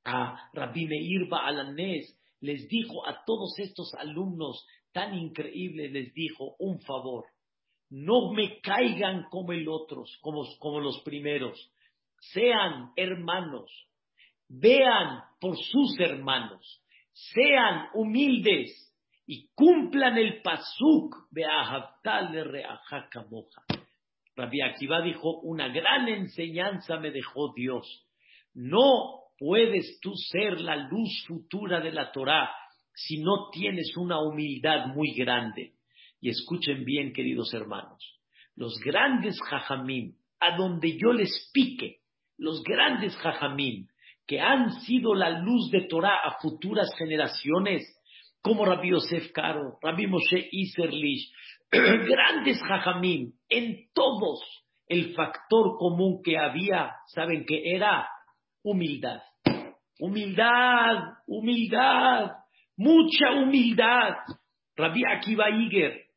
a 0.06 0.50
Rabbi 0.54 0.86
Meir 0.86 1.28
Baalanés, 1.28 2.16
les 2.42 2.68
dijo 2.68 3.06
a 3.08 3.24
todos 3.26 3.58
estos 3.60 3.94
alumnos 3.96 4.66
tan 4.92 5.18
increíbles, 5.18 5.92
les 5.92 6.14
dijo 6.14 6.56
un 6.60 6.80
favor, 6.82 7.26
no 7.90 8.32
me 8.34 8.62
caigan 8.62 9.24
como 9.30 9.52
el 9.52 9.68
otros, 9.68 10.18
como, 10.22 10.44
como 10.60 10.80
los 10.80 11.02
primeros, 11.02 11.72
sean 12.20 12.92
hermanos, 12.96 13.72
vean 14.48 15.24
por 15.40 15.58
sus 15.58 16.00
hermanos, 16.00 16.84
sean 17.14 17.88
humildes 17.94 18.89
y 19.32 19.48
cumplan 19.54 20.18
el 20.18 20.42
pasuk 20.42 21.30
de 21.30 21.46
Ahabtal 21.46 22.32
de 22.32 22.44
Reajacamoja. 22.46 23.62
Rabbi 24.36 24.62
Akiva 24.62 25.04
dijo, 25.04 25.42
una 25.42 25.68
gran 25.68 26.08
enseñanza 26.08 26.98
me 26.98 27.12
dejó 27.12 27.54
Dios. 27.54 28.08
No 28.56 29.26
puedes 29.38 30.00
tú 30.02 30.14
ser 30.16 30.60
la 30.60 30.78
luz 30.78 31.12
futura 31.28 31.80
de 31.80 31.92
la 31.92 32.12
Torah 32.12 32.50
si 32.96 33.22
no 33.22 33.52
tienes 33.52 33.96
una 33.98 34.20
humildad 34.20 34.88
muy 34.96 35.14
grande. 35.16 35.74
Y 36.20 36.30
escuchen 36.30 36.84
bien, 36.84 37.14
queridos 37.14 37.54
hermanos, 37.54 38.20
los 38.56 38.80
grandes 38.84 39.40
jajamim, 39.48 40.16
a 40.40 40.58
donde 40.58 40.98
yo 40.98 41.14
les 41.14 41.52
pique, 41.54 42.00
los 42.40 42.64
grandes 42.64 43.16
jajamim, 43.18 43.86
que 44.26 44.42
han 44.42 44.72
sido 44.82 45.14
la 45.14 45.30
luz 45.40 45.70
de 45.70 45.82
Torah 45.82 46.18
a 46.24 46.40
futuras 46.42 46.90
generaciones, 46.98 47.84
como 48.42 48.66
Rabbi 48.66 48.90
Yosef 48.92 49.32
Caro, 49.32 49.78
Rabbi 49.82 50.08
Moshe 50.08 50.48
Iserlich, 50.52 51.32
grandes 51.72 52.62
jajamim, 52.62 53.34
en 53.50 53.90
todos 53.94 54.42
el 54.88 55.14
factor 55.14 55.78
común 55.78 56.22
que 56.24 56.38
había, 56.38 56.96
¿saben 57.08 57.46
qué 57.46 57.76
era? 57.76 58.08
Humildad. 58.64 59.22
Humildad, 60.00 60.98
humildad, 61.28 62.32
mucha 62.76 63.32
humildad. 63.34 64.16
Rabbi 64.76 65.04
Akiva 65.06 65.50
Iger 65.50 66.10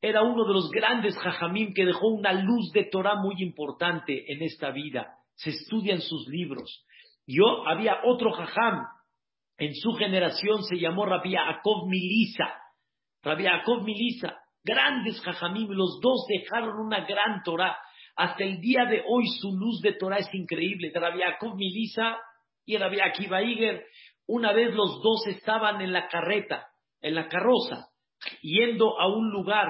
era 0.00 0.22
uno 0.22 0.44
de 0.44 0.52
los 0.52 0.70
grandes 0.70 1.16
jajamim 1.18 1.72
que 1.74 1.86
dejó 1.86 2.08
una 2.08 2.32
luz 2.32 2.70
de 2.72 2.84
Torah 2.84 3.16
muy 3.16 3.36
importante 3.38 4.32
en 4.32 4.42
esta 4.42 4.70
vida. 4.70 5.16
Se 5.34 5.50
estudian 5.50 6.00
sus 6.00 6.28
libros. 6.28 6.84
Yo 7.26 7.66
había 7.66 8.00
otro 8.04 8.30
jajam, 8.32 8.86
en 9.58 9.74
su 9.74 9.92
generación 9.92 10.64
se 10.64 10.76
llamó 10.76 11.06
Rabbi 11.06 11.32
Yaakov 11.32 11.88
Milisa. 11.88 12.54
Rabbi 13.22 13.44
Yaakov 13.44 13.84
Milisa, 13.84 14.36
grandes 14.62 15.20
jajamim, 15.20 15.68
los 15.70 16.00
dos 16.02 16.26
dejaron 16.28 16.78
una 16.78 17.04
gran 17.06 17.42
Torah. 17.44 17.76
Hasta 18.16 18.44
el 18.44 18.60
día 18.60 18.84
de 18.84 19.02
hoy 19.06 19.26
su 19.40 19.52
luz 19.56 19.80
de 19.80 19.94
Torah 19.94 20.18
es 20.18 20.32
increíble. 20.32 20.92
Rabbi 20.94 21.20
Yaakov 21.20 21.56
Milisa 21.56 22.18
y 22.64 22.76
Rabbi 22.76 23.00
Akiva 23.00 23.42
Iger, 23.42 23.84
una 24.26 24.52
vez 24.52 24.74
los 24.74 25.02
dos 25.02 25.26
estaban 25.26 25.80
en 25.80 25.92
la 25.92 26.08
carreta, 26.08 26.66
en 27.00 27.14
la 27.14 27.28
carroza, 27.28 27.88
yendo 28.42 28.98
a 28.98 29.08
un 29.08 29.30
lugar. 29.30 29.68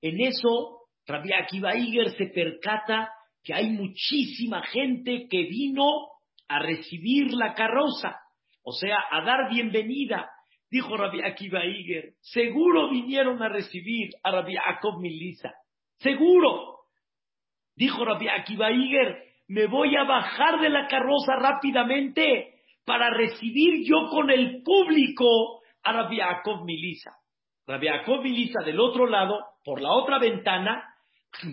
En 0.00 0.20
eso, 0.20 0.88
Rabbi 1.06 1.32
Akiva 1.32 1.76
Iger 1.76 2.10
se 2.16 2.26
percata 2.26 3.10
que 3.42 3.54
hay 3.54 3.70
muchísima 3.70 4.62
gente 4.62 5.26
que 5.28 5.44
vino 5.44 5.84
a 6.48 6.60
recibir 6.60 7.32
la 7.32 7.54
carroza, 7.54 8.21
o 8.62 8.72
sea, 8.72 8.98
a 9.10 9.22
dar 9.24 9.50
bienvenida. 9.50 10.30
Dijo 10.70 10.96
Rabbi 10.96 11.20
Akiva 11.22 11.64
Iger, 11.66 12.14
seguro 12.20 12.88
vinieron 12.88 13.42
a 13.42 13.48
recibir 13.48 14.10
a 14.22 14.30
Rabbi 14.30 14.54
Jacob 14.54 15.00
Milisa, 15.00 15.52
seguro. 15.98 16.78
Dijo 17.76 18.04
Rabbi 18.04 18.28
Akiva 18.28 18.70
Iger, 18.70 19.22
me 19.48 19.66
voy 19.66 19.94
a 19.96 20.04
bajar 20.04 20.60
de 20.60 20.70
la 20.70 20.86
carroza 20.86 21.36
rápidamente 21.36 22.54
para 22.86 23.10
recibir 23.10 23.86
yo 23.86 24.08
con 24.10 24.30
el 24.30 24.62
público 24.62 25.60
a 25.82 25.92
Rabbi 25.92 26.18
Jacob 26.18 26.64
Milisa. 26.64 27.12
Rabbi 27.66 27.88
Jacob 27.88 28.22
Milisa 28.22 28.62
del 28.64 28.80
otro 28.80 29.06
lado, 29.06 29.38
por 29.64 29.80
la 29.80 29.92
otra 29.92 30.18
ventana, 30.18 30.84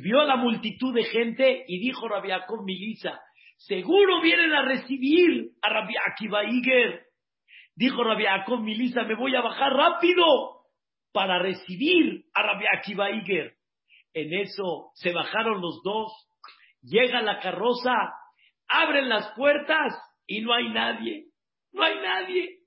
vio 0.01 0.22
a 0.22 0.26
la 0.26 0.38
multitud 0.38 0.93
de 0.93 1.03
gente 1.03 1.66
y 1.68 1.80
dijo 1.80 2.07
Rabbi 2.07 2.30
Jacob 2.30 2.64
Milisa, 2.64 3.20
seguro 3.60 4.22
vienen 4.22 4.53
a 4.53 4.64
recibir 4.64 5.51
a 5.62 5.70
Rabbi 5.70 5.93
Akiva 6.12 6.43
Iger. 6.43 7.03
Dijo 7.76 8.03
Rabbi 8.03 8.24
Jacob 8.24 8.62
Milisa, 8.62 9.03
me 9.03 9.16
voy 9.16 9.36
a 9.36 9.41
bajar 9.41 9.74
rápido 9.74 10.26
para 11.14 11.39
recibir 11.39 12.26
a 12.34 12.43
Rabbi 12.43 12.66
Akiva 12.78 13.12
Iger. 13.12 13.53
En 14.14 14.34
eso 14.34 14.91
se 14.95 15.14
bajaron 15.14 15.62
los 15.62 15.82
dos, 15.84 16.12
llega 16.82 17.22
la 17.22 17.39
carroza, 17.39 17.93
abren 18.68 19.07
las 19.07 19.32
puertas 19.36 19.93
y 20.26 20.41
no 20.41 20.53
hay 20.53 20.70
nadie, 20.70 21.26
no 21.72 21.84
hay 21.84 21.95
nadie. 21.95 22.60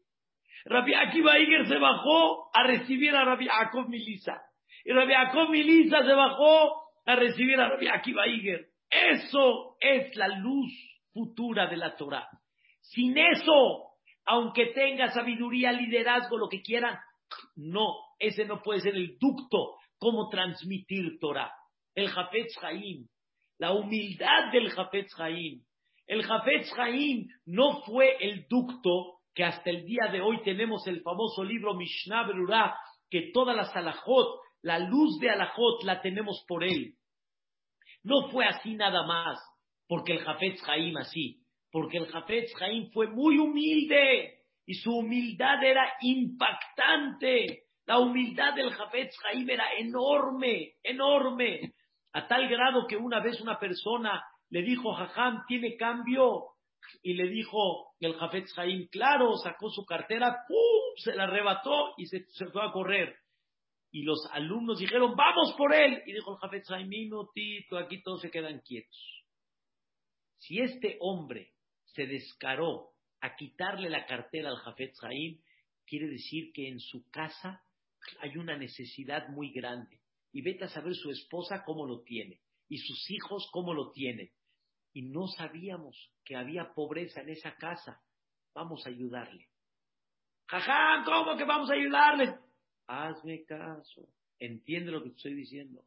Rabbi 0.65 0.95
Akiva 0.95 1.39
Iger 1.39 1.67
se 1.67 1.79
bajó 1.79 2.55
a 2.55 2.63
recibir 2.65 3.15
a 3.15 3.25
Rabbi 3.25 3.49
Jacob 3.49 3.89
Milisa. 3.89 4.41
Y 4.85 4.93
Rabbi 4.93 5.13
Jacob 5.13 5.51
Milisa 5.51 6.05
se 6.05 6.15
bajó 6.15 6.83
a 7.05 7.17
recibir 7.17 7.59
a 7.61 7.69
Rabbi 7.69 7.89
Akiva. 7.89 8.25
Eso 8.93 9.77
es 9.81 10.15
la 10.17 10.29
luz 10.29 10.71
futura 11.15 11.67
de 11.67 11.79
la 11.79 11.97
Torah. 11.97 12.29
Sin 12.83 13.17
eso, 13.17 13.95
aunque 14.27 14.67
tenga 14.67 15.09
sabiduría, 15.09 15.73
liderazgo, 15.73 16.37
lo 16.37 16.49
que 16.49 16.61
quieran, 16.61 16.99
no, 17.57 17.95
ese 18.19 18.45
no 18.45 18.61
puede 18.63 18.81
ser 18.81 18.95
el 18.95 19.17
ducto 19.19 19.77
cómo 19.99 20.29
transmitir 20.29 21.19
Torah. 21.19 21.51
El 21.95 22.11
Jafetz 22.11 22.59
Haim, 22.63 23.07
la 23.59 23.73
humildad 23.73 24.53
del 24.53 24.71
Jafetz 24.71 25.19
Haim. 25.19 25.63
El 26.07 26.23
Jafetz 26.25 26.71
Haim 26.79 27.29
no 27.47 27.81
fue 27.83 28.17
el 28.21 28.47
ducto 28.47 29.21
que 29.35 29.45
hasta 29.45 29.71
el 29.71 29.87
día 29.87 30.09
de 30.13 30.21
hoy 30.21 30.43
tenemos 30.43 30.87
el 30.87 31.01
famoso 31.01 31.43
libro 31.45 31.75
Mishnah 31.75 32.27
Berurah, 32.27 32.77
que 33.09 33.31
todas 33.33 33.57
las 33.57 33.75
alajot, 33.75 34.41
la 34.61 34.79
luz 34.79 35.19
de 35.19 35.31
alajot 35.31 35.83
la 35.85 36.03
tenemos 36.03 36.45
por 36.47 36.63
él. 36.63 36.95
No 38.05 38.29
fue 38.31 38.45
así 38.47 38.75
nada 38.75 39.07
más, 39.07 39.39
porque 39.87 40.13
el 40.13 40.25
Jafetz 40.25 40.61
Jaim 40.63 40.97
así, 40.97 41.41
porque 41.71 41.99
el 41.99 42.07
Jafetz 42.07 42.55
Jaim 42.57 42.91
fue 42.93 43.09
muy 43.09 43.39
humilde 43.39 44.39
y 44.67 44.75
su 44.75 44.97
humildad 44.97 45.63
era 45.63 45.93
impactante. 46.01 47.65
La 47.87 47.99
humildad 47.99 48.55
del 48.55 48.71
Jafetz 48.71 49.17
Jaim 49.23 49.49
era 49.49 49.73
enorme, 49.79 50.75
enorme, 50.83 51.75
a 52.13 52.27
tal 52.27 52.49
grado 52.49 52.87
que 52.87 52.97
una 52.97 53.21
vez 53.21 53.41
una 53.41 53.59
persona 53.59 54.23
le 54.51 54.63
dijo, 54.63 54.93
Jajam, 54.93 55.45
¿tiene 55.47 55.77
cambio? 55.77 56.45
Y 57.03 57.15
le 57.15 57.29
dijo 57.29 57.95
el 58.01 58.15
Jafetz 58.15 58.53
Jaim, 58.55 58.89
claro, 58.89 59.37
sacó 59.37 59.71
su 59.71 59.85
cartera, 59.85 60.45
¡pum! 60.47 60.73
se 60.97 61.15
la 61.15 61.25
arrebató 61.25 61.95
y 61.97 62.07
se, 62.07 62.25
se 62.31 62.47
fue 62.47 62.65
a 62.65 62.73
correr. 62.73 63.17
Y 63.95 64.05
los 64.05 64.27
alumnos 64.33 64.79
dijeron, 64.79 65.15
vamos 65.15 65.55
por 65.57 65.75
él. 65.75 66.03
Y 66.07 66.13
dijo 66.15 66.33
el 66.33 66.39
Jafet 66.39 66.65
Tito, 67.35 67.77
aquí 67.77 68.03
todos 68.03 68.23
se 68.23 68.31
quedan 68.31 68.61
quietos. 68.61 69.25
Si 70.39 70.61
este 70.61 70.97
hombre 71.01 71.53
se 71.85 72.07
descaró 72.07 72.95
a 73.21 73.37
quitarle 73.37 73.91
la 73.91 74.07
cartera 74.07 74.49
al 74.49 74.57
Jafet 74.57 74.95
Zaim, 74.99 75.39
quiere 75.87 76.09
decir 76.09 76.53
que 76.55 76.69
en 76.69 76.81
su 76.81 77.09
casa 77.11 77.63
hay 78.21 78.39
una 78.39 78.57
necesidad 78.57 79.29
muy 79.29 79.53
grande. 79.53 80.01
Y 80.33 80.41
vete 80.41 80.65
a 80.65 80.69
saber 80.69 80.95
su 80.95 81.11
esposa 81.11 81.63
cómo 81.63 81.87
lo 81.87 82.01
tiene. 82.01 82.41
Y 82.69 82.79
sus 82.79 83.11
hijos 83.11 83.47
cómo 83.53 83.75
lo 83.75 83.93
tienen. 83.93 84.31
Y 84.95 85.03
no 85.03 85.27
sabíamos 85.27 86.11
que 86.25 86.35
había 86.35 86.73
pobreza 86.73 87.21
en 87.21 87.29
esa 87.29 87.55
casa. 87.57 88.01
Vamos 88.55 88.87
a 88.87 88.89
ayudarle. 88.89 89.49
Jajá, 90.47 91.03
¿cómo 91.05 91.37
que 91.37 91.45
vamos 91.45 91.71
a 91.71 91.75
ayudarle? 91.75 92.35
Hazme 92.87 93.45
caso, 93.45 94.09
entiende 94.39 94.91
lo 94.91 95.03
que 95.03 95.11
estoy 95.11 95.35
diciendo. 95.35 95.85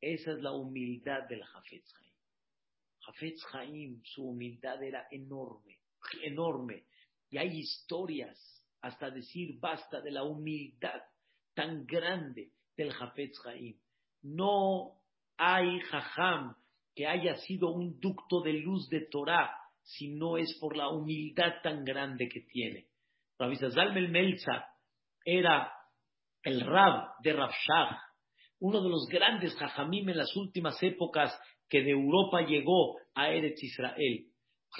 Esa 0.00 0.32
es 0.32 0.40
la 0.40 0.52
humildad 0.52 1.28
del 1.28 1.42
Jafetz 1.44 1.92
Haim. 1.96 2.12
Jafetz 3.00 3.44
Haim, 3.52 4.02
su 4.04 4.28
humildad 4.28 4.82
era 4.82 5.06
enorme, 5.10 5.78
enorme. 6.22 6.84
Y 7.30 7.38
hay 7.38 7.58
historias 7.58 8.38
hasta 8.80 9.10
decir 9.10 9.58
basta 9.58 10.00
de 10.00 10.12
la 10.12 10.22
humildad 10.22 11.02
tan 11.54 11.84
grande 11.86 12.52
del 12.76 12.92
Jafetz 12.92 13.44
Haim. 13.46 13.76
No 14.22 15.00
hay 15.36 15.80
jajam 15.80 16.56
que 16.94 17.06
haya 17.06 17.36
sido 17.36 17.70
un 17.70 18.00
ducto 18.00 18.40
de 18.42 18.54
luz 18.54 18.88
de 18.88 19.06
Torah 19.06 19.50
si 19.82 20.08
no 20.08 20.36
es 20.36 20.56
por 20.60 20.76
la 20.76 20.88
humildad 20.88 21.62
tan 21.62 21.84
grande 21.84 22.28
que 22.28 22.40
tiene. 22.40 22.88
Rabbi 23.38 23.56
Zalmel 23.56 24.08
Melza 24.08 24.66
era 25.24 25.72
el 26.42 26.60
Rab 26.60 27.10
de 27.22 27.32
Rabshah, 27.32 28.00
uno 28.60 28.82
de 28.82 28.88
los 28.88 29.06
grandes 29.08 29.54
jajamim 29.56 30.08
en 30.08 30.18
las 30.18 30.34
últimas 30.36 30.82
épocas 30.82 31.38
que 31.68 31.82
de 31.82 31.90
Europa 31.90 32.42
llegó 32.42 32.96
a 33.14 33.30
Eretz 33.30 33.62
Israel. 33.62 34.26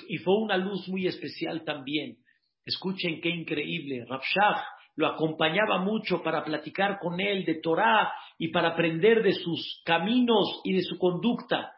Y 0.08 0.18
fue 0.18 0.36
una 0.36 0.56
luz 0.56 0.88
muy 0.88 1.06
especial 1.06 1.64
también. 1.64 2.16
Escuchen 2.64 3.20
qué 3.20 3.30
increíble. 3.30 4.04
Rabshah 4.08 4.64
lo 4.96 5.06
acompañaba 5.06 5.78
mucho 5.78 6.22
para 6.22 6.44
platicar 6.44 6.98
con 6.98 7.20
él 7.20 7.44
de 7.44 7.60
Torah 7.60 8.12
y 8.36 8.48
para 8.48 8.70
aprender 8.70 9.22
de 9.22 9.32
sus 9.32 9.80
caminos 9.84 10.60
y 10.64 10.74
de 10.74 10.82
su 10.82 10.98
conducta. 10.98 11.72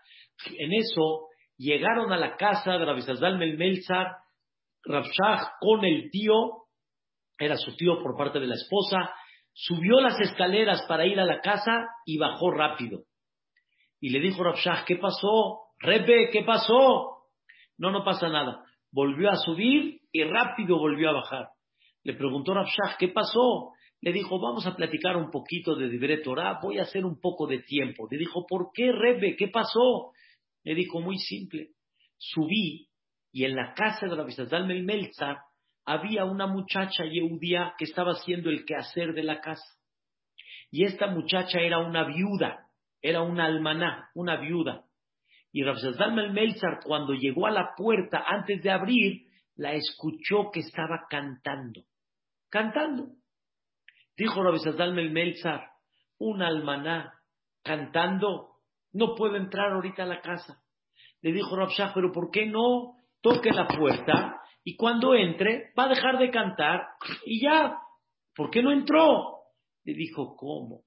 En 0.58 0.72
eso 0.72 1.28
llegaron 1.58 2.12
a 2.12 2.16
la 2.16 2.36
casa 2.36 2.78
de 2.78 2.84
Rabizazal 2.84 3.36
Melmelzar, 3.36 4.06
Rabshah 4.84 5.52
con 5.60 5.84
el 5.84 6.10
tío, 6.10 6.64
era 7.38 7.56
su 7.56 7.76
tío 7.76 8.02
por 8.02 8.16
parte 8.16 8.40
de 8.40 8.46
la 8.46 8.54
esposa, 8.54 9.12
subió 9.52 10.00
las 10.00 10.18
escaleras 10.20 10.82
para 10.88 11.06
ir 11.06 11.20
a 11.20 11.24
la 11.24 11.40
casa 11.40 11.88
y 12.04 12.18
bajó 12.18 12.50
rápido. 12.50 13.04
Y 14.00 14.10
le 14.10 14.20
dijo 14.20 14.42
Rabshah, 14.42 14.84
¿qué 14.86 14.96
pasó? 14.96 15.60
Rebe, 15.78 16.30
¿qué 16.30 16.42
pasó? 16.42 17.26
No, 17.76 17.90
no 17.90 18.04
pasa 18.04 18.28
nada. 18.28 18.64
Volvió 18.90 19.30
a 19.30 19.36
subir 19.36 20.00
y 20.12 20.24
rápido 20.24 20.78
volvió 20.78 21.10
a 21.10 21.14
bajar. 21.14 21.48
Le 22.02 22.14
preguntó 22.14 22.54
Rabshah, 22.54 22.96
¿qué 22.98 23.08
pasó? 23.08 23.72
Le 24.00 24.12
dijo, 24.12 24.40
vamos 24.40 24.66
a 24.66 24.74
platicar 24.74 25.16
un 25.16 25.30
poquito 25.30 25.76
de 25.76 25.90
Dibre 25.90 26.18
Torah, 26.18 26.58
voy 26.62 26.78
a 26.78 26.82
hacer 26.82 27.04
un 27.04 27.20
poco 27.20 27.46
de 27.46 27.58
tiempo. 27.58 28.08
Le 28.10 28.16
dijo, 28.16 28.46
¿por 28.46 28.70
qué, 28.72 28.92
Rebe? 28.92 29.36
¿Qué 29.36 29.48
pasó? 29.48 30.12
Le 30.64 30.74
dijo, 30.74 31.00
muy 31.00 31.18
simple. 31.18 31.72
Subí 32.16 32.88
y 33.32 33.44
en 33.44 33.54
la 33.54 33.74
casa 33.74 34.06
de 34.06 34.16
la 34.16 34.24
Dalmel 34.46 34.84
Melzar 34.84 35.38
había 35.84 36.24
una 36.24 36.46
muchacha 36.46 37.04
yehudía 37.04 37.74
que 37.78 37.84
estaba 37.84 38.12
haciendo 38.12 38.50
el 38.50 38.64
quehacer 38.64 39.12
de 39.12 39.22
la 39.22 39.40
casa. 39.40 39.66
Y 40.70 40.84
esta 40.84 41.08
muchacha 41.08 41.60
era 41.60 41.78
una 41.78 42.04
viuda, 42.04 42.68
era 43.02 43.22
una 43.22 43.46
almaná, 43.46 44.10
una 44.14 44.36
viuda. 44.36 44.84
Y 45.52 45.64
Dalmel 45.64 46.32
Melzar, 46.32 46.80
cuando 46.84 47.12
llegó 47.12 47.46
a 47.46 47.50
la 47.50 47.70
puerta 47.76 48.22
antes 48.24 48.62
de 48.62 48.70
abrir, 48.70 49.26
la 49.56 49.72
escuchó 49.72 50.50
que 50.52 50.60
estaba 50.60 51.06
cantando 51.08 51.82
cantando. 52.50 53.06
Dijo 54.16 54.42
Rabbi 54.42 54.58
Dalmel 54.76 55.10
Melzar, 55.10 55.70
un 56.18 56.42
almaná 56.42 57.14
cantando, 57.62 58.56
no 58.92 59.14
puedo 59.14 59.36
entrar 59.36 59.72
ahorita 59.72 60.02
a 60.02 60.06
la 60.06 60.20
casa. 60.20 60.62
Le 61.22 61.32
dijo 61.32 61.56
Rabshah, 61.56 61.92
pero 61.94 62.12
¿por 62.12 62.30
qué 62.30 62.46
no 62.46 62.96
toque 63.22 63.50
la 63.50 63.66
puerta 63.66 64.39
y 64.64 64.76
cuando 64.76 65.14
entre 65.14 65.72
va 65.78 65.84
a 65.84 65.88
dejar 65.88 66.18
de 66.18 66.30
cantar 66.30 66.86
y 67.24 67.42
ya? 67.42 67.78
¿Por 68.34 68.50
qué 68.50 68.62
no 68.62 68.72
entró? 68.72 69.38
Le 69.84 69.94
dijo, 69.94 70.36
¿cómo? 70.36 70.82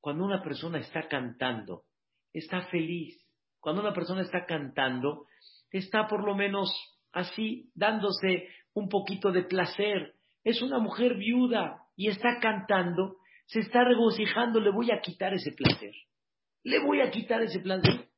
Cuando 0.00 0.24
una 0.24 0.42
persona 0.42 0.78
está 0.78 1.08
cantando, 1.08 1.84
está 2.32 2.62
feliz. 2.66 3.18
Cuando 3.60 3.80
una 3.80 3.94
persona 3.94 4.22
está 4.22 4.44
cantando, 4.44 5.26
está 5.70 6.06
por 6.06 6.24
lo 6.24 6.34
menos 6.34 6.70
así, 7.12 7.70
dándose 7.74 8.48
un 8.74 8.88
poquito 8.88 9.32
de 9.32 9.44
placer 9.44 10.14
es 10.44 10.60
una 10.60 10.78
mujer 10.78 11.16
viuda 11.16 11.80
y 11.96 12.08
está 12.08 12.38
cantando, 12.40 13.16
se 13.46 13.60
está 13.60 13.82
regocijando, 13.82 14.60
le 14.60 14.70
voy 14.70 14.90
a 14.90 15.00
quitar 15.00 15.32
ese 15.32 15.52
placer. 15.52 15.94
Le 16.62 16.78
voy 16.80 17.00
a 17.00 17.10
quitar 17.10 17.42
ese 17.42 17.60
placer. 17.60 18.08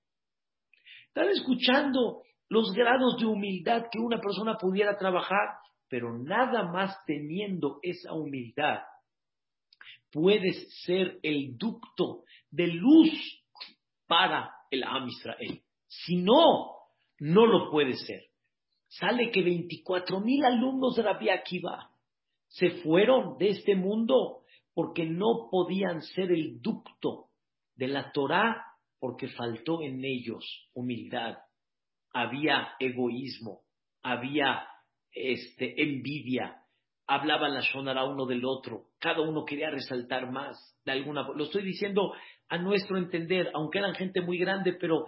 Están 1.09 1.29
escuchando 1.29 2.23
los 2.49 2.73
grados 2.73 3.17
de 3.19 3.27
humildad 3.27 3.87
que 3.91 3.99
una 3.99 4.21
persona 4.21 4.57
pudiera 4.57 4.97
trabajar, 4.97 5.59
pero 5.89 6.19
nada 6.19 6.71
más 6.71 6.97
teniendo 7.07 7.79
esa 7.83 8.13
humildad, 8.13 8.81
puedes 10.11 10.69
ser 10.85 11.19
el 11.23 11.57
ducto 11.57 12.25
de 12.51 12.69
luz 12.69 13.11
para 14.07 14.51
el 14.71 14.85
Am 14.85 15.09
Israel. 15.09 15.63
Si 15.87 16.17
no, 16.17 16.77
no 17.19 17.47
lo 17.47 17.71
puedes 17.71 18.05
ser. 18.07 18.23
Sale 18.89 19.31
que 19.31 19.43
24 19.43 20.21
mil 20.21 20.45
alumnos 20.45 20.97
de 20.97 21.03
Rabbi 21.03 21.29
Akiva 21.29 21.91
se 22.49 22.71
fueron 22.83 23.37
de 23.39 23.51
este 23.51 23.75
mundo 23.75 24.43
porque 24.75 25.05
no 25.05 25.49
podían 25.51 26.03
ser 26.03 26.31
el 26.31 26.61
ducto 26.61 27.27
de 27.75 27.89
la 27.89 28.13
Torá 28.13 28.65
porque 28.99 29.29
faltó 29.29 29.83
en 29.83 30.05
ellos 30.05 30.71
humildad, 30.73 31.37
había 32.17 32.69
egoísmo, 32.81 33.61
había 34.03 34.67
este, 35.13 35.83
envidia, 35.83 36.63
hablaban 37.07 37.53
la 37.53 37.61
shonara 37.61 38.05
uno 38.05 38.25
del 38.25 38.43
otro, 38.47 38.87
cada 38.99 39.21
uno 39.21 39.45
quería 39.45 39.69
resaltar 39.69 40.33
más 40.33 40.57
de 40.87 40.93
alguna 40.93 41.29
lo 41.35 41.45
estoy 41.45 41.63
diciendo 41.63 42.15
a 42.49 42.57
nuestro 42.57 42.97
entender, 42.97 43.51
aunque 43.53 43.81
eran 43.81 43.95
gente 43.95 44.23
muy 44.23 44.39
grande, 44.39 44.73
pero 44.81 45.07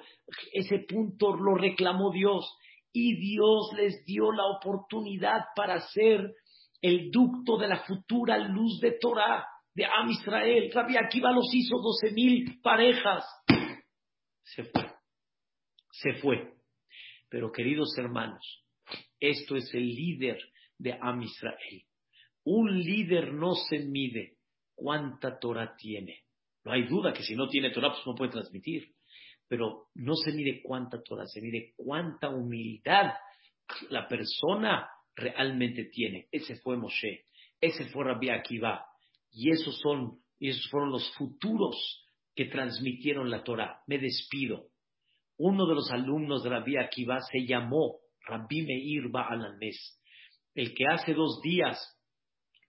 ese 0.53 0.81
punto 0.81 1.35
lo 1.35 1.55
reclamó 1.55 2.13
Dios 2.13 2.45
y 2.93 3.17
Dios 3.17 3.71
les 3.75 4.05
dio 4.05 4.31
la 4.31 4.45
oportunidad 4.45 5.47
para 5.57 5.81
ser 5.81 6.35
el 6.83 7.11
ducto 7.11 7.57
de 7.57 7.69
la 7.69 7.85
futura 7.85 8.37
luz 8.37 8.81
de 8.81 8.99
Torah 9.01 9.47
de 9.75 9.87
Am 9.87 10.11
Israel. 10.11 10.71
Rabbi 10.75 10.97
Akiva 10.97 11.33
los 11.33 11.49
hizo 11.55 11.79
doce 11.79 12.13
mil 12.13 12.61
parejas. 12.61 13.25
Se 14.43 14.65
fue. 14.65 14.91
Se 15.91 16.13
fue. 16.21 16.58
Pero 17.29 17.53
queridos 17.53 17.97
hermanos, 17.99 18.64
esto 19.20 19.57
es 19.57 19.72
el 19.74 19.89
líder 19.89 20.39
de 20.79 20.99
Am 21.01 21.22
Israel. 21.22 21.83
Un 22.45 22.79
líder 22.81 23.33
no 23.33 23.55
se 23.55 23.81
mide 23.81 24.39
cuánta 24.74 25.39
Torah 25.39 25.76
tiene. 25.76 26.24
No 26.64 26.72
hay 26.72 26.85
duda 26.87 27.12
que 27.12 27.22
si 27.22 27.35
no 27.35 27.49
tiene 27.49 27.70
Torah, 27.70 27.91
pues 27.93 28.07
no 28.07 28.14
puede 28.14 28.33
transmitir. 28.33 28.95
Pero 29.49 29.89
no 29.95 30.14
se 30.14 30.33
mide 30.33 30.62
cuánta 30.62 31.03
Torah, 31.03 31.26
se 31.26 31.41
mide 31.41 31.72
cuánta 31.76 32.29
humildad 32.29 33.14
la 33.91 34.07
persona 34.07 34.89
realmente 35.14 35.85
tiene. 35.87 36.29
Ese 36.31 36.57
fue 36.57 36.76
Moshe, 36.76 37.26
ese 37.61 37.87
fue 37.87 38.05
Rabbi 38.05 38.31
Akiva. 38.31 38.87
Y 39.31 39.51
esos 39.51 39.79
son, 39.81 40.20
esos 40.39 40.68
fueron 40.70 40.91
los 40.91 41.11
futuros 41.16 42.07
que 42.35 42.47
transmitieron 42.47 43.31
la 43.31 43.43
Torah. 43.43 43.83
Me 43.87 43.99
despido. 43.99 44.68
Uno 45.39 45.66
de 45.66 45.74
los 45.74 45.91
alumnos 45.93 46.43
de 46.43 46.51
Rabbi 46.51 46.76
Akiva 46.76 47.20
se 47.20 47.47
llamó 47.47 47.99
Rabbi 48.26 48.62
Meir 48.62 49.09
Ba'alanes, 49.09 50.01
el 50.55 50.74
que 50.74 50.84
hace 50.86 51.14
dos 51.14 51.41
días 51.43 51.78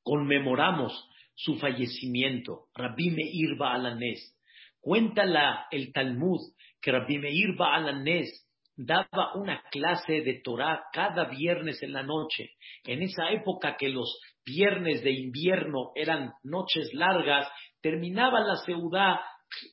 conmemoramos 0.04 1.10
su 1.34 1.58
fallecimiento, 1.58 2.68
Rabbi 2.76 3.10
Meir 3.10 3.58
Ba'alanes. 3.58 4.36
Cuenta 4.80 5.24
el 5.72 5.92
Talmud 5.92 6.40
que 6.80 6.92
Rabbi 6.92 7.18
Meir 7.18 7.56
Ba'alanes 7.58 8.48
daba 8.78 9.34
una 9.36 9.62
clase 9.72 10.22
de 10.22 10.42
Torah 10.44 10.84
cada 10.94 11.26
viernes 11.26 11.82
en 11.84 11.92
la 11.92 12.04
noche. 12.04 12.52
En 12.86 13.02
esa 13.02 13.30
época 13.32 13.76
que 13.78 13.90
los 13.90 14.22
viernes 14.46 15.04
de 15.04 15.12
invierno 15.12 15.92
eran 15.96 16.32
noches 16.44 16.94
largas, 16.94 17.48
terminaban 17.82 18.48
la 18.48 18.56
ciudad, 18.58 19.16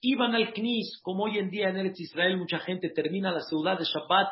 iban 0.01 0.35
al 0.35 0.53
Knis, 0.53 1.01
como 1.03 1.25
hoy 1.25 1.39
en 1.39 1.51
día 1.51 1.69
en 1.69 1.77
Eretz 1.77 2.01
Israel 2.01 2.37
mucha 2.37 2.59
gente 2.59 2.91
termina 2.91 3.33
la 3.33 3.41
ciudad 3.41 3.79
de 3.79 3.85
Shabbat 3.85 4.29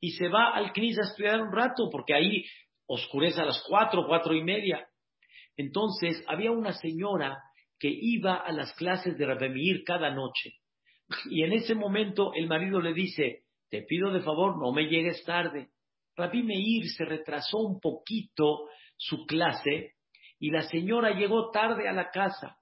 y 0.00 0.12
se 0.12 0.28
va 0.28 0.54
al 0.54 0.72
Knis 0.72 0.98
a 0.98 1.08
estudiar 1.08 1.40
un 1.40 1.52
rato, 1.52 1.88
porque 1.90 2.14
ahí 2.14 2.44
oscurece 2.86 3.40
a 3.40 3.44
las 3.44 3.62
cuatro, 3.68 4.06
cuatro 4.06 4.34
y 4.34 4.42
media. 4.42 4.86
Entonces 5.56 6.22
había 6.26 6.52
una 6.52 6.72
señora 6.72 7.38
que 7.78 7.88
iba 7.90 8.34
a 8.34 8.52
las 8.52 8.72
clases 8.74 9.16
de 9.16 9.26
Rabemir 9.26 9.82
cada 9.84 10.10
noche. 10.10 10.52
Y 11.30 11.42
en 11.42 11.52
ese 11.52 11.74
momento 11.74 12.32
el 12.34 12.48
marido 12.48 12.80
le 12.80 12.92
dice, 12.92 13.44
te 13.70 13.82
pido 13.82 14.12
de 14.12 14.20
favor, 14.20 14.58
no 14.60 14.72
me 14.72 14.88
llegues 14.88 15.24
tarde. 15.24 15.68
Rabí 16.16 16.42
Meir 16.42 16.88
se 16.90 17.04
retrasó 17.04 17.58
un 17.58 17.80
poquito 17.80 18.68
su 18.96 19.24
clase 19.26 19.94
y 20.40 20.50
la 20.50 20.62
señora 20.62 21.12
llegó 21.12 21.50
tarde 21.50 21.88
a 21.88 21.92
la 21.92 22.10
casa 22.10 22.57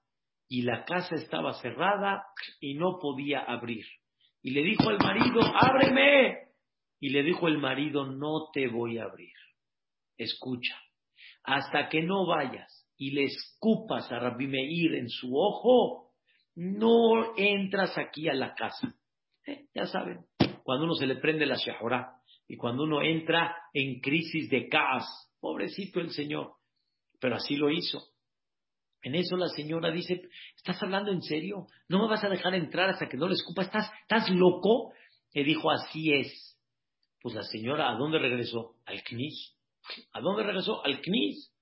y 0.47 0.61
la 0.61 0.85
casa 0.85 1.15
estaba 1.15 1.53
cerrada 1.61 2.23
y 2.59 2.75
no 2.75 2.99
podía 2.99 3.39
abrir. 3.39 3.85
Y 4.41 4.51
le 4.51 4.63
dijo 4.63 4.89
al 4.89 4.97
marido, 4.99 5.41
ábreme. 5.41 6.47
Y 6.99 7.09
le 7.09 7.23
dijo 7.23 7.47
el 7.47 7.57
marido, 7.57 8.05
no 8.05 8.49
te 8.51 8.67
voy 8.67 8.97
a 8.97 9.03
abrir. 9.03 9.33
Escucha, 10.17 10.75
hasta 11.43 11.89
que 11.89 12.01
no 12.01 12.25
vayas 12.25 12.87
y 12.97 13.11
le 13.11 13.25
escupas 13.25 14.11
a 14.11 14.19
Rabí 14.19 14.47
Meir 14.47 14.95
en 14.95 15.09
su 15.09 15.37
ojo, 15.37 16.11
no 16.55 17.35
entras 17.37 17.97
aquí 17.97 18.27
a 18.29 18.33
la 18.33 18.55
casa. 18.55 18.95
Eh, 19.45 19.67
ya 19.75 19.85
saben, 19.85 20.25
cuando 20.63 20.85
uno 20.85 20.95
se 20.95 21.05
le 21.05 21.17
prende 21.17 21.45
la 21.45 21.55
shahorá 21.55 22.13
y 22.47 22.57
cuando 22.57 22.83
uno 22.83 23.01
entra 23.01 23.55
en 23.73 23.99
crisis 23.99 24.49
de 24.49 24.67
caos. 24.67 25.05
Pobrecito 25.39 25.99
el 25.99 26.11
Señor. 26.11 26.53
pero 27.19 27.35
así 27.35 27.55
lo 27.55 27.69
hizo. 27.69 27.99
En 29.07 29.15
eso 29.15 29.37
la 29.37 29.47
señora 29.47 29.89
dice, 29.89 30.21
¿estás 30.57 30.83
hablando 30.83 31.13
en 31.13 31.21
serio? 31.21 31.67
¿No 31.87 32.01
me 32.01 32.09
vas 32.09 32.25
a 32.25 32.29
dejar 32.29 32.53
entrar 32.55 32.89
hasta 32.89 33.07
que 33.07 33.15
no 33.15 33.29
le 33.29 33.35
escupa? 33.35 33.61
¿Estás, 33.61 33.89
¿estás 34.01 34.29
loco? 34.31 34.91
Le 35.33 35.45
dijo, 35.45 35.71
así 35.71 36.11
es. 36.11 36.59
Pues 37.21 37.33
la 37.33 37.43
señora, 37.43 37.89
¿a 37.89 37.95
dónde 37.95 38.19
regresó? 38.19 38.75
Al 38.85 39.01
CNIS. 39.03 39.55
¿A 40.11 40.19
dónde 40.19 40.43
regresó? 40.43 40.83
Al 40.83 40.99
CNIS. 40.99 41.53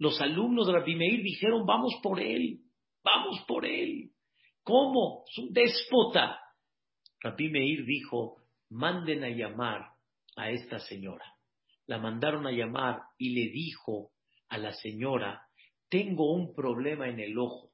Los 0.00 0.20
alumnos 0.20 0.66
de 0.66 0.72
Rabbi 0.72 0.96
Meir 0.96 1.22
dijeron, 1.22 1.64
vamos 1.64 1.94
por 2.02 2.18
él, 2.18 2.58
vamos 3.04 3.44
por 3.46 3.64
él. 3.64 4.10
¿Cómo? 4.64 5.22
Es 5.30 5.38
un 5.38 5.52
déspota. 5.52 6.40
Rabbi 7.20 7.48
Meir 7.48 7.84
dijo, 7.86 8.38
manden 8.70 9.22
a 9.22 9.28
llamar 9.28 9.82
a 10.34 10.50
esta 10.50 10.80
señora. 10.80 11.32
La 11.86 11.98
mandaron 11.98 12.44
a 12.44 12.50
llamar 12.50 13.02
y 13.18 13.36
le 13.36 13.52
dijo 13.52 14.10
a 14.48 14.58
la 14.58 14.72
señora, 14.72 15.45
tengo 15.88 16.32
un 16.32 16.54
problema 16.54 17.08
en 17.08 17.20
el 17.20 17.38
ojo. 17.38 17.70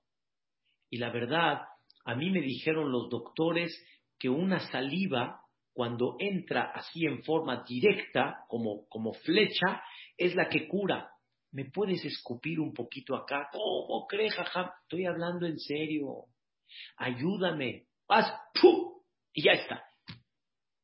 Y 0.91 0.99
la 0.99 1.11
verdad, 1.11 1.63
a 2.05 2.15
mí 2.15 2.31
me 2.31 2.41
dijeron 2.41 2.93
los 2.93 3.09
doctores 3.09 3.73
que 4.19 4.29
una 4.29 4.61
saliva, 4.71 5.41
cuando 5.73 6.17
entra 6.19 6.71
así 6.75 7.07
en 7.07 7.23
forma 7.23 7.65
directa, 7.67 8.45
como, 8.49 8.87
como 8.89 9.15
flecha, 9.15 9.83
es 10.17 10.35
la 10.35 10.49
que 10.49 10.69
cura. 10.69 11.11
¿Me 11.51 11.67
puedes 11.67 12.05
escupir 12.05 12.61
un 12.61 12.73
poquito 12.73 13.15
acá? 13.15 13.49
¿Cómo 13.53 14.07
crees, 14.07 14.35
jaja? 14.35 14.75
Estoy 14.83 15.07
hablando 15.07 15.47
en 15.47 15.59
serio. 15.59 16.27
Ayúdame. 16.97 17.87
Haz, 18.09 18.33
¡pum! 18.61 19.03
Y 19.33 19.43
ya 19.43 19.53
está. 19.53 19.85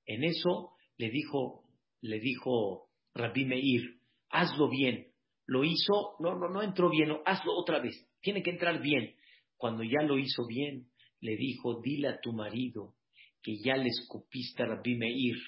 En 0.07 0.25
eso 0.25 0.73
le 0.97 1.11
dijo, 1.11 1.65
le 2.01 2.19
dijo 2.19 2.89
Rabbi 3.15 3.45
Meir, 3.45 4.01
hazlo 4.31 4.69
bien. 4.69 5.08
Lo 5.49 5.65
hizo, 5.65 6.15
no, 6.21 6.35
no, 6.35 6.51
no 6.51 6.63
entró 6.63 6.91
bien, 6.91 7.11
hazlo 7.25 7.55
otra 7.57 7.81
vez. 7.81 8.07
Tiene 8.21 8.43
que 8.43 8.51
entrar 8.51 8.83
bien. 8.83 9.15
Cuando 9.57 9.83
ya 9.83 10.03
lo 10.03 10.19
hizo 10.19 10.47
bien, 10.47 10.91
le 11.21 11.37
dijo, 11.37 11.81
dile 11.81 12.09
a 12.09 12.21
tu 12.21 12.35
marido 12.35 12.95
que 13.43 13.57
ya 13.65 13.79
le 13.79 13.89
escupiste 13.89 14.63
a 14.63 14.67
Rabbi 14.67 14.97
Meir 14.97 15.39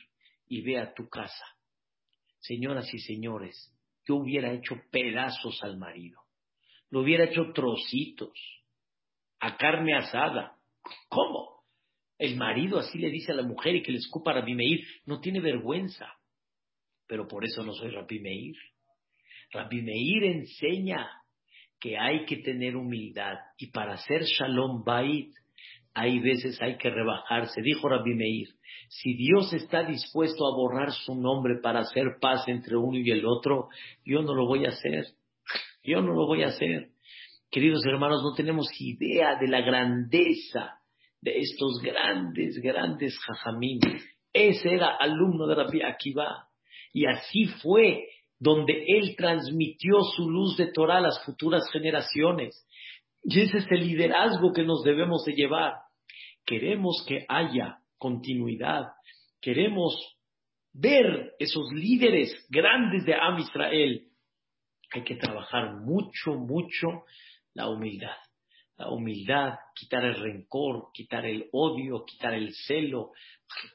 y 0.49 0.63
ve 0.63 0.79
a 0.79 0.95
tu 0.95 1.07
casa. 1.11 1.45
Señoras 2.39 2.93
y 2.95 2.99
señores, 2.99 3.77
yo 4.09 4.17
hubiera 4.17 4.51
hecho 4.55 4.75
pedazos 4.91 5.63
al 5.63 5.77
marido. 5.77 6.19
Lo 6.89 7.01
hubiera 7.01 7.25
hecho 7.25 7.53
trocitos, 7.53 8.33
a 9.39 9.59
carne 9.59 9.95
asada. 9.99 10.57
¿Cómo? 11.11 11.63
El 12.17 12.37
marido 12.37 12.79
así 12.79 12.99
le 12.99 13.11
dice 13.11 13.33
a 13.33 13.35
la 13.35 13.43
mujer 13.43 13.77
y 13.77 13.83
que 13.83 13.93
le 13.93 13.99
escupa 13.99 14.31
a 14.31 14.35
Rabbi 14.41 14.55
Meir, 14.55 14.81
no 15.05 15.21
tiene 15.21 15.41
vergüenza. 15.41 16.11
Pero 17.07 17.29
por 17.29 17.45
eso 17.45 17.63
no 17.63 17.75
soy 17.75 17.91
Rabbi 17.91 18.19
Meir. 18.21 18.57
Rabbi 19.53 19.83
Meir 19.83 20.25
enseña 20.25 21.09
que 21.81 21.99
hay 21.99 22.25
que 22.25 22.37
tener 22.39 22.77
humildad 22.77 23.35
y 23.59 23.71
para 23.71 23.95
hacer 23.95 24.23
Shalom 24.25 24.85
Bait 24.85 25.33
hay 25.95 26.21
veces 26.21 26.61
hay 26.63 26.77
que 26.77 26.91
rebajarse. 26.91 27.61
Dijo 27.63 27.89
Rabbi 27.89 28.15
Meir, 28.15 28.49
si 28.89 29.15
Dios 29.15 29.53
está 29.53 29.83
dispuesto 29.83 30.47
a 30.47 30.57
borrar 30.57 30.93
su 30.93 31.15
nombre 31.15 31.59
para 31.61 31.81
hacer 31.81 32.19
paz 32.21 32.47
entre 32.49 32.77
uno 32.77 32.99
y 32.99 33.11
el 33.11 33.27
otro, 33.27 33.69
yo 34.05 34.23
no 34.23 34.35
lo 34.35 34.47
voy 34.47 34.67
a 34.67 34.69
hacer. 34.69 35.07
Yo 35.83 36.01
no 36.01 36.13
lo 36.13 36.27
voy 36.27 36.43
a 36.43 36.49
hacer. 36.49 36.91
Queridos 37.51 37.85
hermanos, 37.87 38.23
no 38.23 38.35
tenemos 38.35 38.69
idea 38.79 39.37
de 39.37 39.49
la 39.49 39.63
grandeza 39.63 40.79
de 41.21 41.39
estos 41.39 41.81
grandes, 41.83 42.61
grandes 42.63 43.19
jajamín. 43.19 43.81
Ese 44.33 44.75
era 44.75 44.97
alumno 44.97 45.47
de 45.47 45.57
Rabbi 45.57 45.83
Akiva. 45.83 46.47
Y 46.93 47.07
así 47.07 47.47
fue 47.63 48.05
donde 48.41 48.85
él 48.89 49.15
transmitió 49.17 50.01
su 50.17 50.29
luz 50.29 50.57
de 50.57 50.73
Torah 50.73 50.97
a 50.97 51.03
las 51.03 51.23
futuras 51.25 51.63
generaciones. 51.71 52.67
Y 53.23 53.41
ese 53.41 53.59
es 53.59 53.67
el 53.71 53.87
liderazgo 53.87 54.53
que 54.53 54.65
nos 54.65 54.83
debemos 54.83 55.25
de 55.27 55.35
llevar. 55.35 55.75
Queremos 56.47 57.05
que 57.07 57.27
haya 57.29 57.81
continuidad. 57.99 58.87
Queremos 59.43 59.95
ver 60.73 61.35
esos 61.39 61.71
líderes 61.73 62.35
grandes 62.49 63.05
de 63.05 63.15
Am 63.15 63.39
Israel. 63.39 64.07
Hay 64.93 65.05
que 65.05 65.17
trabajar 65.17 65.77
mucho, 65.83 66.33
mucho 66.33 67.05
la 67.53 67.69
humildad. 67.69 68.17
La 68.79 68.89
humildad, 68.89 69.59
quitar 69.75 70.03
el 70.07 70.15
rencor, 70.15 70.89
quitar 70.95 71.27
el 71.27 71.51
odio, 71.53 72.07
quitar 72.07 72.33
el 72.33 72.55
celo. 72.55 73.13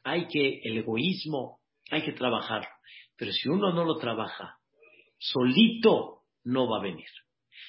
Hay 0.03 0.27
que, 0.27 0.61
el 0.63 0.79
egoísmo, 0.79 1.59
hay 1.91 2.01
que 2.01 2.13
trabajarlo. 2.13 2.67
Pero 3.15 3.31
si 3.31 3.47
uno 3.47 3.71
no 3.71 3.85
lo 3.85 3.97
trabaja, 3.97 4.54
solito 5.31 6.23
no 6.43 6.69
va 6.69 6.79
a 6.79 6.83
venir 6.83 7.07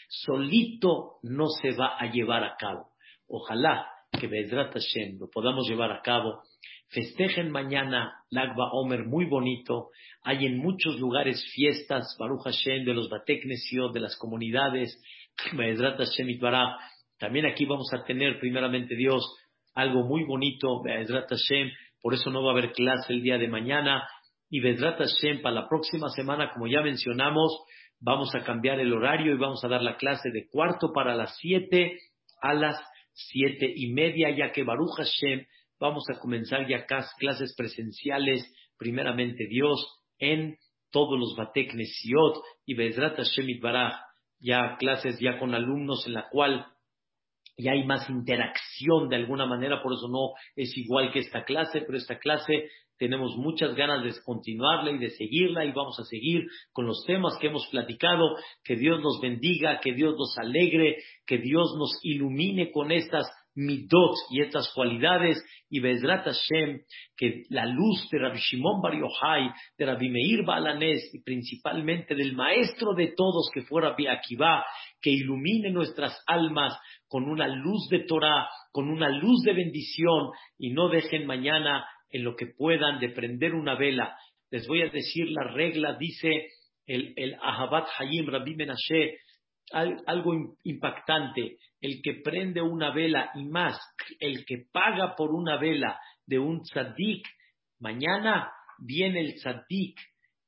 solito 0.08 1.18
no 1.22 1.48
se 1.48 1.72
va 1.72 1.96
a 1.98 2.10
llevar 2.10 2.44
a 2.44 2.56
cabo. 2.56 2.90
Ojalá 3.28 3.86
que 4.18 4.26
Bedrat 4.26 4.72
Hashem 4.72 5.18
lo 5.18 5.28
podamos 5.28 5.68
llevar 5.68 5.92
a 5.92 6.02
cabo. 6.02 6.42
Festejen 6.88 7.50
mañana 7.50 8.12
Lagba 8.30 8.70
Omer 8.72 9.04
muy 9.04 9.24
bonito. 9.24 9.90
Hay 10.22 10.46
en 10.46 10.58
muchos 10.58 10.98
lugares 10.98 11.44
fiestas, 11.54 12.16
Baruch 12.18 12.44
Hashem, 12.44 12.84
de 12.84 12.94
los 12.94 13.08
Bateknesiot, 13.08 13.92
de 13.92 14.00
las 14.00 14.16
comunidades. 14.16 15.00
Bedrat 15.52 15.98
Hashem 15.98 16.30
Itbará. 16.30 16.76
También 17.18 17.46
aquí 17.46 17.64
vamos 17.64 17.92
a 17.92 18.04
tener, 18.04 18.38
primeramente 18.38 18.94
Dios, 18.94 19.24
algo 19.74 20.04
muy 20.04 20.24
bonito, 20.24 20.82
Bedrat 20.82 21.28
Hashem. 21.28 21.70
Por 22.00 22.14
eso 22.14 22.30
no 22.30 22.42
va 22.42 22.50
a 22.50 22.52
haber 22.52 22.72
clase 22.72 23.12
el 23.12 23.22
día 23.22 23.38
de 23.38 23.48
mañana. 23.48 24.06
Y 24.48 24.60
Bedrat 24.60 24.98
Hashem, 24.98 25.42
para 25.42 25.54
la 25.54 25.68
próxima 25.68 26.08
semana, 26.10 26.52
como 26.52 26.66
ya 26.66 26.80
mencionamos, 26.80 27.64
vamos 28.00 28.34
a 28.34 28.44
cambiar 28.44 28.78
el 28.80 28.92
horario 28.92 29.34
y 29.34 29.38
vamos 29.38 29.64
a 29.64 29.68
dar 29.68 29.82
la 29.82 29.96
clase 29.96 30.30
de 30.30 30.48
cuarto 30.48 30.92
para 30.92 31.14
las 31.14 31.36
siete 31.38 31.98
a 32.40 32.54
las 32.54 32.78
siete 33.12 33.72
y 33.74 33.92
media, 33.92 34.30
ya 34.30 34.52
que 34.52 34.62
Baruch 34.62 34.96
Hashem 34.96 35.46
vamos 35.80 36.04
a 36.10 36.18
comenzar 36.18 36.68
ya 36.68 36.86
clases 36.86 37.54
presenciales, 37.56 38.44
primeramente 38.78 39.46
Dios, 39.48 40.02
en 40.18 40.56
todos 40.90 41.18
los 41.18 41.34
Batek 41.36 41.74
Nesiot 41.74 42.42
y 42.66 42.74
Bezrat 42.74 43.16
Hashem 43.16 43.60
Baraj, 43.60 43.94
ya 44.38 44.76
clases 44.78 45.18
ya 45.18 45.38
con 45.38 45.54
alumnos 45.54 46.06
en 46.06 46.14
la 46.14 46.28
cual 46.30 46.66
ya 47.58 47.72
hay 47.72 47.84
más 47.84 48.08
interacción 48.10 49.08
de 49.08 49.16
alguna 49.16 49.46
manera, 49.46 49.82
por 49.82 49.94
eso 49.94 50.08
no 50.08 50.34
es 50.54 50.76
igual 50.76 51.10
que 51.10 51.20
esta 51.20 51.44
clase, 51.44 51.80
pero 51.80 51.96
esta 51.96 52.18
clase 52.18 52.68
tenemos 52.98 53.36
muchas 53.36 53.74
ganas 53.74 54.04
de 54.04 54.12
continuarla 54.24 54.92
y 54.92 54.98
de 54.98 55.10
seguirla 55.10 55.64
y 55.64 55.72
vamos 55.72 55.98
a 56.00 56.04
seguir 56.04 56.46
con 56.72 56.86
los 56.86 57.04
temas 57.06 57.36
que 57.40 57.48
hemos 57.48 57.66
platicado. 57.68 58.36
Que 58.64 58.76
Dios 58.76 59.00
nos 59.00 59.20
bendiga, 59.20 59.80
que 59.80 59.92
Dios 59.92 60.14
nos 60.18 60.36
alegre, 60.38 60.96
que 61.26 61.38
Dios 61.38 61.74
nos 61.78 61.98
ilumine 62.02 62.70
con 62.70 62.92
estas 62.92 63.26
midot 63.56 64.14
y 64.30 64.42
estas 64.42 64.70
cualidades 64.74 65.42
y 65.68 65.80
Bezrat 65.80 66.24
Hashem, 66.24 66.80
que 67.16 67.44
la 67.48 67.66
luz 67.66 68.06
de 68.10 68.18
Rabbi 68.18 68.38
Shimon 68.38 68.80
Bar 68.82 68.94
Yochai, 68.94 69.50
de 69.78 69.86
Rabbi 69.86 70.10
Meir 70.10 70.44
Balanes 70.44 71.10
y 71.12 71.22
principalmente 71.22 72.14
del 72.14 72.36
maestro 72.36 72.94
de 72.94 73.14
todos 73.16 73.48
que 73.52 73.62
fue 73.62 73.82
Rabbi 73.82 74.06
Akiva, 74.06 74.64
que 75.00 75.10
ilumine 75.10 75.70
nuestras 75.70 76.22
almas 76.26 76.78
con 77.08 77.24
una 77.24 77.48
luz 77.48 77.88
de 77.90 78.00
Torah, 78.00 78.46
con 78.70 78.88
una 78.88 79.08
luz 79.08 79.42
de 79.42 79.54
bendición 79.54 80.30
y 80.58 80.70
no 80.70 80.88
dejen 80.88 81.26
mañana 81.26 81.86
en 82.10 82.24
lo 82.24 82.36
que 82.36 82.46
puedan 82.46 83.00
de 83.00 83.10
prender 83.10 83.54
una 83.54 83.74
vela. 83.74 84.16
Les 84.50 84.66
voy 84.66 84.82
a 84.82 84.88
decir 84.88 85.28
la 85.30 85.52
regla, 85.52 85.96
dice 85.98 86.48
el, 86.86 87.12
el 87.16 87.34
Ahabat 87.34 87.88
Hayim 87.98 88.26
Rabbi 88.26 88.54
Menashe, 88.54 89.18
algo 89.72 90.56
impactante. 90.64 91.56
El 91.80 92.00
que 92.02 92.20
prende 92.24 92.62
una 92.62 92.92
vela 92.92 93.30
y 93.34 93.44
más, 93.44 93.78
el 94.20 94.44
que 94.44 94.64
paga 94.72 95.14
por 95.14 95.32
una 95.32 95.56
vela 95.56 95.98
de 96.26 96.38
un 96.38 96.62
tzaddik, 96.62 97.26
mañana 97.80 98.50
viene 98.78 99.20
el 99.20 99.34
tzaddik 99.34 99.98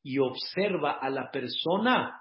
y 0.02 0.18
observa 0.18 0.92
a 0.92 1.11
la 1.11 1.30
persona 1.30 2.20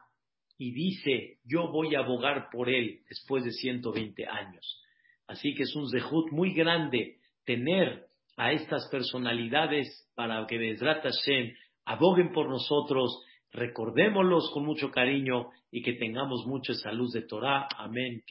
y 0.58 0.72
dice, 0.72 1.38
yo 1.44 1.72
voy 1.72 1.96
a 1.96 2.00
abogar 2.00 2.50
por 2.52 2.70
él 2.70 3.02
después 3.08 3.44
de 3.44 3.52
120 3.52 4.26
años. 4.26 4.84
Así 5.28 5.54
que 5.54 5.64
es 5.64 5.76
un 5.76 5.90
zehut 5.90 6.32
muy 6.32 6.54
grande 6.54 7.18
tener 7.46 8.07
a 8.38 8.52
estas 8.52 8.88
personalidades 8.90 10.10
para 10.16 10.46
que 10.48 10.58
Bezrat 10.58 11.04
Hashem 11.04 11.54
aboguen 11.86 12.32
por 12.32 12.48
nosotros, 12.50 13.24
recordémoslos 13.52 14.52
con 14.54 14.66
mucho 14.66 14.92
cariño 14.92 15.50
y 15.72 15.82
que 15.82 15.94
tengamos 15.94 16.46
mucha 16.46 16.74
salud 16.74 17.12
de 17.14 17.24
Torah. 17.24 17.68
Amén. 17.78 18.24